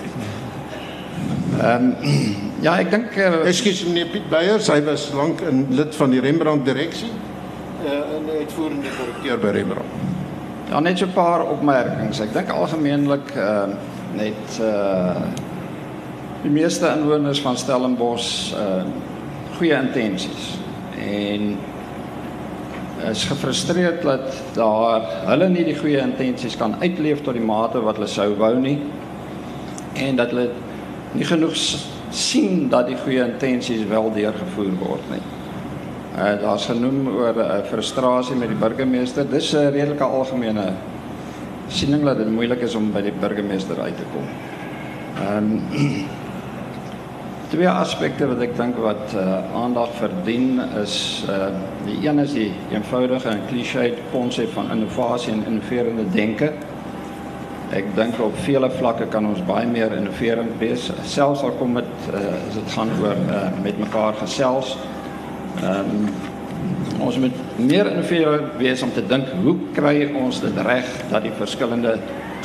Ehm 1.61 1.93
um, 2.03 2.11
ja, 2.65 2.75
ek 2.79 2.91
dink 2.91 3.15
uh, 3.17 3.45
Ekskuus 3.47 3.85
meneer 3.87 4.09
Piet 4.11 4.27
Beyers, 4.29 4.67
hy 4.73 4.81
was 4.83 5.07
lank 5.15 5.41
'n 5.45 5.67
lid 5.75 5.95
van 5.95 6.11
die 6.11 6.19
Rembrandt 6.19 6.65
direksie. 6.65 7.11
Uh, 7.85 8.19
'n 8.19 8.29
uitvoerende 8.39 8.89
direkteur 8.89 9.39
by 9.39 9.53
Rembrandt. 9.55 9.93
ja, 10.69 10.79
net 10.79 10.97
so 10.97 11.05
'n 11.05 11.13
paar 11.13 11.45
opmerkings. 11.47 12.19
Ek 12.19 12.33
dink 12.33 12.49
algemeenlik 12.49 13.35
ehm 13.35 13.69
uh, 13.69 13.75
net 14.15 14.59
uh 14.61 15.21
die 16.43 16.51
meeste 16.51 16.87
inwoners 16.87 17.41
van 17.41 17.57
Stellenbosch 17.57 18.53
ehm 18.53 18.87
uh, 18.87 19.57
goeie 19.57 19.75
intensies 19.79 20.59
en 20.99 21.57
is 23.09 23.23
gefrustreerd 23.23 24.01
dat 24.03 24.33
daar 24.53 25.01
hulle 25.29 25.49
nie 25.49 25.63
die 25.63 25.75
goeie 25.77 26.01
intensies 26.01 26.57
kan 26.57 26.75
uitleef 26.81 27.21
tot 27.23 27.33
die 27.33 27.43
mate 27.43 27.81
wat 27.81 27.99
hulle 27.99 28.07
sou 28.07 28.35
wou 28.39 28.55
nie 28.59 28.79
en 29.93 30.15
dat 30.15 30.33
hulle 30.33 30.49
nie 31.15 31.25
genoeg 31.25 31.55
sien 32.15 32.67
dat 32.69 32.87
die 32.87 32.97
goeie 32.97 33.23
intensies 33.25 33.85
wel 33.89 34.11
deurgevoer 34.15 34.75
word 34.79 35.07
nie. 35.11 35.23
Uh 36.15 36.33
daar's 36.41 36.65
genoem 36.69 37.07
oor 37.11 37.37
uh, 37.43 37.61
frustrasie 37.67 38.35
met 38.39 38.51
die 38.53 38.59
burgemeester. 38.59 39.27
Dis 39.29 39.53
'n 39.53 39.71
redelike 39.71 40.03
algemene 40.03 40.73
siening 41.67 42.03
dat 42.03 42.17
dit 42.17 42.29
moeilik 42.29 42.61
is 42.61 42.75
om 42.75 42.91
by 42.91 43.01
die 43.01 43.15
burgemeester 43.19 43.81
uit 43.81 43.97
te 43.97 44.07
kom. 44.13 44.27
Ehm 45.23 45.37
um, 45.37 45.61
twee 47.51 47.69
aspekte 47.69 48.27
wat 48.27 48.41
ek 48.41 48.55
dink 48.57 48.77
wat 48.81 49.13
uh, 49.15 49.37
aandag 49.55 49.91
verdien 49.99 50.61
is 50.81 51.25
uh, 51.29 51.51
die 51.85 52.07
een 52.07 52.19
is 52.19 52.33
die 52.33 52.51
eenvoudige 52.71 53.29
en 53.29 53.43
klisjé 53.49 53.93
konsep 54.11 54.49
van 54.53 54.71
innovasie 54.71 55.33
en 55.33 55.43
innoverende 55.45 56.09
denke. 56.11 56.51
Ek 57.75 57.89
dink 57.91 58.15
op 58.23 58.37
vele 58.45 58.69
vlakke 58.71 59.09
kan 59.11 59.25
ons 59.27 59.41
baie 59.43 59.67
meer 59.67 59.91
innoverend 59.97 60.53
wees. 60.61 60.85
Selfs 61.11 61.41
al 61.43 61.57
kom 61.59 61.73
dit 61.75 62.05
uh, 62.07 62.21
as 62.47 62.55
dit 62.55 62.69
gaan 62.71 62.93
oor 63.01 63.19
uh, 63.25 63.41
met 63.65 63.81
mekaar 63.81 64.15
gesels. 64.21 64.77
Ehm 65.59 65.91
um, 65.97 66.07
ons 67.03 67.17
moet 67.19 67.35
meer 67.59 67.89
innoverend 67.91 68.53
wees 68.57 68.81
om 68.81 68.91
te 68.95 69.03
dink 69.05 69.27
hoe 69.43 69.57
kry 69.75 70.07
ons 70.15 70.39
dit 70.41 70.61
reg 70.63 70.87
dat 71.11 71.25
die 71.27 71.33
verskillende 71.35 71.97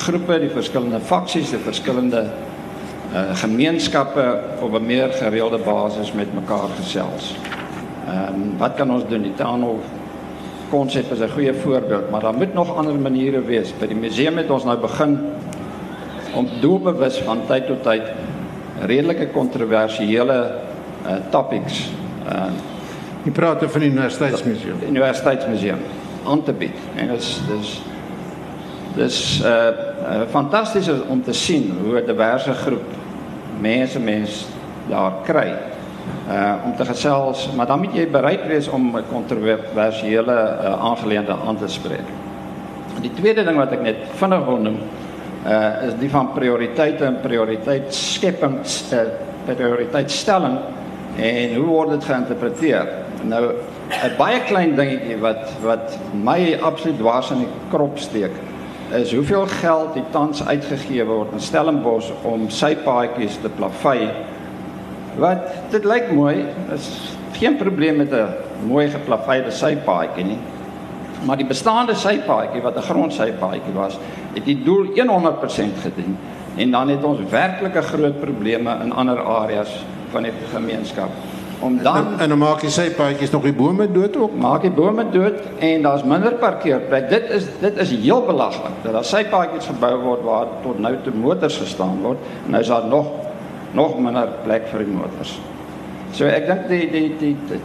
groepe, 0.03 0.41
die 0.43 0.51
verskillende 0.51 0.99
faksies, 1.13 1.55
die 1.55 1.63
verskillende 1.63 2.25
uh, 2.27 3.31
gemeenskappe 3.45 4.27
op 4.61 4.75
'n 4.75 4.87
meer 4.87 5.15
gereelde 5.23 5.63
basis 5.63 6.13
met 6.13 6.35
mekaar 6.35 6.75
gesels. 6.83 7.37
Ehm 8.09 8.35
um, 8.35 8.59
wat 8.59 8.75
kan 8.75 8.91
ons 8.91 9.07
doen? 9.07 9.23
Die 9.23 9.35
Tano 9.39 9.79
konsep 10.71 11.13
is 11.13 11.21
'n 11.21 11.29
goeie 11.29 11.55
voorbeeld, 11.55 12.11
maar 12.11 12.21
daar 12.21 12.35
moet 12.35 12.55
nog 12.55 12.77
ander 12.77 12.95
maniere 12.95 13.43
wees. 13.43 13.75
By 13.79 13.87
die 13.87 13.97
museum 13.97 14.37
het 14.37 14.51
ons 14.51 14.65
nou 14.65 14.79
begin 14.79 15.19
om 16.35 16.49
doelbewus 16.61 17.19
van 17.19 17.41
tyd 17.47 17.67
tot 17.67 17.83
tyd 17.83 18.03
redelike 18.87 19.29
kontroversiële 19.29 20.51
uh, 21.07 21.13
topics 21.31 21.91
uh 22.27 22.51
Jy 23.25 23.31
praat 23.37 23.61
van 23.69 23.81
die 23.81 23.91
Universiteitsmuseum. 23.91 24.79
Die 24.81 24.89
Universiteitsmuseum 24.89 25.81
aan 26.25 26.43
te 26.43 26.53
bied. 26.53 26.77
En 26.97 27.11
dit 27.13 27.19
is 27.21 27.41
dis 27.49 27.83
dis 28.95 29.19
uh, 29.45 29.51
uh 29.51 30.23
fantasties 30.31 30.89
om 31.09 31.23
te 31.23 31.33
sien 31.33 31.77
hoe 31.85 32.01
'n 32.01 32.07
diverse 32.07 32.53
groep 32.53 32.97
mense 33.61 34.01
mens 34.01 34.47
daar 34.89 35.13
kry 35.25 35.53
uh 36.31 36.55
om 36.65 36.77
te 36.77 36.85
gesels, 36.85 37.49
maar 37.57 37.67
dan 37.67 37.81
moet 37.83 37.95
jy 37.95 38.07
bereid 38.11 38.47
wees 38.47 38.69
om 38.69 38.97
'n 38.97 39.05
kontroversiële 39.11 40.37
uh, 40.63 40.73
aangeleende 40.91 41.37
aan 41.47 41.57
te 41.59 41.69
spreek. 41.69 42.07
Die 43.01 43.13
tweede 43.15 43.45
ding 43.45 43.57
wat 43.57 43.73
ek 43.73 43.83
net 43.83 43.97
vinnig 44.15 44.45
wil 44.45 44.57
noem, 44.57 44.79
uh 45.47 45.87
is 45.89 45.95
die 45.99 46.11
van 46.11 46.33
prioriteite 46.33 47.05
en 47.05 47.21
prioriteitsskepping, 47.21 48.61
uh, 48.93 48.99
prioriteitstelling 49.45 50.59
en 51.17 51.55
hoe 51.55 51.67
word 51.67 51.91
dit 51.91 52.05
geïnterpreteer? 52.05 52.89
Nou 53.23 53.45
'n 53.91 54.17
baie 54.19 54.41
klein 54.41 54.77
dingetjie 54.77 55.19
wat 55.19 55.51
wat 55.63 55.99
my 56.13 56.59
absoluut 56.63 56.99
dwars 56.99 57.31
in 57.31 57.39
die 57.39 57.53
krop 57.71 57.99
steek 57.99 58.33
is 58.93 59.13
hoeveel 59.15 59.47
geld 59.47 59.95
die 59.95 60.05
tans 60.11 60.43
uitgegee 60.47 61.05
word 61.07 61.33
in 61.33 61.43
Stellenbosch 61.43 62.11
om 62.27 62.49
sy 62.51 62.73
paadjies 62.85 63.37
te 63.43 63.51
plavei. 63.55 64.09
Wat 65.21 65.71
dit 65.71 65.85
lyk 65.85 66.11
mooi, 66.17 66.45
is 66.73 66.89
geen 67.37 67.57
probleem 67.57 67.97
met 67.97 68.13
'n 68.13 68.67
mooi 68.67 68.89
geplaveide 68.89 69.51
sypaadjie 69.51 70.25
nie. 70.25 70.39
Maar 71.25 71.37
die 71.37 71.47
bestaande 71.47 71.95
sypaadjie 71.95 72.63
wat 72.63 72.77
'n 72.77 72.89
grondsypaadjie 72.89 73.75
was, 73.75 73.99
het 74.35 74.45
die 74.45 74.63
doel 74.63 74.85
100% 74.95 75.77
gedien 75.83 76.17
en 76.57 76.71
dan 76.71 76.89
het 76.89 77.05
ons 77.05 77.19
werklike 77.31 77.83
groot 77.83 78.21
probleme 78.21 78.77
in 78.83 78.93
ander 78.93 79.21
areas 79.21 79.85
van 80.11 80.23
die 80.23 80.33
gemeenskap 80.53 81.09
om 81.61 81.83
dan 81.83 81.97
en, 81.97 82.19
en 82.19 82.29
dan 82.29 82.39
maak 82.39 82.63
jy 82.65 82.71
sy 82.73 82.91
paadjies 82.97 83.31
nog 83.31 83.43
die 83.43 83.53
bome 83.53 83.87
dood 83.93 84.17
ook. 84.17 84.37
Maak 84.41 84.63
die 84.65 84.73
bome 84.73 85.05
dood 85.13 85.35
en 85.59 85.83
daar's 85.83 86.05
minder 86.09 86.33
parkeerplek. 86.41 87.09
Dit 87.11 87.31
is 87.37 87.49
dit 87.61 87.77
is 87.77 87.91
heel 87.91 88.25
belaglik 88.27 88.79
dat 88.83 88.97
daar 88.97 89.05
sy 89.05 89.25
paadjies 89.29 89.69
gebou 89.69 89.93
word 90.03 90.23
waar 90.25 90.47
tot 90.65 90.79
nou 90.81 90.95
toe 91.05 91.13
motors 91.15 91.59
gestaan 91.61 92.01
word 92.03 92.19
en 92.47 92.57
nou 92.57 92.63
is 92.63 92.73
daar 92.73 92.87
nog 92.89 93.13
nog 93.77 93.99
minder 94.03 94.29
plek 94.45 94.69
vir 94.73 94.85
die 94.85 94.95
motors. 94.95 95.37
So 96.17 96.27
ek 96.27 96.49
dink 96.49 96.69
die 96.71 96.87
die 96.91 97.09
die, 97.21 97.35
die 97.51 97.61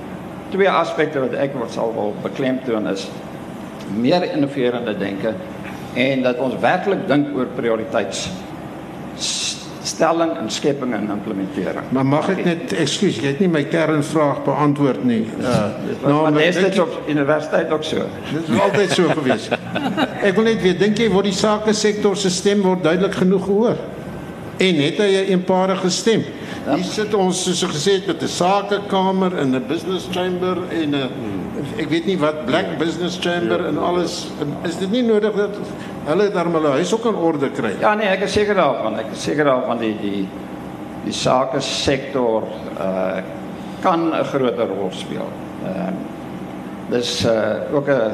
twee 0.54 0.70
aspekte 0.70 1.24
wat 1.24 1.34
ek 1.42 1.56
wat 1.60 1.74
sal 1.74 1.94
wil 1.96 2.14
beklemtoon 2.24 2.88
is 2.92 3.08
meer 3.96 4.24
innoverende 4.32 4.96
denke 4.98 5.34
en 5.96 6.26
dat 6.26 6.42
ons 6.44 6.58
werklik 6.62 7.08
dink 7.08 7.34
oor 7.38 7.50
prioriteite 7.56 8.32
stelling 9.86 10.32
en 10.38 10.50
skepping 10.50 10.94
en 10.98 11.10
implementering. 11.14 11.86
Maar 11.94 12.06
mag 12.10 12.30
ek 12.34 12.42
net 12.46 12.74
ekskuus, 12.74 13.20
jy 13.22 13.30
het 13.36 13.42
nie 13.44 13.50
my 13.54 13.62
kernvraag 13.70 14.42
beantwoord 14.48 15.04
nie. 15.08 15.24
Uh 15.46 16.06
nou 16.06 16.32
maar 16.32 16.42
is 16.42 16.58
dit 16.58 16.80
op 16.82 17.10
universiteit 17.10 17.72
ook 17.72 17.84
so. 17.84 18.06
Dit 18.32 18.50
is 18.50 18.60
altyd 18.62 18.92
so 18.92 19.10
gewees. 19.14 19.48
ek 20.28 20.34
wil 20.36 20.50
net 20.50 20.62
weet, 20.66 20.80
dink 20.82 21.00
jy 21.00 21.08
word 21.14 21.30
die 21.30 21.38
sake 21.38 21.74
sektor 21.78 22.18
se 22.18 22.30
stem 22.34 22.64
word 22.66 22.84
duidelik 22.84 23.16
genoeg 23.22 23.46
gehoor? 23.46 23.80
En 24.58 24.76
het 24.76 24.98
hy 24.98 25.10
'n 25.12 25.30
eenparige 25.36 25.90
stem? 25.90 26.24
Ja. 26.66 26.76
Hier 26.76 26.84
sit 26.84 27.14
ons 27.14 27.44
soos 27.44 27.64
gesê 27.64 27.92
het 27.92 28.08
met 28.08 28.22
'n 28.22 28.28
sakekamer 28.28 29.38
en 29.38 29.56
'n 29.56 29.66
business 29.68 30.08
chamber 30.12 30.58
en 30.70 30.96
'n 30.96 31.10
ek 31.78 31.90
weet 31.90 32.06
nie 32.06 32.18
wat 32.20 32.46
black 32.46 32.66
ja. 32.72 32.78
business 32.78 33.18
chamber 33.20 33.62
ja. 33.62 33.68
en 33.68 33.78
alles. 33.78 34.28
En 34.40 34.54
is 34.70 34.78
dit 34.78 34.92
nie 34.92 35.04
nodig 35.04 35.36
dat 35.36 35.56
hulle 36.06 36.32
daar 36.32 36.50
maar 36.50 36.62
huis 36.62 36.94
ook 36.94 37.06
in 37.06 37.16
orde 37.16 37.50
kry. 37.50 37.76
Ja 37.80 37.94
nee, 37.94 38.08
ek 38.08 38.22
is 38.28 38.32
seker 38.32 38.56
daarvan. 38.56 39.00
Ek 39.00 39.06
is 39.14 39.24
seker 39.24 39.46
daarvan 39.46 39.78
die 39.78 39.96
die 40.02 40.28
die 41.04 41.14
sake 41.14 41.62
sektor 41.62 42.44
uh 42.80 43.22
kan 43.82 44.10
'n 44.10 44.24
groter 44.24 44.68
rol 44.68 44.92
speel. 44.92 45.30
Ehm 45.66 45.78
uh, 45.78 45.94
dis 46.90 47.26
uh 47.26 47.74
ook 47.74 47.88
'n 47.90 48.12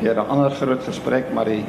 weer 0.00 0.14
'n 0.14 0.28
ander 0.28 0.50
groot 0.50 0.84
gesprek, 0.84 1.32
maar 1.32 1.44
die 1.44 1.64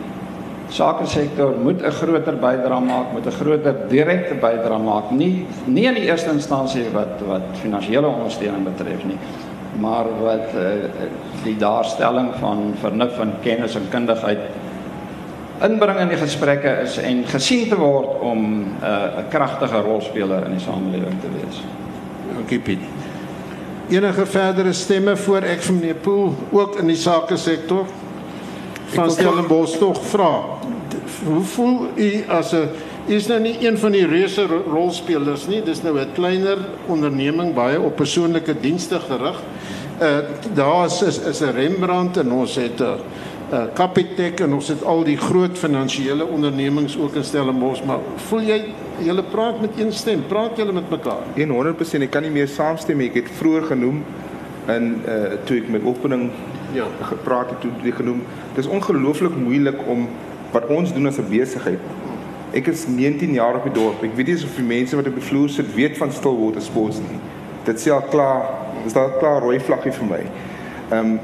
sake 0.70 1.06
sektor 1.08 1.54
moet 1.64 1.82
'n 1.82 1.92
groter 1.92 2.36
bydrae 2.36 2.80
maak, 2.80 3.12
moet 3.14 3.26
'n 3.26 3.32
groter 3.32 3.76
direkte 3.90 4.36
bydrae 4.36 4.80
maak, 4.80 5.12
nie 5.12 5.46
nie 5.66 5.86
in 5.86 5.94
die 5.94 6.06
eerste 6.06 6.32
instansie 6.32 6.86
wat 6.94 7.22
wat 7.28 7.48
finansiële 7.62 8.08
ondersteuning 8.08 8.64
betref 8.64 9.06
nie, 9.06 9.18
maar 9.80 10.06
wat 10.22 10.54
uh, 10.56 10.90
die 11.44 11.58
daarstelling 11.58 12.34
van 12.40 12.74
vernuf 12.82 13.20
en 13.20 13.34
kennis 13.42 13.76
en 13.76 13.90
kundigheid 13.90 14.40
inbring 15.64 16.00
in 16.00 16.08
die 16.08 16.18
gesprekke 16.18 16.82
is 16.84 16.98
en 16.98 17.24
gesien 17.26 17.70
te 17.70 17.76
word 17.76 18.20
om 18.22 18.40
'n 18.40 18.78
uh, 18.84 19.20
'n 19.20 19.28
kragtige 19.30 19.82
rolspeler 19.82 20.46
in 20.46 20.52
die 20.52 20.66
samelewing 20.66 21.22
te 21.22 21.30
wees. 21.40 21.62
Dankie 22.34 22.60
Piet. 22.60 22.80
Enige 23.90 24.26
verdere 24.26 24.74
stemme 24.74 25.16
voor 25.16 25.42
ek 25.42 25.62
vir 25.62 25.74
meneer 25.74 25.96
Pool 25.96 26.34
ook 26.52 26.80
in 26.80 26.88
die 26.88 26.96
sake 26.96 27.38
sektor 27.38 27.86
van 28.86 29.12
Stellenbosch 29.12 29.78
tog 29.78 30.00
vra. 30.06 30.55
Hoe 31.26 31.42
voel 31.42 31.88
u 31.96 32.24
as 32.28 32.54
'n 32.54 32.70
is 33.08 33.28
nou 33.28 33.40
nie 33.40 33.56
een 33.62 33.78
van 33.78 33.92
die 33.92 34.06
reuse 34.08 34.48
rolspelers 34.66 35.48
nie, 35.48 35.62
dis 35.62 35.82
nou 35.82 36.00
'n 36.00 36.14
kleiner 36.14 36.58
onderneming 36.88 37.54
baie 37.54 37.80
op 37.80 37.96
persoonlike 37.96 38.56
dienste 38.60 39.00
gerig. 39.00 39.42
Uh 40.02 40.20
daar 40.54 40.86
is 40.86 41.02
is 41.02 41.42
'n 41.42 41.56
Rembrandt 41.56 42.18
en 42.18 42.32
ons 42.32 42.56
het 42.56 42.80
'n 42.80 42.84
uh, 42.84 42.96
uh, 43.54 43.64
Capitec 43.74 44.40
en 44.40 44.54
ons 44.54 44.68
het 44.68 44.84
al 44.84 45.04
die 45.04 45.18
groot 45.18 45.58
finansiële 45.58 46.26
ondernemings 46.26 46.98
ook 46.98 47.16
in 47.16 47.24
Stellenbosch, 47.24 47.84
maar 47.84 48.00
voel 48.16 48.42
jy 48.42 48.60
julle 49.04 49.24
praat 49.24 49.62
met 49.62 49.70
een 49.78 49.94
stem? 49.94 50.24
Praat 50.28 50.58
julle 50.58 50.72
met 50.72 50.90
mekaar? 50.90 51.24
100% 51.36 52.02
ek 52.02 52.12
kan 52.12 52.22
nie 52.22 52.32
meer 52.32 52.48
saamstem 52.48 52.98
nie. 52.98 53.10
Ek 53.10 53.14
het 53.24 53.32
vroeër 53.40 53.64
genoem 53.64 54.04
in 54.68 55.02
uh 55.08 55.38
toe 55.44 55.58
ek 55.58 55.70
met 55.70 55.84
opening 55.86 56.30
ja 56.74 56.86
gepraat 57.02 57.50
het 57.50 57.62
toe 57.62 57.72
ek 57.84 57.96
genoem. 57.96 58.24
Dit 58.56 58.66
is 58.66 58.72
ongelooflik 58.72 59.36
moeilik 59.36 59.78
om 59.88 60.08
wat 60.56 60.72
ons 60.72 60.94
doen 60.94 61.08
as 61.08 61.20
'n 61.20 61.30
besigheid. 61.30 61.80
Ek 62.56 62.68
is 62.68 62.88
19 62.88 63.34
jaar 63.34 63.56
op 63.56 63.64
die 63.64 63.76
dorp. 63.76 64.04
Ek 64.04 64.16
weet 64.16 64.28
nie 64.28 64.36
of 64.36 64.56
die 64.56 64.64
mense 64.64 64.96
wat 64.96 65.08
op 65.08 65.18
die 65.20 65.28
vloer 65.30 65.50
sit 65.50 65.74
weet 65.76 65.98
van 65.98 66.12
Stillwater 66.12 66.62
Sports 66.62 66.98
nie. 66.98 67.20
Dit 67.64 67.82
sê 67.82 67.92
al 67.92 68.02
klaar, 68.02 68.46
dis 68.84 68.94
daar 68.94 69.18
klaar 69.20 69.42
rooi 69.42 69.60
vlaggie 69.60 69.92
vir 69.92 70.06
my. 70.06 70.24
Ehm 70.90 71.00
um, 71.06 71.20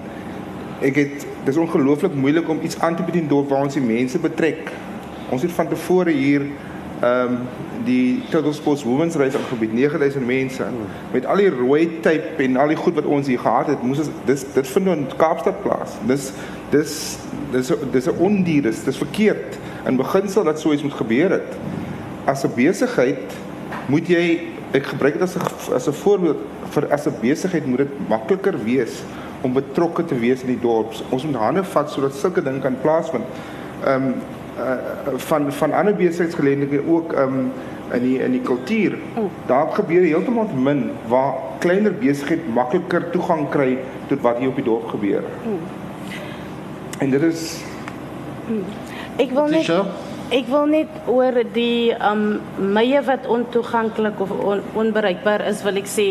ek 0.82 0.95
het 0.95 1.25
dis 1.45 1.57
ongelooflik 1.57 2.13
moeilik 2.13 2.49
om 2.49 2.59
iets 2.61 2.79
aan 2.79 2.95
te 2.95 3.03
bied 3.03 3.15
in 3.15 3.27
dorp 3.27 3.49
waar 3.49 3.63
ons 3.63 3.73
die 3.73 3.84
mense 3.84 4.19
betrek. 4.19 4.71
Ons 5.29 5.41
het 5.41 5.51
van 5.51 5.67
tevore 5.67 6.11
hier 6.11 6.41
ehm 7.01 7.34
um, 7.34 7.38
die 7.86 8.21
Turtle 8.29 8.53
Sports 8.53 8.84
Women's 8.84 9.15
Race 9.15 9.38
aangebied 9.38 9.73
9000 9.73 10.25
mense 10.25 10.65
met 11.11 11.25
al 11.25 11.36
die 11.36 11.49
rooi 11.49 11.99
tape 12.01 12.43
en 12.43 12.57
al 12.57 12.67
die 12.67 12.77
goed 12.77 12.93
wat 12.93 13.05
ons 13.05 13.27
hier 13.27 13.39
gehad 13.39 13.67
het 13.67 13.82
moes 13.82 13.97
dis 14.25 14.45
dit 14.53 14.67
vind 14.67 14.88
in 14.88 15.07
Kaapstad 15.17 15.61
plaas. 15.63 15.95
Dis 16.05 16.32
dis 16.72 17.17
dis 17.51 17.72
dis 17.91 18.07
'n 18.07 18.17
ondier 18.17 18.65
is 18.65 18.84
dis 18.84 18.97
verkeerd. 18.97 19.57
In 19.86 19.95
beginsel 19.95 20.43
dat 20.43 20.59
so 20.59 20.72
iets 20.72 20.84
moet 20.84 20.93
gebeur 20.93 21.30
het. 21.30 21.51
As 22.26 22.43
'n 22.43 22.53
besigheid 22.55 23.36
moet 23.86 24.07
jy 24.07 24.39
ek 24.72 24.86
gebruik 24.86 25.13
dit 25.13 25.22
as 25.22 25.36
'n 25.36 25.74
as 25.74 25.88
'n 25.88 25.93
voorbeeld 25.93 26.38
vir 26.69 26.88
as 26.91 27.07
'n 27.07 27.19
besigheid 27.22 27.65
moet 27.65 27.78
dit 27.78 28.07
makliker 28.07 28.63
wees 28.63 29.03
om 29.41 29.53
betrokke 29.53 30.05
te 30.05 30.15
wees 30.19 30.41
in 30.41 30.47
die 30.47 30.61
dorp. 30.61 30.93
Ons 31.09 31.26
moet 31.26 31.36
hande 31.36 31.63
vat 31.63 31.89
sodat 31.89 32.13
sulke 32.13 32.43
dinge 32.43 32.59
kan 32.59 32.76
plaasvind. 32.82 33.26
Ehm 33.86 34.03
um, 34.03 34.13
uh, 34.57 35.17
van 35.17 35.51
van 35.51 35.74
ander 35.74 35.95
besigheidsgeleenthede 35.95 36.88
ook 36.88 37.13
ehm 37.13 37.34
um, 37.34 37.51
in 37.93 38.01
die 38.01 38.19
in 38.24 38.32
die 38.32 38.41
kultuur. 38.41 38.97
Daar 39.45 39.67
gebeur 39.72 40.01
heeltemal 40.01 40.47
min 40.55 40.91
waar 41.07 41.34
kleiner 41.59 41.93
besigheid 41.93 42.53
makliker 42.53 43.09
toegang 43.09 43.49
kry 43.49 43.78
tot 44.07 44.22
wat 44.22 44.38
hier 44.38 44.49
op 44.49 44.55
die 44.55 44.63
dorp 44.63 44.88
gebeur. 44.88 45.24
En 47.02 47.10
dit 47.10 47.24
is 47.26 47.43
Ek 49.22 49.32
wil 49.34 49.47
net 49.52 49.66
Tisha? 49.66 49.84
ek 50.32 50.47
wil 50.47 50.70
net 50.72 50.91
oor 51.12 51.41
die 51.52 51.91
um 52.08 52.39
meye 52.72 53.02
wat 53.04 53.26
ontoeganklik 53.28 54.20
of 54.24 54.30
on, 54.32 54.62
onbereikbaar 54.80 55.43
is, 55.49 55.60
wil 55.66 55.76
ek 55.82 55.89
sê 55.91 56.06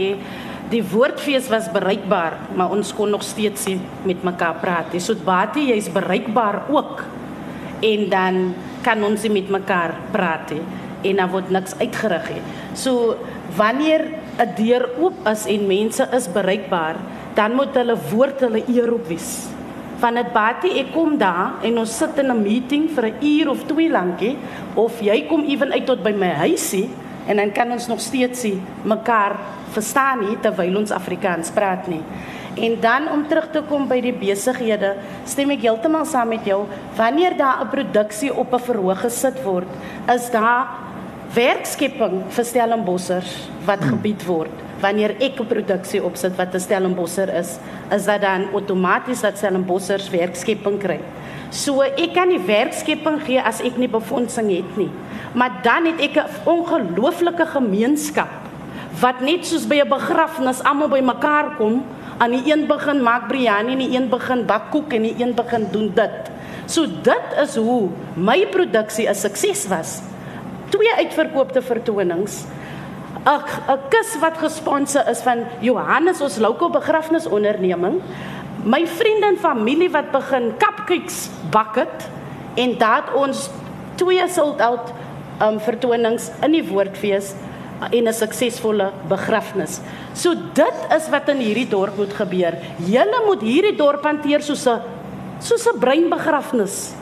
die 0.71 0.83
woordfees 0.87 1.49
was 1.51 1.71
bereikbaar, 1.73 2.37
maar 2.55 2.75
ons 2.75 2.93
kon 2.95 3.11
nog 3.11 3.25
steeds 3.27 3.65
nie 3.67 3.79
met 4.07 4.21
mekaar 4.27 4.61
praat 4.61 4.93
nie. 4.93 5.01
So 5.03 5.17
Bati, 5.17 5.71
jy's 5.73 5.89
bereikbaar 5.91 6.69
ook. 6.71 7.01
En 7.83 8.05
dan 8.13 8.37
kan 8.85 9.01
ons 9.03 9.25
nie 9.25 9.33
met 9.41 9.49
mekaar 9.51 9.97
praat 10.13 10.53
nie 10.55 10.63
en 11.09 11.17
dan 11.17 11.31
word 11.33 11.49
niks 11.49 11.73
uitgerig 11.81 12.27
nie. 12.35 12.43
So 12.77 13.17
wanneer 13.57 14.05
'n 14.37 14.53
deur 14.59 14.85
oop 15.01 15.17
is 15.33 15.47
en 15.47 15.67
mense 15.67 16.05
is 16.13 16.29
bereikbaar, 16.29 16.97
dan 17.35 17.57
moet 17.57 17.73
hulle 17.75 17.97
woord 18.13 18.41
hulle 18.41 18.63
eer 18.69 18.93
op 18.93 19.09
wees. 19.09 19.49
Van 20.01 20.17
dit 20.17 20.33
Bati, 20.33 20.71
ek 20.81 20.95
kom 20.95 21.19
daar 21.21 21.61
en 21.67 21.79
ons 21.83 21.97
sit 21.97 22.19
in 22.19 22.31
'n 22.33 22.43
meeting 22.43 22.89
vir 22.89 23.05
'n 23.07 23.21
uur 23.21 23.51
of 23.51 23.67
twee 23.67 23.91
lankie 23.91 24.37
of 24.75 25.01
jy 25.01 25.27
kom 25.29 25.45
ewen 25.45 25.73
uit 25.73 25.87
tot 25.87 26.03
by 26.03 26.13
my 26.13 26.31
huisie 26.45 26.89
en 27.27 27.37
dan 27.37 27.53
kan 27.53 27.71
ons 27.71 27.87
nog 27.87 28.01
steeds 28.01 28.43
nie 28.43 28.61
mekaar 28.85 29.37
verstaan 29.71 30.21
nie 30.21 30.37
terwyl 30.41 30.77
ons 30.77 30.91
Afrikaans 30.91 31.51
praat 31.51 31.87
nie. 31.87 32.03
En 32.57 32.81
dan 32.81 33.09
om 33.13 33.27
terug 33.29 33.51
te 33.51 33.63
kom 33.69 33.87
by 33.89 34.01
die 34.01 34.13
besighede, 34.13 34.97
stem 35.25 35.51
ek 35.51 35.61
heeltemal 35.61 36.05
saam 36.05 36.29
met 36.29 36.45
jou. 36.45 36.67
Wanneer 36.97 37.37
daar 37.37 37.61
'n 37.63 37.69
produksie 37.69 38.35
op 38.35 38.53
'n 38.55 38.59
verhoog 38.59 39.01
gesit 39.01 39.43
word, 39.45 39.69
is 40.09 40.31
daar 40.31 40.67
werkskepping 41.35 42.23
vir 42.29 42.45
Stellenbossers 42.45 43.49
wat 43.67 43.85
gebied 43.85 44.25
word. 44.27 44.70
Wanneer 44.81 45.17
ek 45.21 45.41
'n 45.41 45.47
produksie 45.47 46.03
opsit 46.03 46.37
wat 46.37 46.55
'n 46.55 46.61
Stellenbosser 46.61 47.29
is, 47.35 47.59
is 47.91 48.05
dat 48.05 48.21
dan 48.21 48.49
outomaties 48.53 49.21
dat 49.21 49.37
Stellenbossers 49.37 50.11
werkskepping 50.11 50.79
kry. 50.79 51.01
So 51.51 51.83
ek 51.83 52.15
kan 52.15 52.29
nie 52.29 52.39
werkskepping 52.39 53.21
gee 53.27 53.41
as 53.43 53.61
ek 53.61 53.77
nie 53.77 53.89
befondsing 53.89 54.51
het 54.51 54.77
nie. 54.77 54.91
Maar 55.35 55.61
dan 55.63 55.87
het 55.87 56.01
ek 56.01 56.17
'n 56.17 56.31
ongelooflike 56.45 57.47
gemeenskap 57.47 58.29
wat 59.01 59.21
net 59.21 59.47
soos 59.47 59.67
by 59.67 59.81
'n 59.81 59.89
begrafnis 59.89 60.63
almal 60.63 60.89
bymekaar 60.89 61.57
kom, 61.57 61.85
aan 62.19 62.31
die 62.31 62.53
een 62.53 62.67
begin 62.67 63.03
maak 63.03 63.29
biryani 63.29 63.73
en 63.73 63.79
die 63.79 63.97
een 63.97 64.09
begin 64.09 64.45
bak 64.47 64.71
koek 64.71 64.93
en 64.93 65.03
die 65.03 65.15
een 65.19 65.35
begin 65.35 65.67
doen 65.73 65.91
dit. 65.95 66.31
So 66.67 66.87
dit 66.87 67.37
is 67.43 67.57
hoe 67.57 67.89
my 68.15 68.47
produksie 68.47 69.09
'n 69.09 69.15
sukses 69.15 69.67
was. 69.69 70.03
Twee 70.69 70.95
uitverkoopte 70.97 71.63
vertonings. 71.63 72.45
'n 73.25 73.41
'n 73.69 73.79
kus 73.89 74.17
wat 74.21 74.39
gesponsor 74.39 75.09
is 75.09 75.21
van 75.21 75.45
Johannes 75.61 76.21
ons 76.21 76.39
local 76.39 76.71
begrafnisonderneming. 76.71 78.01
My 78.65 78.87
vriende 78.87 79.27
en 79.27 79.37
familie 79.37 79.91
wat 79.91 80.11
begin 80.11 80.53
cupcakes 80.57 81.29
bak 81.51 81.77
het 81.77 82.09
en 82.55 82.79
dat 82.79 83.13
ons 83.15 83.51
twee 83.97 84.29
sold 84.29 84.61
out 84.61 84.93
um 85.41 85.61
vertonings 85.61 86.31
in 86.45 86.53
die 86.53 86.65
woordfees 86.65 87.35
en 87.91 88.09
'n 88.09 88.13
suksesvolle 88.13 88.93
begrafnis. 89.09 89.81
So 90.13 90.35
dit 90.55 90.77
is 90.97 91.09
wat 91.09 91.29
in 91.29 91.39
hierdie 91.39 91.69
dorp 91.69 91.97
moet 91.97 92.13
gebeur. 92.13 92.55
Julle 92.77 93.23
moet 93.27 93.41
hierdie 93.41 93.77
dorp 93.77 94.05
hanteer 94.05 94.43
soos 94.43 94.67
'n 94.67 94.81
soos 95.39 95.67
'n 95.67 95.79
breinbegrafnis. 95.79 96.93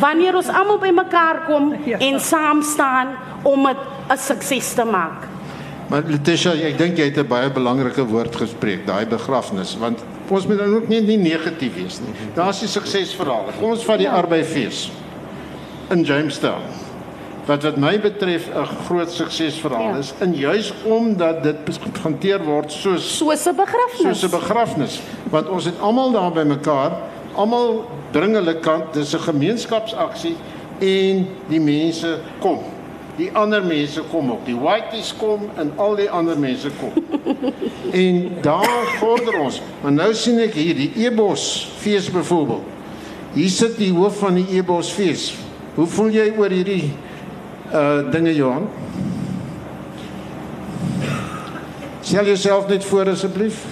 Wanneer 0.00 0.36
ons 0.36 0.48
almal 0.48 0.78
bymekaar 0.78 1.44
kom 1.46 1.72
en 2.08 2.20
saam 2.20 2.62
staan 2.62 3.16
om 3.42 3.66
dit 3.66 3.76
'n 4.10 4.16
sukses 4.18 4.74
te 4.74 4.84
maak. 4.84 5.26
Maar 5.88 6.02
Letitia, 6.06 6.52
ek 6.52 6.78
dink 6.78 6.96
jy 6.96 7.04
het 7.04 7.18
'n 7.18 7.26
baie 7.28 7.50
belangrike 7.50 8.04
woord 8.06 8.36
gespreek, 8.36 8.86
daai 8.86 9.06
begrafnis, 9.06 9.76
want 9.78 9.98
ons 10.28 10.46
moet 10.46 10.58
dan 10.58 10.74
ook 10.74 10.88
nie, 10.88 11.00
nie 11.00 11.18
negatief 11.18 11.74
wees 11.74 12.00
nie. 12.00 12.14
Daar's 12.34 12.60
die 12.60 12.68
suksesverhale. 12.68 13.52
Kom 13.60 13.70
ons 13.70 13.84
vat 13.84 13.98
die 13.98 14.08
arbeidfees 14.08 14.90
in 15.90 16.02
Jamestown. 16.04 16.62
Wat 17.46 17.62
wat 17.62 17.76
my 17.76 18.00
betref 18.00 18.48
'n 18.48 18.66
groot 18.86 19.10
suksesverhaal 19.10 19.92
Ja. 19.92 19.98
is 19.98 20.14
en 20.20 20.34
juis 20.34 20.72
omdat 20.84 21.42
dit 21.42 21.56
hanteer 22.02 22.42
word 22.44 22.72
soos 22.72 23.16
Soos 23.18 23.46
'n 23.46 23.54
begrafnis. 23.56 24.20
soos 24.20 24.22
'n 24.32 24.38
begrafnis, 24.40 25.00
want 25.30 25.48
ons 25.48 25.64
het 25.64 25.78
almal 25.80 26.12
daar 26.12 26.32
bymekaar, 26.32 26.92
almal 27.34 27.84
bring 28.12 28.34
hulle 28.34 28.54
kant, 28.60 28.94
dis 28.94 29.12
'n 29.14 29.18
gemeenskapsaksie 29.20 30.36
en 30.80 31.28
die 31.48 31.60
mense 31.60 32.18
kom. 32.40 32.58
Die 33.16 33.30
ander 33.32 33.62
mense 33.62 34.02
kom 34.10 34.30
ook. 34.30 34.42
Die 34.46 34.56
whiteys 34.58 35.14
kom 35.18 35.48
en 35.56 35.72
al 35.76 35.96
die 35.96 36.10
ander 36.10 36.38
mense 36.38 36.70
kom. 36.80 36.92
en 38.04 38.20
daar 38.42 38.96
vorder 38.98 39.38
ons. 39.38 39.60
Maar 39.82 39.92
nou 39.92 40.10
sien 40.18 40.40
ek 40.42 40.56
hier 40.58 40.74
die 40.78 40.90
Ebos 41.06 41.44
fees 41.78 42.10
byvoorbeeld. 42.10 42.72
Hier 43.34 43.50
sit 43.50 43.78
die 43.78 43.92
hoof 43.94 44.18
van 44.22 44.38
die 44.38 44.46
Ebos 44.58 44.90
fees. 44.94 45.32
Hoe 45.74 45.86
voel 45.90 46.14
jy 46.14 46.28
oor 46.38 46.52
hierdie 46.54 46.92
uh 47.74 48.10
dinge 48.10 48.34
Johan? 48.34 48.68
Stel 52.04 52.26
jouself 52.26 52.68
net 52.68 52.84
voor 52.84 53.08
asseblief. 53.10 53.64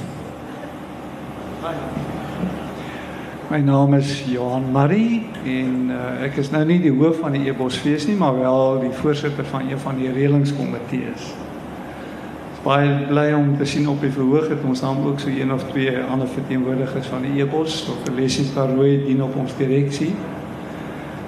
My 3.53 3.61
naam 3.61 3.93
is 3.95 4.23
Johan 4.25 4.71
Marie 4.73 5.27
en 5.45 5.91
uh, 5.93 6.23
ek 6.25 6.39
is 6.41 6.49
nou 6.55 6.63
nie 6.65 6.79
die 6.81 6.93
hoof 6.97 7.19
van 7.21 7.35
die 7.37 7.51
Ebosfees 7.51 8.07
nie, 8.09 8.15
maar 8.17 8.39
wel 8.39 8.79
die 8.87 8.93
voorsitter 8.97 9.45
van 9.45 9.67
een 9.69 9.81
van 9.83 9.99
die 10.01 10.09
reëlingskomitees. 10.09 11.27
Is 12.55 12.63
baie 12.65 12.95
bly 13.11 13.27
om 13.37 13.51
te 13.59 13.69
sien 13.69 13.91
op 13.93 14.01
die 14.01 14.13
verhoog 14.15 14.49
het 14.55 14.65
ons 14.65 14.81
dan 14.81 15.03
ook 15.05 15.21
so 15.21 15.29
een 15.29 15.53
of 15.53 15.67
twee 15.69 15.93
ander 16.01 16.33
verteenwoordigers 16.33 17.13
van 17.13 17.29
die 17.29 17.43
Ebos, 17.45 17.83
Dr. 17.91 18.15
Leslie 18.17 18.49
Parooi 18.57 19.05
dien 19.05 19.21
op 19.29 19.37
ons 19.37 19.59
direksie. 19.61 20.15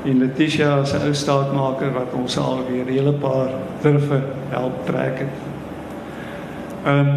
En 0.09 0.25
Letitia 0.25 0.79
as 0.79 0.97
'n 0.97 1.05
ou 1.05 1.13
staatmaker 1.13 1.93
wat 1.93 2.17
ons 2.17 2.41
al 2.41 2.65
weer 2.71 2.89
'n 2.89 2.97
hele 2.97 3.13
paar 3.13 3.53
durwe 3.85 4.23
help 4.49 4.81
trek 4.89 5.27
het. 5.29 5.37
Ehm 6.87 6.99
um, 7.05 7.15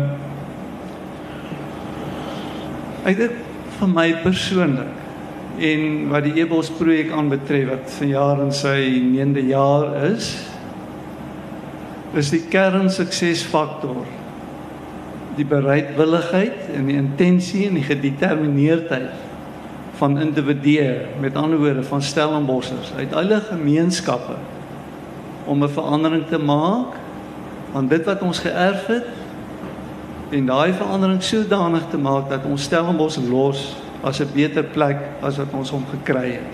Ek 3.07 3.17
dink 3.17 3.43
vir 3.79 3.87
my 3.87 4.09
persoonlik 4.19 4.96
en 5.57 6.09
wat 6.11 6.23
die 6.27 6.35
Ebos 6.43 6.69
projek 6.77 7.11
aanbetref 7.11 7.69
wat 7.71 7.91
vanjaar 7.97 8.43
in 8.45 8.53
sy 8.53 8.77
9de 9.09 9.43
jaar 9.49 9.95
is, 10.11 10.35
is 12.17 12.29
die 12.33 12.43
kern 12.49 12.89
suksesfaktor 12.93 14.05
die 15.37 15.45
bereidwilligheid 15.45 16.69
en 16.73 16.87
die 16.89 16.97
intensie 16.97 17.67
en 17.67 17.77
die 17.77 17.85
gedetermineerdheid 17.85 19.25
van 19.97 20.17
individue, 20.21 21.07
met 21.21 21.37
ander 21.37 21.57
woorde 21.61 21.83
van 21.85 22.01
Stellenbossers 22.01 22.93
uit 22.97 23.13
alle 23.13 23.41
gemeenskappe 23.49 24.37
om 25.45 25.63
'n 25.63 25.69
verandering 25.69 26.25
te 26.29 26.37
maak 26.37 26.97
aan 27.73 27.87
dit 27.87 28.05
wat 28.05 28.21
ons 28.21 28.39
geërf 28.39 28.85
het 28.85 29.09
en 30.29 30.45
daai 30.45 30.73
verandering 30.73 31.23
sodanig 31.23 31.85
te 31.89 31.97
maak 31.97 32.29
dat 32.29 32.45
ons 32.45 32.63
Stellenbosch 32.63 33.17
los 33.29 33.75
as 34.03 34.19
'n 34.19 34.33
beter 34.33 34.63
plek 34.63 34.97
as 35.21 35.37
wat 35.37 35.53
ons 35.53 35.69
hom 35.69 35.85
gekry 35.91 36.31
het. 36.31 36.51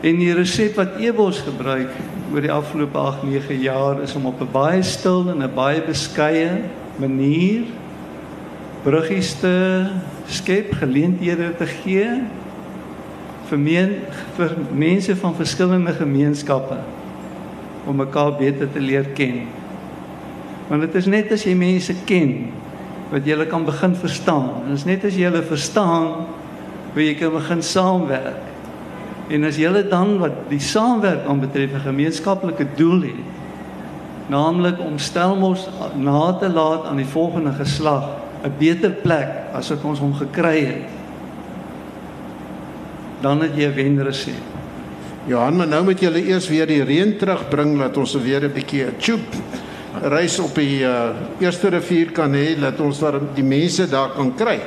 En 0.00 0.18
die 0.18 0.34
resep 0.34 0.76
wat 0.78 0.98
Ebos 1.02 1.40
gebruik 1.42 1.90
oor 2.32 2.40
die 2.40 2.52
afgelope 2.52 2.98
8-9 2.98 3.58
jaar 3.60 4.02
is 4.02 4.14
om 4.14 4.26
op 4.26 4.40
'n 4.40 4.52
baie 4.52 4.82
stil 4.82 5.30
en 5.30 5.42
'n 5.42 5.54
baie 5.54 5.82
beskeie 5.82 6.62
manier 6.96 7.64
bruggies 8.82 9.34
te 9.40 9.86
skep, 10.26 10.72
geleenthede 10.72 11.56
te 11.56 11.66
gee 11.66 12.08
vir 13.48 13.58
meen, 13.58 13.90
vir 14.36 14.54
mense 14.72 15.16
van 15.16 15.34
verskillende 15.34 15.92
gemeenskappe 15.92 16.76
om 17.86 17.96
mekaar 17.96 18.36
beter 18.36 18.72
te 18.72 18.80
leer 18.80 19.04
ken. 19.04 19.46
Want 20.68 20.80
dit 20.80 20.94
is 20.94 21.06
net 21.06 21.32
as 21.32 21.44
jy 21.44 21.54
mense 21.54 21.94
ken 22.04 22.52
wat 23.10 23.24
jy 23.24 23.46
kan 23.48 23.64
begin 23.64 23.94
verstaan. 23.96 24.50
Dit 24.66 24.76
is 24.76 24.84
net 24.84 25.04
as 25.04 25.16
jy 25.16 25.28
hulle 25.30 25.42
verstaan 25.42 26.26
hoe 26.92 27.02
jy 27.02 27.14
kan 27.14 27.32
begin 27.32 27.62
saamwerk. 27.62 28.44
En 29.28 29.44
as 29.44 29.56
jy 29.60 29.70
dan 29.90 30.18
wat 30.18 30.48
die 30.48 30.60
saamwerk 30.60 31.26
aanbetref 31.28 31.72
'n 31.74 31.88
gemeenskaplike 31.88 32.66
doel 32.76 33.02
het, 33.02 33.26
naamlik 34.28 34.80
om 34.80 34.98
Stellenbosch 34.98 35.68
na 35.96 36.32
te 36.32 36.48
laat 36.48 36.86
aan 36.86 36.96
die 36.96 37.06
volgende 37.06 37.52
geslag 37.52 38.04
'n 38.44 38.52
beter 38.58 38.90
plek 38.90 39.28
as 39.52 39.68
wat 39.68 39.84
ons 39.84 39.98
hom 39.98 40.14
gekry 40.14 40.64
het. 40.64 40.88
Dan 43.20 43.40
het 43.40 43.56
jy 43.56 43.66
'n 43.66 43.74
wenresep. 43.74 44.42
Johan, 45.26 45.56
maar 45.56 45.68
nou 45.68 45.84
moet 45.84 46.00
julle 46.00 46.24
eers 46.24 46.48
weer 46.48 46.66
die 46.66 46.82
reën 46.82 47.16
terugbring 47.16 47.78
dat 47.78 47.96
ons 47.96 48.14
weer 48.14 48.44
'n 48.44 48.52
bietjie 48.52 48.84
'n 48.84 48.96
tube 48.96 49.36
reis 50.02 50.38
op 50.38 50.54
die 50.54 50.82
uh, 50.84 51.14
eerste 51.40 51.70
rivier 51.72 52.12
kan 52.12 52.32
hê 52.36 52.52
dat 52.60 52.80
ons 52.80 52.98
daar 53.00 53.18
die 53.34 53.44
mense 53.46 53.88
daar 53.88 54.12
kan 54.16 54.34
kry. 54.36 54.58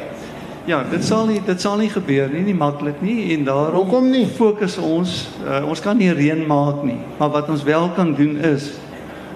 Ja, 0.69 0.83
dit 0.85 1.03
sal 1.05 1.25
nie 1.29 1.39
dit 1.45 1.61
sal 1.61 1.79
nie 1.81 1.89
gebeur 1.89 2.29
nie, 2.29 2.43
nie 2.45 2.57
maklik 2.57 3.01
nie 3.01 3.31
en 3.33 3.45
daarom 3.47 3.81
Hoekom 3.81 4.11
nie? 4.13 4.27
fokus 4.29 4.77
ons 4.77 5.27
uh, 5.45 5.63
ons 5.65 5.81
kan 5.81 5.97
nie 5.97 6.11
reën 6.13 6.43
maak 6.47 6.83
nie, 6.85 6.99
maar 7.17 7.31
wat 7.33 7.49
ons 7.49 7.65
wel 7.65 7.89
kan 7.97 8.13
doen 8.17 8.37
is 8.45 8.71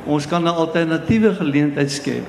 ons 0.06 0.28
kan 0.30 0.44
'n 0.44 0.54
alternatiewe 0.54 1.34
geleentheid 1.34 1.92
skep. 1.92 2.26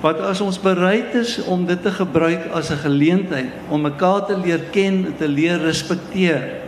Wat 0.00 0.20
as 0.20 0.40
ons 0.40 0.56
bereid 0.56 1.12
is 1.14 1.44
om 1.44 1.66
dit 1.66 1.82
te 1.82 1.92
gebruik 1.92 2.48
as 2.56 2.70
'n 2.72 2.80
geleentheid 2.88 3.52
om 3.68 3.82
mekaar 3.84 4.26
te 4.26 4.36
leer 4.36 4.60
ken 4.72 5.04
en 5.06 5.14
te 5.16 5.28
leer 5.28 5.60
respekteer 5.60 6.60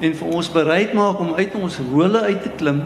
en 0.00 0.14
vir 0.14 0.28
ons 0.28 0.52
bereid 0.52 0.92
maak 0.94 1.18
om 1.18 1.34
uit 1.34 1.54
ons 1.54 1.80
hole 1.90 2.20
uit 2.20 2.42
te 2.42 2.52
klim 2.56 2.82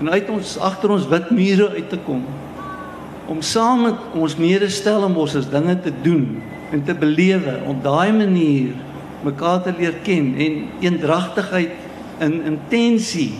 en 0.00 0.10
uit 0.10 0.30
ons 0.32 0.58
agter 0.58 0.90
ons 0.90 1.08
wit 1.08 1.30
mure 1.30 1.68
uit 1.76 1.88
te 1.88 1.98
kom 2.06 2.24
om 3.30 3.42
saam 3.46 3.84
met 3.86 4.16
ons 4.18 4.36
medestellenbossers 4.36 5.50
dinge 5.52 5.76
te 5.84 5.92
doen 6.02 6.40
en 6.74 6.82
te 6.84 6.94
belewe 6.94 7.60
op 7.70 7.82
daai 7.84 8.10
manier 8.12 8.72
mekaar 9.22 9.62
te 9.62 9.74
leer 9.76 10.00
ken 10.06 10.32
en 10.40 10.58
eendragtigheid 10.82 11.76
in 12.24 12.40
intensie 12.48 13.32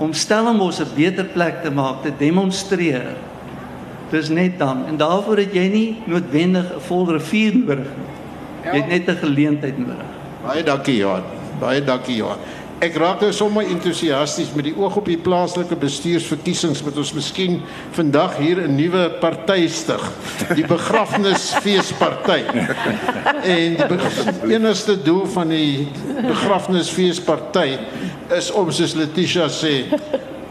om 0.00 0.12
Stellenbosch 0.16 0.80
'n 0.80 0.94
beter 0.94 1.24
plek 1.24 1.62
te 1.62 1.70
maak 1.70 2.02
te 2.02 2.12
demonstreer. 2.18 3.16
Dis 4.10 4.28
net 4.28 4.58
dan 4.58 4.86
en 4.86 4.96
daarvoor 4.96 5.36
het 5.36 5.52
jy 5.54 5.68
nie 5.68 5.96
noodwendig 6.06 6.64
'n 6.74 6.80
vol 6.80 7.12
rivier 7.12 7.54
nodig 7.54 7.90
nie. 7.98 8.10
Jy 8.64 8.80
het 8.80 8.88
net 8.88 9.08
'n 9.08 9.20
geleentheid 9.20 9.78
nodig. 9.78 10.10
Baie 10.46 10.62
dankie 10.62 10.96
Johan. 10.96 11.22
Baie 11.60 11.84
dankie 11.84 12.16
Johan. 12.16 12.38
Ek 12.80 12.94
raak 12.96 13.20
nou 13.20 13.28
sommer 13.36 13.66
entoesiasties 13.68 14.54
met 14.56 14.64
die 14.70 14.72
oog 14.72 14.94
op 14.96 15.08
die 15.10 15.18
plaaslike 15.20 15.76
bestuursverkiesings 15.82 16.80
wat 16.86 16.96
ons 17.02 17.10
miskien 17.12 17.58
vandag 17.92 18.38
hier 18.40 18.62
'n 18.62 18.72
nuwe 18.72 19.02
party 19.20 19.68
stig, 19.68 20.00
die 20.56 20.64
begrafnisfeesparty. 20.64 22.40
En 23.44 23.76
die 23.76 24.54
enigste 24.54 24.96
doel 24.96 25.26
van 25.26 25.52
die 25.52 25.88
begrafnisfeesparty 26.24 27.78
is 28.32 28.50
om 28.50 28.72
soos 28.72 28.94
Letitia 28.94 29.48
sê 29.48 29.84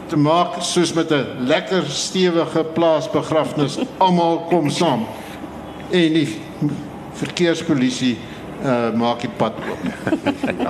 te 0.06 0.16
maak 0.16 0.62
soos 0.62 0.94
met 0.94 1.10
'n 1.10 1.26
lekker 1.50 1.82
stewige 1.90 2.64
plaasbegrafnis 2.64 3.78
almal 3.98 4.46
kom 4.48 4.70
saam. 4.70 5.06
En 5.90 6.12
die 6.12 6.28
verkeerspolisie 7.12 8.18
uh 8.62 8.90
maak 8.94 9.20
die 9.20 9.30
pad 9.36 9.52
oop. 9.56 9.82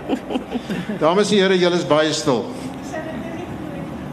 Dames 1.02 1.30
en 1.30 1.36
here, 1.36 1.58
julle 1.58 1.76
is 1.76 1.86
baie 1.86 2.12
stil. 2.12 2.44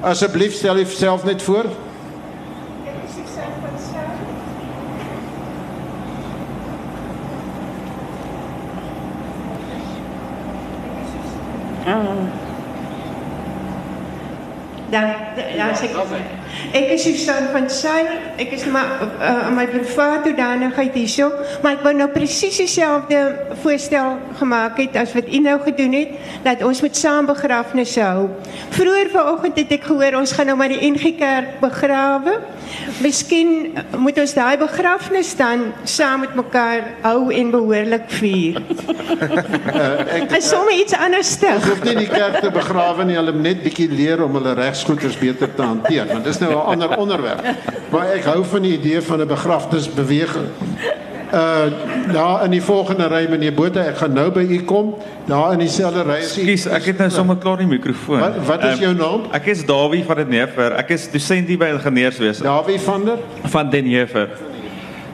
Asseblief 0.02 0.56
stel 0.56 0.78
jouself 0.78 1.24
net 1.24 1.42
voor. 1.42 1.66
Dan 11.86 12.30
dan 14.90 15.27
sê 15.38 15.90
ek 15.90 15.96
ek 16.74 16.92
is 16.96 17.04
Susan 17.04 17.50
van 17.54 17.70
Sail. 17.70 18.08
Ek 18.38 18.52
is 18.54 18.66
maar 18.70 19.04
uh, 19.22 19.50
my 19.54 19.68
privaat 19.70 20.26
hoedanigheid 20.28 20.94
hierso, 20.98 21.30
maar 21.64 21.78
ek 21.78 21.86
wou 21.86 21.94
nou 21.96 22.10
presies 22.14 22.58
dieselfde 22.58 23.22
voorstel 23.62 24.18
gemaak 24.40 24.78
het 24.82 24.98
as 24.98 25.14
wat 25.16 25.30
u 25.30 25.42
nou 25.44 25.58
gedoen 25.66 25.94
het 25.98 26.44
dat 26.46 26.64
ons 26.66 26.82
moet 26.82 26.98
saam 26.98 27.30
begrafnisse 27.30 28.02
hou. 28.02 28.28
Vroeger 28.76 29.12
vanoggend 29.14 29.62
het 29.62 29.74
ek 29.78 29.88
gehoor 29.90 30.20
ons 30.22 30.34
gaan 30.38 30.50
nou 30.52 30.58
maar 30.60 30.74
die 30.74 30.82
NG 30.92 31.16
Kerk 31.18 31.60
begrawe. 31.62 32.38
Miskien 33.02 33.78
moet 33.98 34.18
ons 34.22 34.34
daai 34.36 34.58
begrafnis 34.60 35.34
dan 35.38 35.72
saam 35.88 36.26
met 36.26 36.36
mekaar 36.36 36.84
hou 37.06 37.30
en 37.34 37.52
behoorlik 37.54 38.10
vier. 38.20 38.60
Ek 40.18 40.36
En 40.38 40.42
sommer 40.44 40.74
iets 40.76 40.94
anders 40.94 41.36
te. 41.40 41.50
Ons 41.56 41.68
hoef 41.72 41.84
nie 41.86 41.96
die 42.04 42.10
kerk 42.10 42.40
te 42.44 42.52
begrawe 42.54 43.06
nie, 43.08 43.16
hulle 43.18 43.34
moet 43.36 43.46
net 43.48 43.64
bietjie 43.64 43.88
leer 43.92 44.22
om 44.26 44.36
hulle 44.38 44.54
regsgoeders 44.58 45.18
beter 45.28 45.54
te 45.56 45.62
hanteer, 45.62 46.08
want 46.12 46.24
dis 46.24 46.40
nou 46.40 46.52
'n 46.54 46.66
ander 46.74 46.98
onderwerp. 46.98 47.44
Maar 47.92 48.14
ek 48.16 48.24
hou 48.32 48.44
van 48.46 48.62
die 48.62 48.74
idee 48.80 49.02
van 49.02 49.22
'n 49.22 49.28
begrafnisbeweging. 49.28 50.48
Uh 51.34 51.66
daar 52.14 52.44
in 52.46 52.52
die 52.52 52.62
volgende 52.64 53.08
ry 53.12 53.26
meneer 53.30 53.54
Botha, 53.54 53.82
ek 53.92 53.98
gaan 54.00 54.14
nou 54.16 54.30
by 54.32 54.46
u 54.48 54.62
kom. 54.64 54.94
Daar 55.28 55.52
in 55.52 55.60
dieselfde 55.60 56.04
ry 56.08 56.22
is. 56.24 56.30
Skus, 56.38 56.66
ek 56.72 56.86
het 56.86 56.98
nou 56.98 57.10
sommer 57.12 57.36
klaar 57.38 57.58
die 57.58 57.68
mikrofoon. 57.68 58.20
Wat 58.20 58.38
wat 58.48 58.64
is 58.64 58.78
Ehm, 58.78 58.82
jou 58.82 58.94
naam? 58.96 59.26
Ek 59.36 59.46
is 59.52 59.66
Dawie 59.66 60.04
van 60.08 60.16
dit 60.16 60.30
Nefer. 60.30 60.72
Ek 60.80 60.90
is 60.96 61.10
dosent 61.12 61.48
hier 61.48 61.58
by 61.58 61.66
ingenieurswese. 61.76 62.44
Dawie 62.44 62.80
van 62.80 63.06
der 63.06 63.18
van 63.44 63.70
Den 63.70 63.86
Heever. 63.86 64.30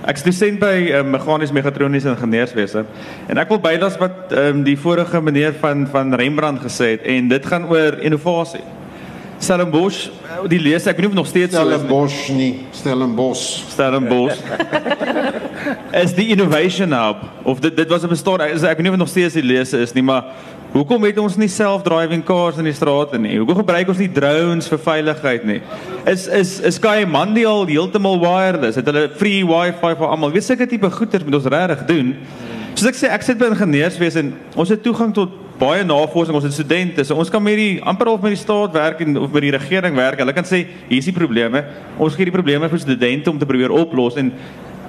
Ek 0.06 0.16
is 0.16 0.24
dosent 0.24 0.60
by 0.60 0.92
uh, 0.92 1.02
meganies 1.04 1.52
megatroniese 1.52 2.10
ingenieurswese 2.12 2.86
en 3.28 3.38
ek 3.38 3.50
wil 3.50 3.60
bylas 3.64 3.98
wat 3.98 4.34
um, 4.38 4.64
die 4.64 4.78
vorige 4.78 5.22
meneer 5.22 5.54
van 5.62 5.88
van 5.88 6.14
Rembrandt 6.14 6.62
gesê 6.62 6.86
het 6.98 7.02
en 7.08 7.28
dit 7.28 7.46
gaan 7.46 7.66
oor 7.72 7.98
innovasie. 8.04 8.62
Stellenbosch, 9.44 10.08
eh, 10.08 10.42
die 10.50 10.60
lees 10.60 10.88
ek 10.88 10.98
weet 10.98 11.06
nie 11.06 11.12
of 11.12 11.20
nog 11.20 11.28
steeds. 11.28 11.56
Stellenbosch 11.56 12.30
nie, 12.36 12.66
Stellenbosch. 12.72 13.46
Stellenbosch. 13.74 14.40
is 16.04 16.14
die 16.16 16.28
innovation 16.34 16.94
hub 16.96 17.24
of 17.44 17.60
dit 17.64 17.76
dit 17.76 17.90
was 17.90 18.04
'n 18.04 18.12
bestaan 18.12 18.42
is 18.48 18.64
ek 18.64 18.78
weet 18.78 18.88
nie 18.88 18.92
of 18.92 18.98
nog 18.98 19.12
steeds 19.12 19.34
die 19.34 19.44
lese 19.44 19.78
is 19.78 19.94
nie, 19.94 20.04
maar 20.04 20.24
hoekom 20.74 21.04
het 21.04 21.18
ons 21.18 21.36
nie 21.38 21.48
self-driving 21.48 22.24
cars 22.24 22.58
in 22.58 22.64
die 22.64 22.74
strate 22.74 23.20
nie? 23.20 23.38
Hoekom 23.38 23.62
gebruik 23.62 23.88
ons 23.88 23.98
nie 23.98 24.12
drones 24.12 24.68
vir 24.68 24.80
veiligheid 24.80 25.46
nie? 25.46 25.62
Is 26.06 26.28
is 26.28 26.60
is 26.60 26.76
Sky 26.76 27.06
Mondial 27.08 27.66
heeltemal 27.66 28.20
wireless? 28.20 28.76
Het 28.76 28.86
hulle 28.86 29.10
free 29.16 29.46
wifi 29.46 29.96
vir 29.96 30.08
almal? 30.08 30.32
Weet 30.32 30.44
seker 30.44 30.68
tipe 30.68 30.90
goeders 30.90 31.24
moet 31.24 31.36
ons 31.36 31.46
regtig 31.46 31.86
doen. 31.86 32.16
Soos 32.74 32.90
ek 32.90 32.98
sê, 32.98 33.10
ek 33.14 33.22
sit 33.22 33.38
by 33.38 33.52
ingenieurswese 33.54 34.20
en 34.20 34.34
ons 34.56 34.70
het 34.70 34.82
toegang 34.82 35.14
tot 35.14 35.43
baie 35.64 35.84
navorsing, 35.88 36.36
ons 36.36 36.48
het 36.48 36.56
studente, 36.56 37.06
so 37.08 37.16
ons 37.20 37.32
kan 37.32 37.44
met 37.44 37.60
die 37.60 37.82
amper 37.82 38.12
of 38.12 38.24
met 38.24 38.36
die 38.36 38.42
staat 38.42 38.76
werk 38.76 39.04
en 39.06 39.18
of 39.22 39.32
met 39.32 39.46
die 39.46 39.54
regering 39.56 39.96
werk. 39.96 40.20
Hulle 40.24 40.36
kan 40.36 40.48
sê, 40.48 40.64
hier 40.90 41.00
is 41.00 41.08
die 41.10 41.16
probleme. 41.16 41.64
Ons 41.98 42.18
gee 42.18 42.28
die 42.28 42.36
probleme 42.36 42.70
vir 42.72 42.84
studente 42.84 43.32
om 43.32 43.40
te 43.40 43.50
probeer 43.50 43.74
oplos 43.76 44.20
en 44.20 44.34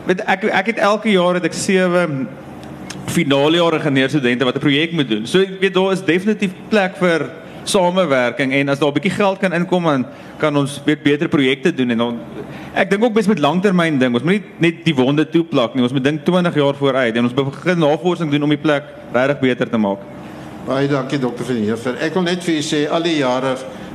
weet 0.09 0.25
ek 0.29 0.49
ek 0.51 0.75
het 0.75 0.83
elke 0.85 1.13
jaar 1.15 1.39
het 1.39 1.47
ek 1.49 1.57
sewe 1.57 2.03
finale 3.15 3.61
jaar 3.61 3.79
ingenieursstudente 3.79 4.45
wat 4.45 4.57
'n 4.57 4.65
projek 4.67 4.93
moet 4.93 5.09
doen. 5.09 5.27
So 5.27 5.41
ek 5.41 5.61
weet 5.61 5.75
daar 5.75 5.93
is 5.93 6.03
definitief 6.03 6.53
plek 6.69 6.97
vir 6.97 7.31
samewerking 7.65 8.53
en 8.53 8.69
as 8.69 8.79
daar 8.79 8.91
'n 8.91 8.95
bietjie 8.95 9.17
geld 9.17 9.39
kan 9.39 9.53
inkom 9.53 9.85
dan 9.85 10.07
kan 10.39 10.57
ons 10.57 10.81
weet 10.85 11.03
beter 11.03 11.29
projekte 11.29 11.73
doen 11.73 11.91
en 11.91 11.99
dan 11.99 12.21
ek 12.75 12.91
dink 12.91 13.05
ook 13.05 13.15
bes 13.15 13.27
met 13.27 13.39
langtermyn 13.39 13.99
ding. 13.99 14.15
Ons 14.15 14.23
moet 14.23 14.33
nie 14.33 14.43
net 14.59 14.85
die 14.85 14.95
wonde 14.95 15.25
toeplak 15.29 15.75
nie. 15.75 15.83
Ons 15.83 15.93
moet 15.93 16.05
dink 16.05 16.25
20 16.25 16.55
jaar 16.55 16.75
vooruit 16.75 17.17
en 17.17 17.25
ons 17.25 17.35
begin 17.35 17.79
navorsing 17.79 18.31
doen 18.31 18.43
om 18.43 18.49
die 18.49 18.59
plek 18.59 18.83
regtig 19.13 19.41
beter 19.41 19.71
te 19.71 19.79
maak. 19.79 19.99
Baie 20.65 20.89
dankie 20.89 21.19
dokter 21.21 21.45
van 21.45 21.59
Heever. 21.61 21.99
Ek 22.01 22.15
wil 22.17 22.23
net 22.25 22.41
vir 22.41 22.55
u 22.57 22.63
sê 22.65 22.79
al 22.89 23.05
die 23.05 23.19
jare 23.19 23.51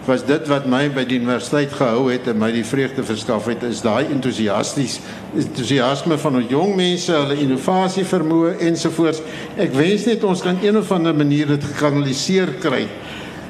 was 0.06 0.22
dit 0.26 0.44
wat 0.52 0.68
my 0.70 0.84
by 0.94 1.02
die 1.10 1.18
universiteit 1.18 1.72
gehou 1.74 2.12
het 2.12 2.28
en 2.30 2.38
my 2.38 2.52
die 2.54 2.66
vreugde 2.66 3.02
verskaf 3.06 3.48
het 3.50 3.66
is 3.66 3.82
daai 3.82 4.12
entoesiasties 4.14 5.00
entoesiasme 5.34 6.18
van 6.22 6.38
ons 6.38 6.54
jong 6.54 6.76
mense, 6.78 7.10
hulle 7.10 7.40
innovasie 7.42 8.06
vermoë 8.06 8.54
ensovoorts. 8.70 9.24
Ek 9.58 9.74
wens 9.74 10.06
net 10.12 10.28
ons 10.30 10.46
kan 10.46 10.62
een 10.62 10.78
of 10.78 10.94
ander 10.94 11.18
manier 11.18 11.50
dit 11.56 11.68
gekanaliseer 11.72 12.54
kry 12.62 12.86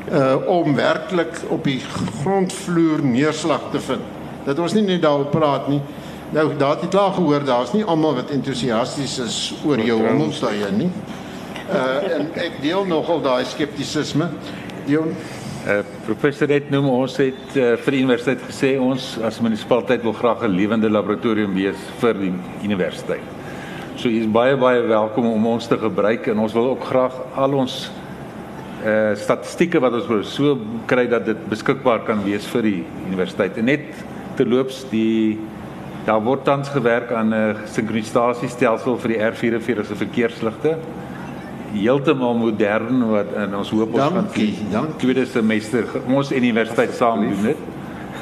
uh 0.08 0.40
om 0.56 0.80
werklik 0.80 1.44
op 1.52 1.68
die 1.68 1.82
grondvloer 2.24 3.04
neerslag 3.04 3.68
te 3.76 3.84
vind. 3.84 4.16
Dat 4.48 4.64
ons 4.64 4.80
nie 4.80 4.88
net 4.88 5.04
daaroor 5.04 5.28
praat 5.36 5.68
nie. 5.68 5.84
Nou 6.32 6.54
daar 6.56 6.78
het 6.78 6.88
jy 6.88 6.96
klaar 6.96 7.12
gehoor, 7.20 7.44
daar's 7.44 7.76
nie 7.76 7.84
almal 7.84 8.22
wat 8.24 8.32
entoesiasties 8.32 9.20
is 9.28 9.40
oor 9.68 9.84
jou 9.84 10.00
hommeltuie 10.08 10.72
nie. 10.80 10.94
Uh 11.70 12.18
en 12.20 12.32
ek 12.36 12.62
deel 12.62 12.86
nogal 12.86 13.22
daai 13.22 13.46
skeptisisme. 13.46 14.30
Dion 14.86 15.14
Uh, 15.60 15.82
professor 16.06 16.48
het 16.48 16.70
noem 16.72 16.86
ons 16.88 17.18
het 17.20 17.56
uh, 17.60 17.74
vir 17.84 17.92
die 17.92 18.00
universiteit 18.00 18.40
gesê 18.48 18.70
ons 18.80 19.10
as 19.28 19.42
munisipaliteit 19.44 20.06
wil 20.08 20.14
graag 20.16 20.46
'n 20.48 20.56
lewende 20.56 20.88
laboratorium 20.88 21.52
wees 21.54 21.82
vir 22.00 22.14
die 22.16 22.32
universiteit. 22.64 23.26
So 23.96 24.08
u 24.08 24.22
is 24.22 24.32
baie 24.32 24.56
baie 24.56 24.82
welkom 24.88 25.28
om 25.28 25.46
ons 25.46 25.68
te 25.68 25.78
gebruik 25.78 26.28
en 26.32 26.40
ons 26.40 26.54
wil 26.54 26.70
ook 26.70 26.84
graag 26.84 27.14
al 27.36 27.54
ons 27.54 27.92
uh 28.86 29.12
statistieke 29.16 29.82
wat 29.84 29.94
ons 29.94 30.08
wil 30.08 30.24
so 30.24 30.58
kry 30.88 31.06
dat 31.08 31.26
dit 31.26 31.50
beskikbaar 31.50 32.06
kan 32.08 32.24
wees 32.24 32.48
vir 32.48 32.62
die 32.62 32.86
universiteit. 33.10 33.58
En 33.58 33.66
net 33.66 33.84
terloops 34.36 34.86
die 34.90 35.38
daar 36.06 36.24
word 36.24 36.46
tans 36.46 36.70
gewerk 36.70 37.12
aan 37.12 37.34
'n 37.34 37.56
sinkronisasiestelsel 37.66 38.98
vir 38.98 39.10
die 39.10 39.20
R44 39.20 39.86
se 39.86 39.96
verkeersligte 39.96 40.78
heeltemal 41.74 42.34
modern 42.38 43.04
wat 43.12 43.34
in 43.46 43.56
ons 43.56 43.70
hoop 43.70 43.94
ons 43.94 44.14
Dankie, 44.14 44.54
gaan 44.56 44.72
dankie. 44.72 44.98
tweede 45.04 45.26
semester 45.26 45.86
ons 46.08 46.32
universiteit 46.32 46.94
saam 46.98 47.22
doen 47.22 47.44
dit 47.52 47.58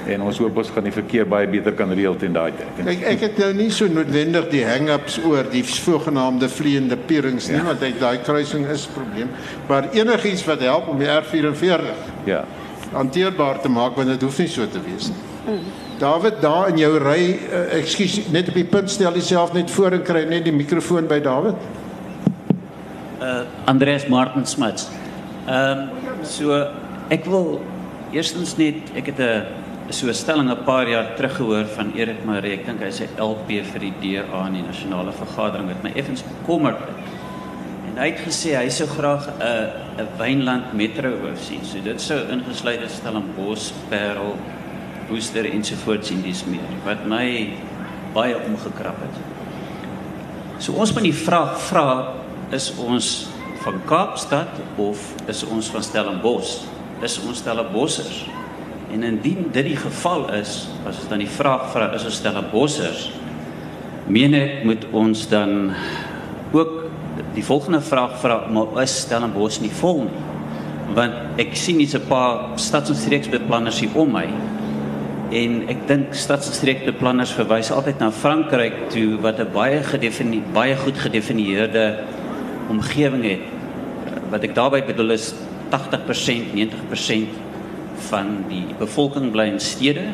en 0.07 0.21
ons 0.23 0.37
hoop 0.39 0.57
ons 0.57 0.69
gaan 0.71 0.83
die 0.87 0.91
verkeer 0.95 1.25
baie 1.27 1.47
beter 1.51 1.73
kan 1.75 1.89
reël 1.91 2.15
teen 2.15 2.31
daai 2.33 2.51
tyd. 2.55 2.85
Kyk, 2.85 3.01
ek 3.11 3.19
het 3.25 3.37
nou 3.43 3.49
nie 3.53 3.69
so 3.75 3.87
noodwendig 3.91 4.45
die 4.49 4.63
hang-ups 4.63 5.17
oor 5.27 5.43
die 5.51 5.63
sogenaamde 5.67 6.47
vleiende 6.49 6.95
pierings 7.09 7.49
nie, 7.51 7.57
ja. 7.59 7.63
want 7.67 7.81
ek 7.83 7.99
daai 7.99 8.17
kruising 8.23 8.65
is 8.71 8.87
'n 8.87 8.93
probleem, 8.93 9.29
maar 9.67 9.89
enigiets 9.91 10.45
wat 10.47 10.61
help 10.61 10.87
om 10.87 10.97
die 10.99 11.07
R44 11.07 11.81
Ja. 12.25 12.45
hanteerbaar 12.93 13.59
te 13.61 13.69
maak 13.69 13.95
want 13.95 14.07
dit 14.07 14.21
hoef 14.21 14.37
nie 14.39 14.47
so 14.47 14.65
te 14.67 14.79
wees 14.85 15.09
nie. 15.09 15.59
David, 15.99 16.41
daar 16.41 16.69
in 16.69 16.77
jou 16.77 16.97
ry, 16.99 17.39
uh, 17.51 17.73
ekskuus, 17.79 18.29
net 18.31 18.47
op 18.47 18.53
die 18.53 18.63
punt 18.65 18.89
stel 18.89 19.11
jouself 19.13 19.53
net 19.53 19.71
voor 19.71 19.91
en 19.91 20.03
kry 20.03 20.23
net 20.29 20.43
die 20.43 20.53
mikrofoon 20.53 21.07
by 21.07 21.19
David. 21.19 21.55
Uh, 23.21 23.45
Andreas 23.65 24.07
Martin 24.07 24.45
Smuts. 24.45 24.89
Ehm 25.47 25.79
um, 25.79 26.23
so 26.23 26.55
ek 27.09 27.25
wil 27.25 27.61
eerstens 28.11 28.57
net 28.57 28.91
ek 28.95 29.13
het 29.13 29.19
'n 29.19 29.45
so 29.89 30.07
'n 30.07 30.13
stelling 30.13 30.49
'n 30.49 30.63
paar 30.63 30.87
jaar 30.87 31.15
terug 31.15 31.35
gehoor 31.35 31.65
van 31.65 31.93
Erik 31.95 32.25
Maree. 32.25 32.53
Ek 32.53 32.65
dink 32.65 32.81
hy 32.81 32.91
sê 32.91 33.07
LP 33.17 33.63
vir 33.63 33.79
die 33.79 33.93
DA 34.01 34.47
in 34.47 34.53
die 34.53 34.67
nasionale 34.67 35.11
vergadering 35.11 35.67
wat 35.67 35.83
my 35.83 35.91
effens 35.95 36.23
bekommerd 36.23 36.79
het. 36.79 36.97
En 37.87 37.97
En 37.97 38.03
hy 38.03 38.11
het 38.11 38.19
gesê 38.21 38.51
hy 38.53 38.67
sou 38.69 38.85
graag 38.85 39.25
'n 39.25 40.01
'n 40.01 40.07
Wynland 40.19 40.73
metro 40.73 41.09
wou 41.17 41.33
sien. 41.35 41.65
So 41.65 41.81
dit 41.81 42.01
sou 42.01 42.19
ingesluit 42.29 42.79
het 42.79 42.91
Stellenbosch, 42.91 43.71
Parel, 43.89 44.35
Worcester 45.09 45.45
ensovoorts 45.45 46.11
in 46.11 46.21
dis 46.21 46.45
meer 46.45 46.69
wat 46.85 47.05
my 47.07 47.49
baie 48.13 48.35
omgekrap 48.37 49.01
het. 49.01 49.17
So 50.59 50.73
ons 50.73 50.93
moet 50.93 51.03
die 51.03 51.13
vraag 51.13 51.57
vra 51.61 52.13
is 52.51 52.71
ons 52.79 53.27
van 53.63 53.79
Kaapstad 53.85 54.59
of 54.75 55.01
is 55.27 55.43
ons 55.43 55.69
van 55.73 55.83
Stellenbosch? 55.83 56.63
Is 57.01 57.19
ons 57.21 57.37
Stellenbossers? 57.37 58.25
En 58.93 59.03
indien 59.03 59.49
dit 59.51 59.65
die 59.73 59.77
geval 59.77 60.29
is, 60.37 60.67
as 60.87 61.01
ons 61.01 61.09
dan 61.09 61.19
die 61.19 61.31
vraag 61.31 61.71
vra 61.73 61.91
is 61.97 62.05
ons 62.07 62.21
Stellenbossers, 62.21 63.09
meen 64.07 64.33
ek 64.33 64.63
moet 64.63 64.87
ons 64.95 65.27
dan 65.27 65.73
ook 66.55 66.87
die 67.35 67.43
volgende 67.43 67.81
vraag 67.81 68.15
vra 68.21 68.45
maar 68.47 68.81
is 68.81 69.01
Stellenbosch 69.03 69.59
nie 69.59 69.73
vol 69.81 70.05
nie 70.05 70.25
want 70.95 71.39
ek 71.41 71.55
sien 71.59 71.79
hier's 71.81 71.95
'n 71.95 72.07
paar 72.07 72.57
stads- 72.57 72.89
en 72.89 72.95
streeksbeplanners 72.95 73.79
hier 73.79 73.95
om 73.95 74.11
my 74.11 74.27
en 75.31 75.67
ek 75.69 75.87
dink 75.87 76.13
stads- 76.13 76.47
en 76.47 76.53
streekbeplanners 76.53 77.31
verwys 77.31 77.71
altyd 77.71 77.99
na 77.99 78.11
Frankryk 78.11 78.89
toe 78.89 79.17
wat 79.21 79.39
'n 79.39 79.51
baie 79.53 79.83
gedefinieer 79.83 80.43
baie 80.53 80.75
goed 80.75 80.97
gedefinieerde 80.97 81.99
omgewing 82.69 83.23
het 83.23 83.45
wat 84.31 84.43
ek 84.43 84.55
daarmee 84.55 84.85
bedoel 84.87 85.15
is 85.17 85.33
80% 85.73 86.55
90% 86.55 87.37
van 88.09 88.33
die 88.47 88.65
bevolking 88.79 89.31
bly 89.31 89.49
in 89.51 89.59
stede 89.59 90.07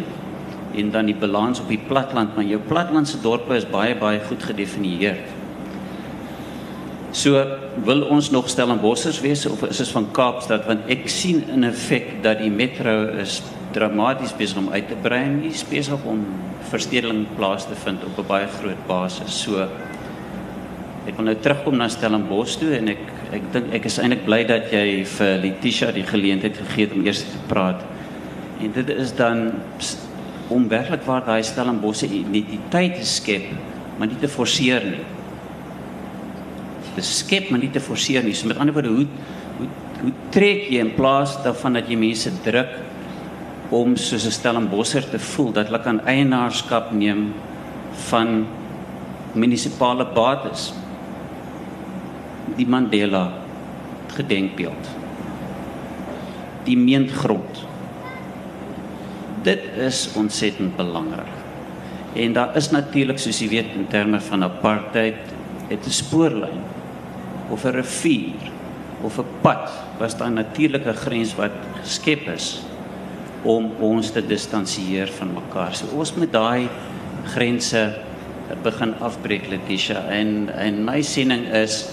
en 0.73 0.91
dan 0.91 1.05
die 1.05 1.17
balans 1.17 1.61
op 1.61 1.69
die 1.69 1.81
platland 1.87 2.35
maar 2.35 2.45
jou 2.45 2.61
platlandse 2.67 3.21
dorpe 3.21 3.55
is 3.55 3.69
baie 3.69 3.95
baie 3.95 4.21
goed 4.29 4.43
gedefinieer 4.43 5.21
So 7.13 7.37
wil 7.85 8.07
ons 8.09 8.31
nog 8.33 8.47
Stellenbossers 8.49 9.19
wees 9.21 9.45
of 9.45 9.61
is 9.67 9.79
ons 9.83 9.91
van 9.93 10.07
Kaapstad 10.17 10.65
want 10.65 10.87
ek 10.89 11.05
sien 11.13 11.43
in 11.53 11.61
effek 11.67 12.07
dat 12.25 12.39
die 12.41 12.49
metro 12.49 12.95
is 13.21 13.37
dramaties 13.75 14.33
besig 14.33 14.57
om 14.57 14.71
uit 14.73 14.87
te 14.89 14.97
brei 15.01 15.19
en 15.27 15.43
is 15.45 15.61
besig 15.69 16.07
om 16.09 16.23
verstedeling 16.71 17.27
plaas 17.37 17.67
te 17.69 17.77
vind 17.85 18.01
op 18.07 18.17
'n 18.17 18.27
baie 18.27 18.47
groot 18.57 18.81
basis. 18.89 19.29
So 19.45 19.67
ek 21.07 21.17
wil 21.17 21.25
nou 21.25 21.35
terugkom 21.35 21.77
na 21.77 21.89
Stellenbosch 21.91 22.57
toe 22.61 22.73
en 22.77 22.93
ek 22.93 23.01
ek 23.33 23.47
dink 23.53 23.73
ek 23.73 23.87
is 23.89 23.97
eintlik 23.99 24.25
bly 24.27 24.43
dat 24.45 24.69
jy 24.71 25.03
vir 25.15 25.39
Letitia 25.41 25.91
die 25.91 26.05
geleentheid 26.05 26.57
gegee 26.57 26.85
het 26.85 26.93
om 26.93 27.05
eers 27.05 27.23
te 27.25 27.39
praat. 27.49 27.81
En 28.61 28.71
dit 28.71 28.89
is 28.89 29.11
dan 29.17 29.51
om 30.53 30.67
werklik 30.69 31.03
waar 31.07 31.25
daai 31.25 31.43
Stellenbosse 31.43 32.05
identiteit 32.05 32.95
te 32.99 33.05
skep, 33.05 33.49
maar 33.97 34.07
nie 34.07 34.19
te 34.21 34.29
forceer 34.29 34.85
nie 34.85 35.03
te 36.95 37.03
skep 37.05 37.49
maar 37.49 37.61
nie 37.61 37.71
te 37.73 37.81
forceer 37.81 38.25
nie. 38.25 38.35
So 38.37 38.49
met 38.49 38.59
ander 38.61 38.75
woorde, 38.75 38.93
hoe 38.93 39.07
hoe 39.59 39.69
hoe 40.03 40.11
trek 40.35 40.65
jy 40.67 40.81
in 40.83 40.91
plaas 40.97 41.37
daarvan 41.45 41.77
dat 41.77 41.87
jy 41.87 41.95
mense 41.95 42.31
druk 42.43 42.73
om 43.73 43.95
soos 43.97 44.25
'n 44.27 44.35
Stellenbosser 44.35 45.05
te 45.09 45.19
voel 45.19 45.51
dat 45.51 45.67
hulle 45.67 45.79
kan 45.79 46.01
eienaarskap 46.05 46.91
neem 46.91 47.33
van 48.09 48.45
munisipale 49.33 50.05
bates. 50.05 50.73
Die 52.55 52.67
Mandela 52.67 53.31
gedenkbeeld. 54.15 54.89
Die 56.63 56.77
meengrond. 56.77 57.65
Dit 59.43 59.63
is 59.77 60.09
ontsettend 60.15 60.75
belangrik. 60.75 61.41
En 62.13 62.33
daar 62.33 62.55
is 62.55 62.69
natuurlik 62.71 63.19
soos 63.19 63.41
jy 63.41 63.49
weet 63.49 63.73
in 63.75 63.87
terme 63.89 64.19
van 64.21 64.45
apartheid 64.45 65.33
het 65.67 65.85
'n 65.85 65.89
spoorlyn 65.89 66.61
of 67.49 67.65
'n 67.65 67.75
rivier 67.81 68.51
of 69.01 69.17
'n 69.17 69.25
pad 69.41 69.71
was 69.97 70.17
daar 70.17 70.29
'n 70.29 70.33
natuurlike 70.33 70.93
grens 70.93 71.35
wat 71.35 71.51
geskep 71.81 72.27
is 72.27 72.61
om 73.41 73.71
ons 73.79 74.11
te 74.11 74.25
distansieer 74.25 75.07
van 75.07 75.33
mekaar. 75.33 75.75
So 75.75 75.85
ons 75.95 76.13
moet 76.15 76.31
daai 76.31 76.69
grense 77.23 77.95
begin 78.63 78.93
afbreek 78.99 79.47
Letitia 79.47 80.05
en 80.07 80.49
en 80.55 80.83
my 80.83 81.01
siening 81.01 81.45
is 81.53 81.89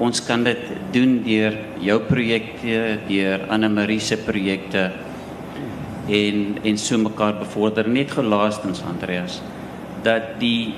ons 0.00 0.20
kan 0.24 0.44
dit 0.44 0.68
doen 0.94 1.18
deur 1.24 1.56
jou 1.84 1.98
projekte, 2.08 2.98
deur 3.08 3.46
Anne 3.52 3.68
Marie 3.68 4.00
se 4.00 4.16
projekte 4.16 4.90
en 6.10 6.58
en 6.64 6.78
so 6.80 6.98
mekaar 6.98 7.36
bevorder 7.38 7.88
net 7.88 8.10
gelaastens 8.10 8.82
Andreas 8.82 9.40
dat 10.02 10.40
die 10.40 10.72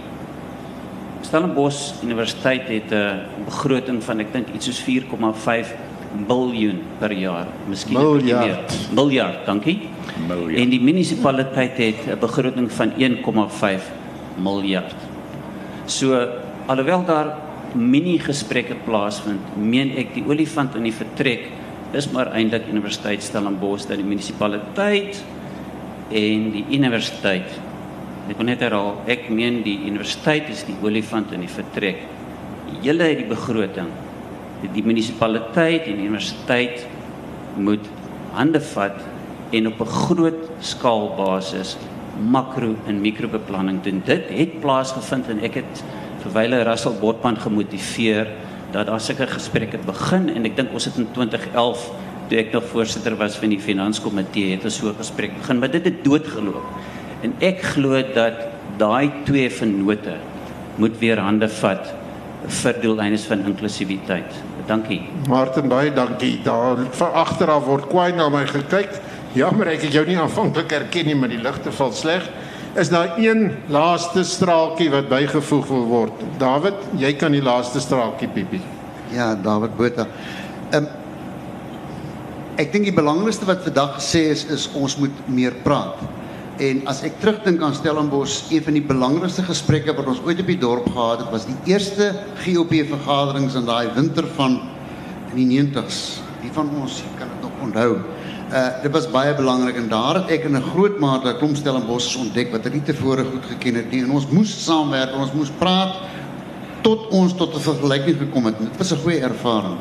Stellenbosch 1.22 2.02
Universiteit 2.02 2.66
het 2.68 2.90
'n 2.90 3.44
begroting 3.46 4.02
van 4.02 4.20
ek 4.20 4.32
dink 4.32 4.48
iets 4.54 4.66
soos 4.66 4.80
4,5 4.80 5.70
miljard 6.28 6.82
per 6.98 7.12
jaar, 7.12 7.46
miskien 7.68 7.98
miljard. 7.98 8.90
Miljard, 8.92 9.46
dankie. 9.46 9.88
Miljard. 10.28 10.58
En 10.58 10.68
die 10.68 10.80
munisipaliteit 10.80 11.76
het 11.76 12.06
'n 12.06 12.18
begroting 12.18 12.72
van 12.72 12.92
1,5 12.98 13.90
miljard. 14.36 14.94
So 15.86 16.28
alhoewel 16.66 17.04
daar 17.04 17.51
mini 17.74 18.18
gesprekke 18.18 18.76
plaasvind, 18.86 19.56
meen 19.56 19.92
ek 19.98 20.14
die 20.14 20.24
olifant 20.28 20.76
in 20.76 20.84
die 20.84 20.94
vertrek 20.96 21.50
is 21.92 22.08
maar 22.12 22.32
eintlik 22.32 22.68
Universiteit 22.72 23.22
Stellenbosch 23.22 23.88
dat 23.88 24.00
die 24.00 24.06
munisipaliteit 24.06 25.20
en 26.12 26.50
die 26.52 26.64
universiteit 26.72 27.52
Ek 28.30 28.38
wil 28.38 28.46
net 28.46 28.60
herhaal, 28.62 29.00
ek 29.10 29.26
meen 29.34 29.60
die 29.64 29.80
universiteit 29.82 30.46
is 30.52 30.62
die 30.68 30.76
olifant 30.84 31.32
in 31.34 31.42
die 31.42 31.50
vertrek. 31.50 32.04
Julle 32.84 33.08
het 33.10 33.18
die 33.18 33.28
begroting. 33.28 33.88
Die, 34.62 34.70
die 34.76 34.84
munisipaliteit 34.86 35.88
en 35.90 35.98
die 35.98 36.06
universiteit 36.06 36.84
moet 37.58 37.88
hande 38.36 38.62
vat 38.72 39.00
en 39.52 39.66
op 39.68 39.80
'n 39.82 39.94
groot 40.06 40.40
skaalbasis 40.60 41.76
makro 42.30 42.76
en 42.86 43.02
mikrobeplanning 43.02 43.82
doen. 43.82 44.02
Dit 44.06 44.30
het 44.30 44.60
plaasgevind 44.60 45.28
en 45.28 45.42
ek 45.42 45.54
het 45.54 45.84
vir 46.22 46.32
Wyle 46.36 46.62
Russell 46.64 46.98
Botman 47.00 47.36
gemotiveer 47.36 48.30
dat 48.72 48.86
daar 48.86 49.00
sulke 49.00 49.26
gesprekke 49.26 49.78
begin 49.86 50.30
en 50.32 50.46
ek 50.48 50.56
dink 50.56 50.72
ons 50.72 50.86
het 50.88 50.96
in 51.00 51.08
2011 51.12 51.90
toe 52.28 52.38
ek 52.40 52.52
nog 52.54 52.64
voorsitter 52.70 53.16
was 53.20 53.36
van 53.36 53.52
die 53.52 53.60
finanskomitee 53.60 54.54
het 54.54 54.64
ons 54.64 54.78
so 54.80 54.88
'n 54.88 54.96
gesprek 54.96 55.32
begin, 55.38 55.58
maar 55.58 55.70
dit 55.70 55.84
het 55.84 56.04
doodgeloop. 56.04 56.64
En 57.22 57.34
ek 57.40 57.62
glo 57.62 58.02
dat 58.14 58.48
daai 58.78 59.10
twee 59.24 59.50
vennote 59.50 60.16
moet 60.76 60.98
weer 60.98 61.18
hande 61.18 61.48
vat 61.48 61.92
vir 62.46 62.74
doeleindes 62.82 63.24
van 63.24 63.44
inklusiwiteit. 63.46 64.32
Dankie. 64.66 65.02
Martin 65.28 65.68
baie 65.68 65.92
dankie. 65.92 66.40
Daar 66.44 66.76
van 66.90 67.12
agteraf 67.12 67.64
word 67.64 67.88
kwaai 67.88 68.12
na 68.12 68.28
my 68.28 68.46
gekyk. 68.46 69.00
Jammer 69.34 69.68
ek 69.68 69.82
het 69.82 69.92
jou 69.92 70.06
nie 70.06 70.18
aanvanklik 70.18 70.70
herken 70.70 71.06
nie, 71.06 71.14
maar 71.14 71.28
die 71.28 71.40
ligte 71.42 71.72
val 71.72 71.92
sleg. 71.92 72.28
Is 72.72 72.88
daar 72.88 73.18
een 73.18 73.50
laaste 73.68 74.22
straaltjie 74.24 74.88
wat 74.90 75.08
bygevoeg 75.08 75.66
wil 75.68 75.82
word? 75.90 76.22
David, 76.40 76.78
jy 76.96 77.10
kan 77.20 77.34
die 77.36 77.42
laaste 77.44 77.82
straaltjie 77.84 78.30
piepie. 78.32 78.60
Ja, 79.12 79.34
David 79.36 79.76
Botha. 79.76 80.06
Ehm 80.70 80.86
um, 80.86 80.90
ek 82.60 82.68
dink 82.72 82.84
die 82.84 82.94
belangrikste 82.94 83.48
wat 83.48 83.64
vandag 83.64 83.94
gesê 83.96 84.26
is 84.30 84.44
is 84.52 84.66
ons 84.76 84.96
moet 85.00 85.20
meer 85.28 85.54
praat. 85.64 86.00
En 86.60 86.82
as 86.88 87.02
ek 87.04 87.16
terugdink 87.20 87.60
aan 87.64 87.76
Stellenbosch, 87.76 88.50
een 88.52 88.64
van 88.64 88.76
die 88.76 88.84
belangrikste 88.84 89.44
gesprekke 89.44 89.92
wat 89.96 90.08
ons 90.08 90.20
ooit 90.24 90.40
op 90.40 90.48
die 90.52 90.60
dorp 90.60 90.88
gehad 90.92 91.24
het, 91.24 91.30
was 91.32 91.48
die 91.48 91.56
eerste 91.72 92.12
GOP 92.44 92.72
vergaderings 92.92 93.56
in 93.58 93.68
daai 93.68 93.92
winter 93.96 94.28
van 94.36 94.60
in 95.32 95.40
die 95.40 95.60
90s. 95.60 96.22
Wie 96.40 96.52
van 96.52 96.72
ons 96.80 97.02
kan 97.18 97.28
dit 97.28 97.48
nog 97.48 97.64
onthou? 97.68 97.96
Uh 98.52 98.82
dit 98.82 98.92
was 98.92 99.06
baie 99.08 99.32
belangrik 99.34 99.78
en 99.80 99.86
daar 99.88 100.18
het 100.20 100.30
ek 100.30 100.44
in 100.44 100.56
'n 100.56 100.70
groot 100.74 100.98
mate 101.00 101.28
'n 101.28 101.38
klomp 101.38 101.56
Stellenbosch 101.56 102.16
ontdek 102.16 102.52
wat 102.52 102.66
ek 102.66 102.72
nie 102.72 102.82
tevore 102.82 103.24
goed 103.24 103.46
geken 103.48 103.74
het 103.74 103.90
nie 103.90 104.02
en 104.02 104.10
ons 104.10 104.28
moes 104.28 104.64
saamwerk, 104.64 105.14
ons 105.16 105.32
moes 105.32 105.50
praat 105.58 105.96
tot 106.82 107.08
ons 107.08 107.32
tot 107.32 107.54
'n 107.54 107.60
vergelyking 107.60 108.18
gekom 108.18 108.44
het. 108.44 108.58
Dit 108.58 108.76
was 108.76 108.92
'n 108.92 109.02
goeie 109.02 109.20
ervaring. 109.20 109.78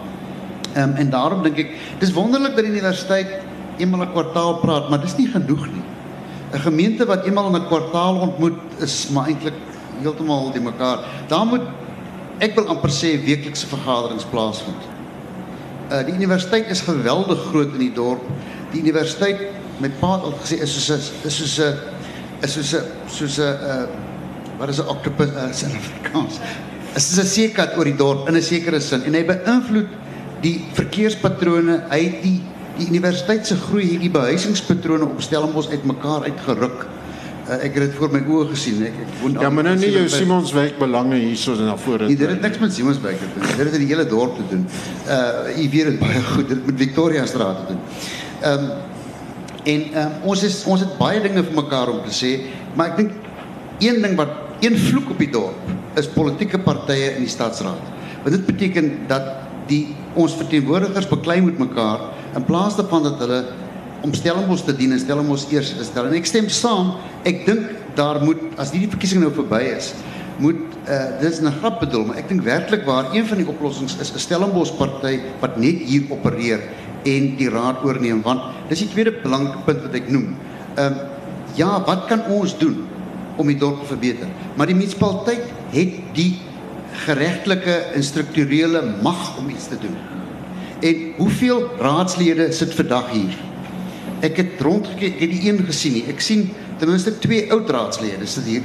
Ehm 0.74 0.90
um, 0.90 0.96
en 0.96 1.10
daarom 1.10 1.44
dink 1.44 1.58
ek, 1.58 1.70
dis 2.00 2.14
wonderlik 2.14 2.56
dat 2.56 2.64
die 2.64 2.72
universiteit 2.72 3.28
eenmal 3.78 4.06
'n 4.06 4.12
kwartaal 4.12 4.56
praat, 4.56 4.90
maar 4.90 5.02
dis 5.02 5.18
nie 5.18 5.28
genoeg 5.28 5.68
nie. 5.68 5.84
'n 6.54 6.60
Gemeente 6.60 7.06
wat 7.06 7.26
eenmal 7.26 7.48
in 7.48 7.62
'n 7.62 7.68
kwartaal 7.68 8.16
ontmoet 8.16 8.60
is 8.80 9.10
maar 9.10 9.28
eintlik 9.28 9.54
heeltemal 10.02 10.52
die 10.52 10.62
mekaar. 10.62 11.00
Daar 11.28 11.46
moet 11.46 11.62
ek 12.40 12.56
wil 12.56 12.68
amper 12.68 12.90
sê 12.90 13.20
weeklikse 13.24 13.68
vergaderings 13.68 14.26
plaasvind. 14.26 14.84
Uh 15.92 16.06
die 16.06 16.14
universiteit 16.14 16.70
is 16.70 16.82
geweldig 16.82 17.40
groot 17.50 17.74
in 17.74 17.80
die 17.80 17.94
dorp. 17.94 18.24
Die 18.72 18.82
universiteit 18.82 19.42
met 19.82 20.00
pa 20.00 20.16
het 20.16 20.28
al 20.30 20.36
gesê 20.44 20.62
is 20.62 20.74
soos 20.74 20.90
'n 20.90 21.28
is 21.28 21.36
soos 21.36 21.60
'n 21.60 21.74
is 22.44 22.54
soos 22.54 22.74
'n 22.74 22.86
soos 23.08 23.38
'n 23.38 23.42
uh 23.42 23.86
wat 24.60 24.70
is 24.70 24.78
'n 24.78 24.88
octopus 24.88 25.28
uh, 25.28 25.70
in 25.70 25.76
Afrikaans? 25.82 26.40
Is 26.96 27.18
'n 27.18 27.26
seekat 27.26 27.78
oor 27.78 27.86
die 27.86 27.96
dorp 27.96 28.28
in 28.28 28.36
'n 28.36 28.42
sekere 28.42 28.80
sin 28.80 29.04
en 29.04 29.14
hy 29.14 29.26
beïnvloed 29.26 29.90
die 30.42 30.58
verkeerspatrone. 30.74 31.84
Hy 31.90 32.02
het 32.04 32.24
die 32.24 32.40
die 32.78 32.88
universiteit 32.88 33.46
se 33.48 33.56
groei 33.56 33.92
het 33.92 34.02
die 34.02 34.10
behuisingspatrone 34.10 35.06
op 35.06 35.22
Stellenbosch 35.22 35.70
uitmekaar 35.70 36.24
uitgeruk. 36.24 36.86
Uh, 37.50 37.58
ek 37.66 37.76
het 37.76 37.84
dit 37.84 37.96
voor 37.98 38.12
my 38.14 38.22
oë 38.22 38.48
gesien. 38.54 38.80
Ek 38.88 38.96
ek 39.04 39.12
woon 39.22 39.36
Ja, 39.42 39.50
maar 39.50 39.64
nou 39.64 39.76
nie 39.76 39.92
jou 39.92 40.08
Simonswyk. 40.10 40.78
Belange 40.80 41.18
hierso 41.20 41.56
na 41.58 41.76
vore. 41.78 42.08
Nee, 42.08 42.16
dit 42.16 42.30
het 42.30 42.42
niks 42.42 42.62
met 42.62 42.74
Simonswyk 42.74 43.20
te 43.20 43.30
doen. 43.34 43.48
Dit 43.58 43.66
het 43.66 43.74
in 43.74 43.86
die 43.86 43.92
hele 43.92 44.08
dorp 44.08 44.36
te 44.40 44.46
doen. 44.50 44.68
Uh 45.08 45.52
jy 45.58 45.68
weet 45.70 45.90
dit 45.92 46.00
baie 46.00 46.22
goed. 46.32 46.48
Dit 46.48 46.58
het 46.58 46.66
met 46.66 46.78
Victoria 46.78 47.26
straat 47.26 47.66
te 47.66 47.74
doen. 47.74 47.82
Ehm 48.42 48.64
um, 48.64 48.72
en 49.64 49.82
um, 49.94 50.14
ons 50.34 50.44
is 50.44 50.64
ons 50.66 50.82
het 50.82 50.94
baie 50.98 51.20
dinge 51.22 51.44
vir 51.46 51.54
mekaar 51.54 51.92
om 51.92 52.00
te 52.02 52.14
sê, 52.18 52.32
maar 52.74 52.90
ek 52.90 52.96
dink 52.98 53.12
een 53.86 54.00
ding 54.02 54.16
wat 54.18 54.32
een 54.66 54.78
vloek 54.78 55.12
op 55.14 55.22
die 55.22 55.30
dorp 55.30 56.00
is 56.00 56.10
politieke 56.10 56.58
partye 56.66 57.12
in 57.16 57.28
die 57.28 57.30
stadsraad. 57.30 57.92
Want 58.24 58.34
dit 58.36 58.48
beteken 58.48 58.90
dat 59.10 59.28
die 59.70 59.84
ons 60.18 60.34
verteenwoordigers 60.40 61.10
beklei 61.10 61.40
met 61.46 61.62
mekaar 61.62 62.08
in 62.36 62.46
plaas 62.48 62.78
daarvan 62.80 63.06
dat 63.06 63.22
hulle 63.22 63.44
om 64.02 64.14
Stellenbosch 64.18 64.66
te 64.66 64.74
dien 64.74 64.96
en 64.96 65.00
Stellenbosch 65.00 65.46
eers 65.54 65.76
is 65.78 65.92
stel. 65.92 66.10
En 66.10 66.18
ek 66.18 66.26
stem 66.26 66.50
saam. 66.50 66.96
Ek 67.28 67.46
dink 67.46 67.70
daar 67.98 68.22
moet 68.26 68.42
as 68.62 68.74
hierdie 68.74 68.90
verkiesing 68.90 69.22
nou 69.22 69.32
verby 69.36 69.62
is, 69.76 69.92
moet 70.42 70.70
uh 70.90 71.20
dis 71.22 71.38
'n 71.42 71.54
grap 71.60 71.80
bedoel, 71.80 72.06
maar 72.10 72.18
ek 72.18 72.30
dink 72.30 72.42
werklik 72.42 72.86
waar 72.86 73.14
een 73.14 73.28
van 73.28 73.38
die 73.38 73.48
oplossings 73.48 73.98
is 74.02 74.10
'n 74.10 74.20
Stellenbosch 74.20 74.74
party 74.78 75.20
wat 75.40 75.58
net 75.58 75.86
hier 75.86 76.10
opereer 76.10 76.60
en 77.04 77.36
die 77.38 77.50
raad 77.50 77.84
oorneem 77.84 78.22
want 78.26 78.42
dis 78.70 78.84
die 78.86 78.92
tweede 78.92 79.14
belangrike 79.24 79.66
punt 79.66 79.82
wat 79.88 79.98
ek 80.02 80.10
noem. 80.10 80.36
Ehm 80.76 80.86
um, 80.86 81.00
ja, 81.56 81.82
wat 81.84 82.06
kan 82.08 82.22
ons 82.32 82.54
doen 82.56 82.78
om 83.36 83.48
die 83.48 83.58
dorp 83.60 83.82
te 83.82 83.90
verbeter? 83.90 84.30
Maar 84.56 84.70
die 84.72 84.76
munisipaliteit 84.76 85.50
het 85.74 85.98
die 86.16 86.40
geregtelike 87.04 87.74
en 87.92 88.04
strukturele 88.04 88.84
mag 89.04 89.38
om 89.38 89.50
iets 89.52 89.68
te 89.68 89.80
doen. 89.82 89.98
En 90.80 91.02
hoeveel 91.18 91.66
raadslede 91.80 92.52
sit 92.56 92.74
vandag 92.74 93.12
hier? 93.12 93.36
Ek 94.24 94.38
het 94.38 94.62
rondgekyk, 94.64 95.16
ek 95.18 95.24
het 95.26 95.34
die 95.34 95.50
een 95.50 95.60
gesien 95.68 95.98
nie. 95.98 96.06
Ek 96.08 96.24
sien 96.24 96.50
ten 96.80 96.90
minste 96.90 97.18
twee 97.20 97.50
oud 97.52 97.70
raadslede 97.70 98.30
sit 98.30 98.48
hier. 98.48 98.64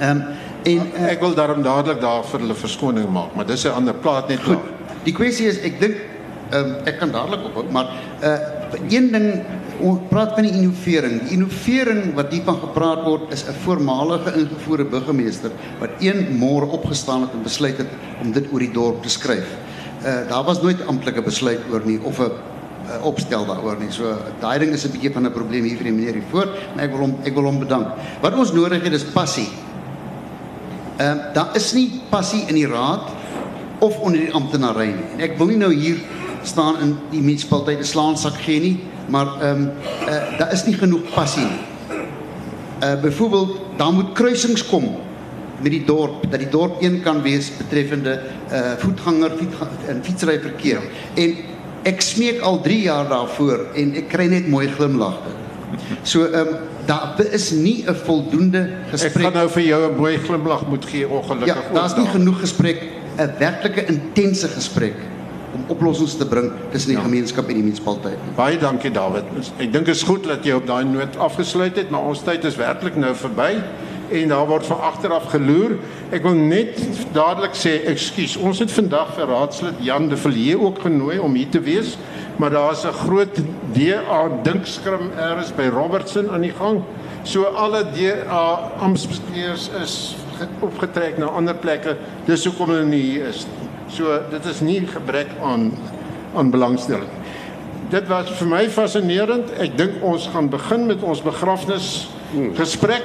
Ehm 0.00 0.10
um, 0.10 0.24
en 0.62 0.84
uh, 0.94 1.08
ek 1.10 1.18
wil 1.18 1.32
daarom 1.34 1.62
dadelik 1.62 1.98
daar 2.00 2.22
vir 2.22 2.44
hulle 2.44 2.54
verskoning 2.54 3.08
maak, 3.10 3.32
maar 3.34 3.46
dis 3.46 3.64
'n 3.66 3.74
ander 3.74 3.94
plaat 3.94 4.28
net 4.28 4.42
goed. 4.46 4.62
Die 5.02 5.14
kwessie 5.14 5.46
is 5.50 5.58
ek 5.58 5.80
dink 5.80 5.96
um, 6.54 6.74
ek 6.84 6.98
kan 7.00 7.12
dadelik 7.14 7.48
ophou, 7.50 7.66
maar 7.70 7.92
uh 8.22 8.60
een 8.88 9.10
ding 9.12 9.26
ons 9.84 10.06
praat 10.08 10.32
van 10.36 10.46
die 10.46 10.52
innovering. 10.56 11.18
Die 11.26 11.34
innovering 11.36 12.14
wat 12.16 12.30
hiervan 12.32 12.56
gepraat 12.62 13.02
word 13.04 13.32
is 13.34 13.44
'n 13.44 13.56
voormalige 13.64 14.32
ingevoerde 14.38 14.84
burgemeester 14.84 15.50
wat 15.80 15.90
een 16.00 16.38
môre 16.38 16.66
opgestaan 16.66 17.20
het 17.20 17.32
en 17.32 17.42
besluit 17.42 17.76
het 17.76 17.90
om 18.22 18.32
dit 18.32 18.46
oor 18.52 18.58
die 18.58 18.72
dorp 18.72 19.02
te 19.02 19.08
skryf. 19.08 19.48
Uh 20.04 20.28
daar 20.28 20.44
was 20.44 20.62
nooit 20.62 20.86
amptelike 20.86 21.22
besluit 21.22 21.60
oor 21.70 21.82
nie 21.84 22.00
of 22.02 22.18
'n 22.18 22.22
uh, 22.22 23.04
opstel 23.04 23.44
daaroor 23.46 23.76
nie. 23.78 23.90
So 23.90 24.16
daai 24.40 24.58
ding 24.58 24.72
is 24.72 24.84
'n 24.84 24.92
bietjie 24.92 25.12
van 25.12 25.26
'n 25.26 25.32
probleem 25.32 25.64
hier 25.64 25.76
vir 25.76 25.84
die 25.84 25.92
meneer 25.92 26.14
hier 26.14 26.30
voor, 26.30 26.48
maar 26.74 26.84
ek 26.84 26.90
wil 26.90 27.00
hom 27.00 27.16
ek 27.24 27.34
wil 27.34 27.44
hom 27.44 27.58
bedank. 27.58 27.86
Wat 28.20 28.34
ons 28.34 28.52
nodig 28.52 28.82
het 28.82 28.92
is 28.92 29.04
passie. 29.04 29.48
Ehm 30.96 31.18
uh, 31.18 31.34
daar 31.34 31.56
is 31.56 31.72
nie 31.72 32.00
passie 32.10 32.44
in 32.48 32.54
die 32.54 32.66
raad 32.66 33.08
of 33.78 33.98
onder 33.98 34.20
die 34.20 34.32
amptenary 34.32 34.86
nie. 34.86 35.08
En 35.14 35.20
ek 35.20 35.38
wil 35.38 35.46
nie 35.46 35.56
nou 35.56 35.74
hier 35.74 35.98
staan 36.42 36.80
in 36.80 36.96
die 37.10 37.20
munisipaliteit 37.20 37.78
'n 37.78 37.84
slaansak 37.84 38.34
gee 38.44 38.60
nie, 38.60 38.80
maar 39.08 39.26
ehm 39.40 39.60
um, 39.60 39.70
uh, 40.08 40.38
daar 40.38 40.52
is 40.52 40.64
nie 40.64 40.74
genoeg 40.74 41.02
passie 41.14 41.44
nie. 41.44 41.62
Uh 42.82 43.00
byvoorbeeld, 43.00 43.60
daar 43.76 43.92
moet 43.92 44.12
kruisings 44.12 44.66
kom 44.66 44.96
met 45.62 45.70
die 45.70 45.84
dorp 45.84 46.30
dat 46.30 46.40
die 46.40 46.48
dorp 46.48 46.82
een 46.82 47.02
kan 47.02 47.22
wees 47.22 47.52
betreffende 47.56 48.20
uh 48.52 48.72
voetganger 48.78 49.30
fiets 49.38 49.54
en 49.86 50.00
fietsry 50.02 50.40
verkeer. 50.40 50.80
En 51.14 51.36
ek 51.82 52.00
smeek 52.00 52.40
al 52.40 52.60
3 52.60 52.80
jaar 52.82 53.08
daarvoor 53.08 53.66
en 53.74 53.94
ek 53.94 54.08
kry 54.08 54.26
net 54.26 54.48
mooi 54.48 54.68
glimlagte. 54.68 55.30
So 56.02 56.26
ehm 56.26 56.48
um, 56.48 56.56
daar 56.86 57.14
is 57.30 57.50
nie 57.50 57.84
'n 57.86 57.94
voldoende 57.94 58.68
gesprek. 58.90 59.14
Ek 59.14 59.22
gaan 59.22 59.32
nou 59.32 59.48
vir 59.48 59.62
jou 59.62 59.92
'n 59.92 59.96
mooi 59.96 60.18
glimlag 60.18 60.66
moet 60.66 60.84
gee 60.84 61.08
ongelukkig. 61.08 61.54
Ja, 61.54 61.72
daar's 61.72 61.96
nie 61.96 62.06
genoeg 62.06 62.40
gesprek, 62.40 62.82
'n 63.18 63.30
werklike 63.38 63.86
intense 63.86 64.48
gesprek 64.48 64.94
om 65.54 65.64
oplossings 65.74 66.16
te 66.16 66.26
bring 66.26 66.50
tussen 66.72 66.94
die 66.94 66.98
ja. 66.98 67.04
gemeenskap 67.04 67.48
en 67.48 67.58
die 67.58 67.64
munisipaliteit. 67.64 68.18
Baie 68.36 68.58
dankie 68.58 68.90
David. 68.90 69.28
Ek 69.58 69.72
dink 69.72 69.86
dit 69.86 69.94
is 69.94 70.04
goed 70.08 70.26
dat 70.28 70.44
jy 70.46 70.56
op 70.58 70.66
daai 70.66 70.84
noot 70.88 71.16
afgesluit 71.16 71.76
het, 71.76 71.90
maar 71.92 72.08
ons 72.12 72.24
tyd 72.24 72.44
is 72.48 72.56
werklik 72.60 72.96
nou 73.00 73.14
verby 73.18 73.54
en 74.12 74.28
daar 74.28 74.46
word 74.46 74.66
van 74.66 74.80
agteraf 74.80 75.28
geloer. 75.32 75.76
Ek 76.12 76.24
wil 76.26 76.36
net 76.36 76.80
dadelik 77.16 77.56
sê, 77.56 77.78
ekskuus. 77.88 78.36
Ons 78.36 78.60
het 78.64 78.72
vandag 78.72 79.14
vir 79.16 79.30
raadslid 79.32 79.80
Jan 79.84 80.10
de 80.10 80.18
Villiers 80.20 80.60
ook 80.60 80.82
genooi 80.84 81.18
om 81.22 81.36
hier 81.38 81.48
te 81.52 81.62
wees, 81.64 81.96
maar 82.36 82.52
daar's 82.52 82.84
'n 82.84 82.92
groot 83.04 83.40
DA 83.72 84.22
dinkskrim 84.42 85.10
eers 85.16 85.52
by 85.56 85.68
Robertson 85.72 86.30
aan 86.30 86.44
die 86.44 86.52
gang. 86.52 86.82
So 87.24 87.44
alle 87.44 87.84
DA 87.94 88.72
amptbestuurders 88.78 89.70
is 89.82 90.16
opgetrek 90.60 91.18
na 91.18 91.26
ander 91.26 91.54
plekke. 91.54 91.96
Dis 92.26 92.44
hoekom 92.44 92.68
hulle 92.68 92.84
nie 92.84 93.02
hier 93.02 93.26
is 93.26 93.46
nie. 93.46 93.61
So 93.92 94.08
dit 94.30 94.46
is 94.48 94.60
nie 94.64 94.80
gebrek 94.88 95.34
aan 95.44 95.72
aan 96.34 96.50
belangstelling. 96.50 97.10
Dit 97.92 98.06
was 98.08 98.30
vir 98.38 98.48
my 98.48 98.62
fascinerend. 98.72 99.50
Ek 99.60 99.74
dink 99.76 100.00
ons 100.00 100.30
gaan 100.32 100.48
begin 100.48 100.86
met 100.88 101.02
ons 101.04 101.20
begrafnis 101.20 101.88
gesprek. 102.56 103.04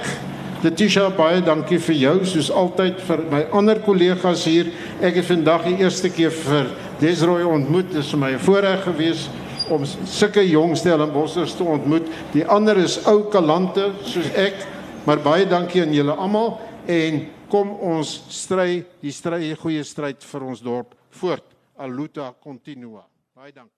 Letitia, 0.63 1.09
baie 1.11 1.41
dankie 1.43 1.81
vir 1.83 1.97
jou 1.99 2.13
soos 2.25 2.47
altyd 2.49 3.01
vir 3.09 3.25
my 3.33 3.43
ander 3.51 3.81
kollegas 3.83 4.45
hier. 4.47 4.71
Ek 5.03 5.19
het 5.19 5.27
vandag 5.27 5.67
die 5.67 5.75
eerste 5.83 6.07
keer 6.09 6.31
vir 6.31 6.71
Desroy 7.01 7.43
ontmoet. 7.43 7.91
Dit 7.91 8.05
is 8.05 8.13
vir 8.15 8.23
my 8.23 8.31
'n 8.31 8.39
voorreg 8.47 8.83
gewees 8.87 9.27
om 9.69 9.83
sulke 10.05 10.41
jong 10.49 10.77
Stellenbossers 10.77 11.55
te 11.55 11.63
ontmoet. 11.63 12.07
Die 12.31 12.45
ander 12.47 12.77
is 12.77 13.03
ou 13.05 13.27
kalante 13.29 13.91
soos 14.03 14.31
ek. 14.35 14.55
Maar 15.03 15.19
baie 15.19 15.45
dankie 15.45 15.81
aan 15.81 15.93
julle 15.93 16.15
almal 16.15 16.59
en 16.85 17.27
kom 17.51 17.71
ons 17.71 18.11
stry 18.33 18.83
die 19.01 19.13
stry 19.15 19.53
goeie 19.59 19.83
stryd 19.87 20.23
vir 20.27 20.47
ons 20.51 20.63
dorp 20.63 20.95
voort. 21.21 21.55
Aluta 21.77 22.31
continua. 22.43 23.05
Baie 23.37 23.53
dankie. 23.53 23.76